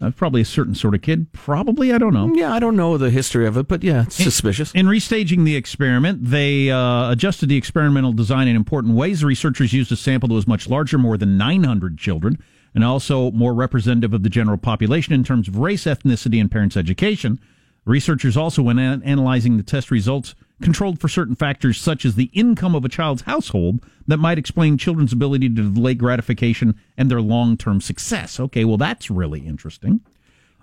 Uh, 0.00 0.10
probably 0.12 0.40
a 0.40 0.44
certain 0.44 0.76
sort 0.76 0.94
of 0.94 1.02
kid. 1.02 1.32
Probably, 1.32 1.92
I 1.92 1.98
don't 1.98 2.14
know. 2.14 2.32
Yeah, 2.32 2.52
I 2.52 2.60
don't 2.60 2.76
know 2.76 2.96
the 2.96 3.10
history 3.10 3.46
of 3.48 3.56
it, 3.56 3.66
but 3.66 3.82
yeah, 3.82 4.02
it's 4.02 4.14
suspicious. 4.14 4.70
In 4.72 4.86
restaging 4.86 5.44
the 5.44 5.56
experiment, 5.56 6.24
they 6.24 6.70
uh, 6.70 7.10
adjusted 7.10 7.48
the 7.48 7.56
experimental 7.56 8.12
design 8.12 8.46
in 8.46 8.54
important 8.54 8.94
ways. 8.94 9.20
The 9.22 9.26
researchers 9.26 9.72
used 9.72 9.90
a 9.90 9.96
sample 9.96 10.28
that 10.28 10.34
was 10.36 10.46
much 10.46 10.68
larger, 10.68 10.98
more 10.98 11.16
than 11.16 11.36
900 11.36 11.98
children, 11.98 12.38
and 12.76 12.84
also 12.84 13.32
more 13.32 13.52
representative 13.52 14.14
of 14.14 14.22
the 14.22 14.28
general 14.28 14.56
population 14.56 15.14
in 15.14 15.24
terms 15.24 15.48
of 15.48 15.56
race, 15.56 15.82
ethnicity, 15.84 16.40
and 16.40 16.48
parents' 16.48 16.76
education. 16.76 17.40
Researchers 17.84 18.36
also, 18.36 18.62
when 18.62 18.78
an- 18.78 19.02
analyzing 19.02 19.56
the 19.56 19.64
test 19.64 19.90
results, 19.90 20.36
controlled 20.62 21.00
for 21.00 21.08
certain 21.08 21.34
factors 21.34 21.80
such 21.80 22.04
as 22.04 22.14
the 22.14 22.30
income 22.32 22.74
of 22.74 22.84
a 22.84 22.88
child's 22.88 23.22
household 23.22 23.80
that 24.06 24.16
might 24.18 24.38
explain 24.38 24.76
children's 24.78 25.12
ability 25.12 25.48
to 25.48 25.70
delay 25.70 25.94
gratification 25.94 26.74
and 26.96 27.10
their 27.10 27.20
long-term 27.20 27.80
success. 27.80 28.40
Okay, 28.40 28.64
well, 28.64 28.76
that's 28.76 29.10
really 29.10 29.46
interesting. 29.46 30.00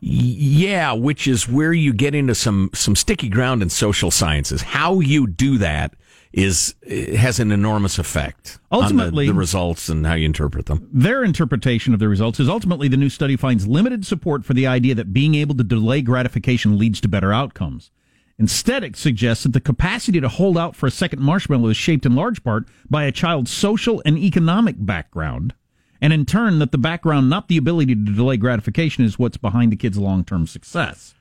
Yeah, 0.02 0.92
which 0.92 1.28
is 1.28 1.48
where 1.48 1.74
you 1.74 1.94
get 1.94 2.14
into 2.14 2.36
some 2.36 2.70
some 2.74 2.96
sticky 2.96 3.30
ground 3.30 3.62
in 3.62 3.70
social 3.70 4.12
sciences. 4.12 4.62
How 4.62 5.00
you 5.00 5.26
do 5.26 5.58
that 5.60 5.94
is 6.34 6.76
eh, 6.86 7.16
has 7.16 7.40
an 7.40 7.52
enormous 7.52 7.98
effect 7.98 8.60
Ultimately- 8.72 9.24
on 9.24 9.28
the, 9.28 9.34
the 9.34 9.40
results 9.40 9.88
and 9.88 10.06
how 10.06 10.14
you 10.16 10.26
interpret 10.26 10.66
them. 10.66 10.88
Their 10.92 11.24
interpretation 11.24 11.94
of 11.94 12.00
the 12.02 12.10
results 12.10 12.40
is 12.42 12.50
ultimately 12.50 12.90
the 12.90 12.98
new 12.98 13.10
study 13.10 13.38
finds 13.38 13.68
limited 13.68 14.06
support 14.06 14.44
for 14.44 14.54
the 14.54 14.68
idea 14.68 14.94
that 14.96 15.14
being 15.14 15.34
able 15.34 15.56
to 15.56 15.64
delay 15.64 16.02
gratification 16.02 16.78
leads 16.78 17.00
to 17.02 17.08
better 17.08 17.32
outcomes. 17.32 17.90
Instead, 18.38 18.84
it 18.84 18.98
suggests 18.98 19.44
that 19.44 19.54
the 19.54 19.62
capacity 19.62 20.20
to 20.20 20.28
hold 20.28 20.58
out 20.58 20.76
for 20.76 20.88
a 20.88 20.92
second 20.92 21.22
marshmallow 21.22 21.70
is 21.70 21.78
shaped 21.78 22.06
in 22.06 22.16
large 22.16 22.44
part 22.44 22.68
by 22.90 23.06
a 23.06 23.12
child's 23.12 23.52
social 23.52 24.02
and 24.06 24.18
economic 24.18 24.76
background, 24.78 25.54
and 26.02 26.12
in 26.12 26.26
turn, 26.26 26.60
that 26.60 26.72
the 26.72 26.78
background, 26.78 27.30
not 27.30 27.48
the 27.48 27.58
ability 27.58 27.96
to 27.96 28.14
delay 28.14 28.36
gratification, 28.36 29.06
is 29.06 29.18
what's 29.18 29.38
behind 29.38 29.72
the 29.72 29.78
kid's 29.78 29.98
long 29.98 30.26
term 30.26 30.46
success. 30.46 31.14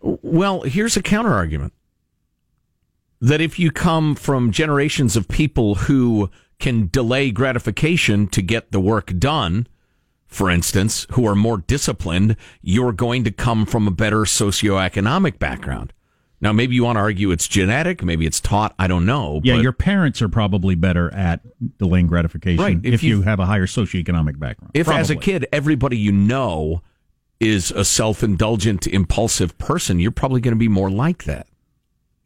Well, 0.00 0.62
here's 0.62 0.96
a 0.96 1.02
counter 1.02 1.32
argument 1.32 1.72
that 3.20 3.40
if 3.40 3.58
you 3.58 3.70
come 3.70 4.14
from 4.14 4.50
generations 4.50 5.16
of 5.16 5.28
people 5.28 5.76
who 5.76 6.30
can 6.58 6.88
delay 6.92 7.30
gratification 7.30 8.26
to 8.28 8.42
get 8.42 8.72
the 8.72 8.80
work 8.80 9.16
done, 9.18 9.66
for 10.26 10.50
instance, 10.50 11.06
who 11.12 11.26
are 11.26 11.34
more 11.34 11.58
disciplined, 11.58 12.36
you're 12.60 12.92
going 12.92 13.24
to 13.24 13.30
come 13.30 13.64
from 13.64 13.86
a 13.86 13.92
better 13.92 14.22
socioeconomic 14.22 15.38
background. 15.38 15.92
Now, 16.40 16.52
maybe 16.52 16.74
you 16.74 16.84
want 16.84 16.96
to 16.96 17.00
argue 17.00 17.30
it's 17.30 17.48
genetic, 17.48 18.02
maybe 18.02 18.26
it's 18.26 18.40
taught. 18.40 18.74
I 18.78 18.86
don't 18.88 19.06
know. 19.06 19.40
Yeah, 19.42 19.54
but- 19.56 19.62
your 19.62 19.72
parents 19.72 20.20
are 20.20 20.28
probably 20.28 20.74
better 20.74 21.12
at 21.14 21.40
delaying 21.78 22.06
gratification 22.08 22.62
Right, 22.62 22.78
if, 22.82 22.94
if 22.94 23.02
you 23.02 23.22
have 23.22 23.40
a 23.40 23.46
higher 23.46 23.66
socioeconomic 23.66 24.38
background. 24.38 24.72
If 24.74 24.88
as 24.88 25.08
a 25.10 25.16
kid 25.16 25.46
everybody 25.52 25.96
you 25.96 26.12
know 26.12 26.82
is 27.40 27.70
a 27.70 27.84
self-indulgent, 27.84 28.86
impulsive 28.86 29.56
person, 29.58 29.98
you're 30.00 30.10
probably 30.10 30.40
going 30.40 30.54
to 30.54 30.58
be 30.58 30.68
more 30.68 30.90
like 30.90 31.24
that. 31.24 31.46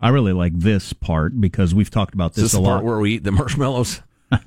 I 0.01 0.09
really 0.09 0.33
like 0.33 0.59
this 0.59 0.93
part 0.93 1.41
because 1.41 1.75
we've 1.75 1.91
talked 1.91 2.15
about 2.15 2.31
Is 2.33 2.37
this, 2.37 2.43
this 2.45 2.55
a 2.55 2.57
the 2.57 2.63
lot. 2.63 2.75
part 2.77 2.85
where 2.85 2.99
we 2.99 3.15
eat 3.15 3.25
the 3.25 3.33
marshmallows? 3.33 4.01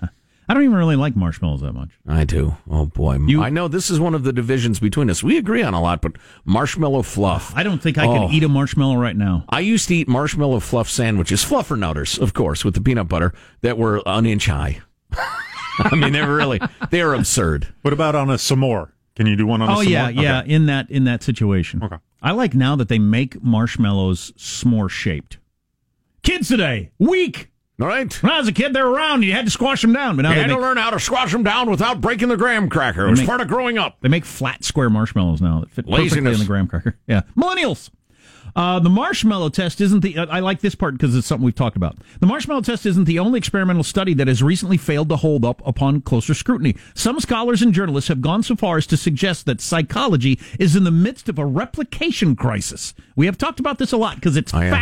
I 0.50 0.54
don't 0.54 0.64
even 0.64 0.76
really 0.76 0.96
like 0.96 1.16
marshmallows 1.16 1.62
that 1.62 1.74
much. 1.74 1.90
I 2.08 2.24
do. 2.26 2.58
Oh 2.70 2.86
boy, 2.86 3.18
I 3.40 3.50
know 3.50 3.68
this 3.68 3.90
is 3.90 4.00
one 4.00 4.14
of 4.14 4.24
the 4.24 4.34
divisions 4.34 4.80
between 4.80 5.10
us. 5.10 5.24
We 5.24 5.38
agree 5.38 5.64
on 5.64 5.74
a 5.74 5.82
lot, 5.82 6.02
but 6.02 6.14
marshmallow 6.46 7.04
fluff. 7.04 7.54
I 7.56 7.64
don't 7.64 7.82
think 7.82 7.98
I 7.98 8.06
Oh. 8.06 8.28
could 8.28 8.36
eat 8.36 8.44
a 8.44 8.50
marshmallow 8.50 8.96
right 8.96 9.16
now. 9.16 9.46
I 9.50 9.62
used 9.62 9.88
to 9.88 9.96
eat 9.96 10.08
marshmallow 10.08 10.60
fluff 10.60 10.90
sandwiches, 10.90 11.44
fluffernutters, 11.46 12.20
of 12.20 12.34
course, 12.34 12.66
with 12.66 12.74
the 12.74 12.82
peanut 12.82 13.08
butter 13.08 13.34
that 13.62 13.78
were 13.78 14.02
an 14.06 14.26
inch 14.26 14.48
high. 14.48 14.82
I 15.80 15.96
mean, 15.96 16.14
they 16.14 16.22
were 16.22 16.36
really 16.36 16.60
they're 16.92 17.14
absurd. 17.14 17.74
What 17.82 17.94
about 17.94 18.14
on 18.16 18.30
a 18.30 18.34
s'more? 18.36 18.90
Can 19.16 19.28
you 19.28 19.36
do 19.36 19.46
one 19.48 19.62
on 19.62 19.70
a 19.70 19.72
Oh 19.72 19.76
s'more? 19.78 19.90
yeah, 19.90 20.10
yeah. 20.10 20.44
In 20.44 20.66
that 20.68 20.90
in 20.92 21.04
that 21.06 21.24
situation, 21.24 21.82
Okay. 21.84 21.98
I 22.22 22.32
like 22.32 22.54
now 22.54 22.76
that 22.76 22.90
they 22.90 23.00
make 23.00 23.42
marshmallows 23.44 24.32
s'more 24.38 24.90
shaped. 24.90 25.38
Kids 26.22 26.48
today, 26.48 26.92
weak. 27.00 27.50
All 27.82 27.88
right. 27.88 28.14
When 28.22 28.32
I 28.32 28.38
was 28.38 28.48
a 28.48 28.52
kid, 28.52 28.74
they 28.74 28.82
were 28.82 28.92
round. 28.92 29.16
and 29.16 29.24
You 29.26 29.32
had 29.34 29.46
to 29.46 29.52
squash 29.52 29.82
them 29.82 29.94
down. 29.94 30.16
But 30.16 30.22
now 30.24 30.30
You 30.30 30.36
they 30.36 30.42
had 30.42 30.48
make, 30.50 30.58
to 30.58 30.62
learn 30.62 30.78
how 30.78 30.92
to 30.92 31.00
squash 31.00 31.32
them 31.32 31.44
down 31.44 31.70
without 31.70 32.02
breaking 32.02 32.30
the 32.30 32.38
graham 32.38 32.70
cracker. 32.70 33.08
It 33.08 33.10
was 33.12 33.20
make- 33.22 33.28
part 33.28 33.42
of 33.42 33.48
growing 33.48 33.78
up. 33.78 33.98
they 34.02 34.10
make 34.10 34.26
flat 34.26 34.64
square 34.64 34.90
marshmallows 34.92 35.42
now 35.42 35.60
that 35.62 35.72
fit 35.72 35.88
perfectly 35.90 36.18
in 36.20 36.40
the 36.40 36.46
graham 36.46 36.68
cracker. 36.68 36.98
Yeah, 37.08 37.22
millennials. 37.36 37.90
Uh, 38.56 38.78
the 38.80 38.90
marshmallow 38.90 39.50
test 39.50 39.82
isn't 39.82 40.02
the. 40.02 40.16
I 40.20 40.40
like 40.40 40.60
this 40.60 40.76
part 40.76 40.94
because 40.94 41.16
it's 41.16 41.26
something 41.26 41.44
we've 41.44 41.56
talked 41.56 41.76
about. 41.76 41.98
The 42.20 42.28
marshmallow 42.28 42.62
test 42.62 42.86
isn't 42.86 43.06
the 43.06 43.18
only 43.18 43.40
experimental 43.40 43.82
study 43.84 44.14
that 44.14 44.28
has 44.28 44.44
recently 44.44 44.78
failed 44.78 45.10
to 45.10 45.16
hold 45.16 45.44
up 45.44 45.60
upon 45.66 46.02
closer 46.02 46.36
scrutiny. 46.36 46.76
Some 46.94 47.20
scholars 47.20 47.64
and 47.64 47.74
journalists 47.74 48.10
have 48.10 48.22
gone 48.22 48.44
so 48.44 48.56
far 48.56 48.78
as 48.78 48.86
to 48.88 48.98
suggest 48.98 49.48
that 49.48 49.60
psychology 49.60 50.40
is 50.60 50.76
in 50.76 50.84
the 50.84 50.92
midst 50.92 51.30
of 51.30 51.40
a 51.40 51.46
replication 51.48 52.36
crisis. 52.36 52.94
We 53.16 53.26
have 53.26 53.40
talked 53.40 53.60
about 53.60 53.80
this 53.80 53.92
a 53.92 53.98
lot 53.98 54.16
because 54.16 54.38
it's 54.38 54.54
I 54.54 54.66
am. 54.66 54.74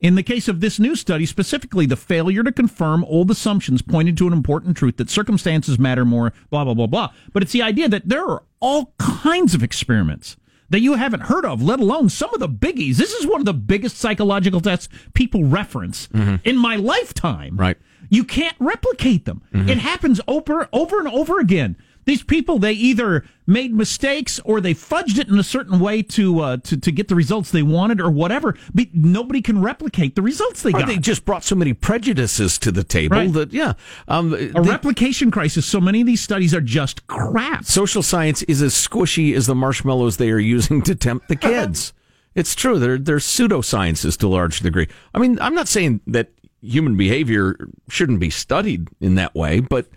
In 0.00 0.14
the 0.14 0.22
case 0.22 0.46
of 0.46 0.60
this 0.60 0.78
new 0.78 0.94
study, 0.94 1.26
specifically 1.26 1.84
the 1.84 1.96
failure 1.96 2.44
to 2.44 2.52
confirm 2.52 3.04
old 3.04 3.30
assumptions 3.30 3.82
pointed 3.82 4.16
to 4.18 4.28
an 4.28 4.32
important 4.32 4.76
truth 4.76 4.96
that 4.98 5.10
circumstances 5.10 5.78
matter 5.78 6.04
more, 6.04 6.32
blah, 6.50 6.64
blah, 6.64 6.74
blah, 6.74 6.86
blah. 6.86 7.12
But 7.32 7.42
it's 7.42 7.52
the 7.52 7.62
idea 7.62 7.88
that 7.88 8.08
there 8.08 8.24
are 8.24 8.44
all 8.60 8.94
kinds 8.98 9.54
of 9.54 9.62
experiments 9.62 10.36
that 10.70 10.80
you 10.80 10.94
haven't 10.94 11.22
heard 11.22 11.44
of, 11.44 11.62
let 11.62 11.80
alone 11.80 12.08
some 12.08 12.32
of 12.32 12.40
the 12.40 12.48
biggies. 12.48 12.96
This 12.96 13.12
is 13.12 13.26
one 13.26 13.40
of 13.40 13.46
the 13.46 13.54
biggest 13.54 13.96
psychological 13.96 14.60
tests 14.60 14.88
people 15.14 15.44
reference 15.44 16.06
mm-hmm. 16.08 16.36
in 16.44 16.56
my 16.56 16.76
lifetime. 16.76 17.56
Right. 17.56 17.76
You 18.08 18.24
can't 18.24 18.56
replicate 18.58 19.24
them. 19.24 19.42
Mm-hmm. 19.52 19.68
It 19.68 19.78
happens 19.78 20.20
over, 20.28 20.68
over 20.72 20.98
and 20.98 21.08
over 21.08 21.40
again. 21.40 21.76
These 22.08 22.22
people, 22.22 22.58
they 22.58 22.72
either 22.72 23.26
made 23.46 23.74
mistakes 23.74 24.40
or 24.46 24.62
they 24.62 24.72
fudged 24.72 25.18
it 25.18 25.28
in 25.28 25.38
a 25.38 25.42
certain 25.42 25.78
way 25.78 26.02
to 26.02 26.40
uh, 26.40 26.56
to, 26.56 26.78
to 26.78 26.90
get 26.90 27.08
the 27.08 27.14
results 27.14 27.50
they 27.50 27.62
wanted 27.62 28.00
or 28.00 28.10
whatever. 28.10 28.56
But 28.72 28.86
nobody 28.94 29.42
can 29.42 29.60
replicate 29.60 30.14
the 30.16 30.22
results 30.22 30.62
they 30.62 30.70
Or 30.70 30.78
got. 30.80 30.86
they 30.86 30.96
just 30.96 31.26
brought 31.26 31.44
so 31.44 31.54
many 31.54 31.74
prejudices 31.74 32.56
to 32.60 32.72
the 32.72 32.82
table 32.82 33.18
Right. 33.18 33.30
that 33.34 33.52
yeah, 33.52 33.74
um, 34.08 34.32
a 34.32 34.36
the- 34.48 34.62
replication 34.62 35.30
crisis. 35.30 35.66
So 35.66 35.82
many 35.82 36.00
of 36.00 36.06
these 36.06 36.22
studies 36.22 36.54
are 36.54 36.62
just 36.62 37.06
crap. 37.08 37.66
social 37.66 38.02
science 38.02 38.42
is 38.44 38.62
as 38.62 38.72
squishy 38.72 39.34
as 39.34 39.46
the 39.46 39.54
marshmallows 39.54 40.16
they 40.16 40.30
are 40.30 40.38
using 40.38 40.80
to 40.84 40.94
tempt 40.94 41.28
the 41.28 41.36
kids. 41.36 41.92
it's 42.34 42.54
true. 42.54 42.78
They're 42.78 42.96
they're 42.96 43.18
pseudosciences 43.18 44.16
to 44.20 44.28
a 44.28 44.30
large 44.30 44.60
degree. 44.60 44.88
I 45.12 45.18
mean, 45.18 45.38
I'm 45.42 45.54
not 45.54 45.68
saying 45.68 46.00
that 46.06 46.30
human 46.62 46.96
behavior 46.96 47.68
shouldn't 47.90 48.18
be 48.18 48.30
studied 48.30 48.88
in 48.98 49.14
that 49.16 49.34
way, 49.34 49.60
but 49.60 49.88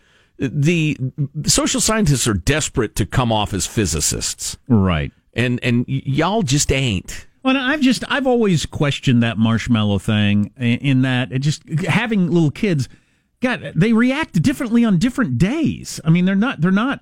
the 0.42 0.98
social 1.46 1.80
scientists 1.80 2.28
are 2.28 2.34
desperate 2.34 2.96
to 2.96 3.06
come 3.06 3.32
off 3.32 3.54
as 3.54 3.66
physicists, 3.68 4.58
Right. 4.68 5.12
and 5.34 5.60
and 5.64 5.86
y'all 5.88 6.42
just 6.42 6.72
ain't. 6.72 7.28
Well, 7.44 7.56
I've 7.58 7.82
just 7.82 8.04
I've 8.10 8.28
always 8.28 8.66
questioned 8.66 9.24
that 9.24 9.38
marshmallow 9.38 10.00
thing 10.00 10.52
in 10.58 11.04
that 11.04 11.32
it 11.32 11.40
just 11.40 11.68
having 11.88 12.30
little 12.32 12.52
kids, 12.52 12.88
God, 13.42 13.74
they 13.76 13.94
react 13.94 14.42
differently 14.42 14.84
on 14.86 14.98
different 15.00 15.38
days. 15.38 16.00
I 16.06 16.10
mean, 16.10 16.26
they're 16.26 16.36
not 16.36 16.62
they're 16.62 16.72
not 16.72 17.02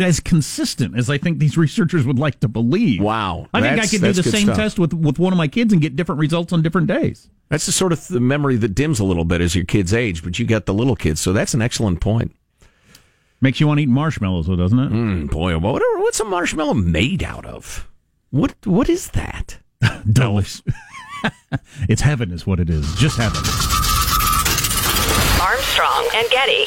as 0.00 0.20
consistent 0.20 0.96
as 0.96 1.10
I 1.10 1.18
think 1.18 1.38
these 1.38 1.56
researchers 1.58 2.06
would 2.06 2.18
like 2.18 2.38
to 2.40 2.48
believe. 2.48 3.00
Wow, 3.02 3.48
I 3.52 3.60
think 3.60 3.80
I 3.82 3.86
could 3.86 4.00
do 4.02 4.12
the 4.12 4.22
same 4.22 4.44
stuff. 4.44 4.56
test 4.56 4.78
with 4.78 4.92
with 4.94 5.18
one 5.18 5.32
of 5.32 5.36
my 5.36 5.48
kids 5.48 5.72
and 5.72 5.82
get 5.82 5.96
different 5.96 6.20
results 6.20 6.52
on 6.52 6.62
different 6.62 6.86
days. 6.86 7.28
That's 7.48 7.64
the 7.66 7.72
sort 7.72 7.92
of 7.92 8.06
th- 8.06 8.20
memory 8.20 8.56
that 8.56 8.74
dims 8.74 9.00
a 9.00 9.04
little 9.04 9.24
bit 9.24 9.40
as 9.40 9.54
your 9.56 9.64
kids 9.64 9.94
age, 9.94 10.22
but 10.22 10.38
you 10.38 10.44
got 10.44 10.66
the 10.66 10.74
little 10.74 10.96
kids, 10.96 11.18
so 11.22 11.32
that's 11.32 11.54
an 11.54 11.62
excellent 11.62 12.00
point. 12.00 12.32
Makes 13.40 13.60
you 13.60 13.68
want 13.68 13.78
to 13.78 13.82
eat 13.82 13.88
marshmallows, 13.88 14.46
though, 14.46 14.56
doesn't 14.56 14.78
it? 14.78 14.90
Mm, 14.90 15.30
boy, 15.30 15.56
what, 15.58 15.80
what's 16.00 16.18
a 16.18 16.24
marshmallow 16.24 16.74
made 16.74 17.22
out 17.22 17.46
of? 17.46 17.88
What 18.30 18.54
what 18.64 18.88
is 18.88 19.10
that? 19.10 19.58
Delicious. 20.12 20.62
it's 21.88 22.02
heaven, 22.02 22.32
is 22.32 22.46
what 22.46 22.60
it 22.60 22.68
is. 22.68 22.92
Just 22.96 23.16
heaven. 23.16 23.40
Armstrong 25.40 26.08
and 26.14 26.28
Getty. 26.30 26.66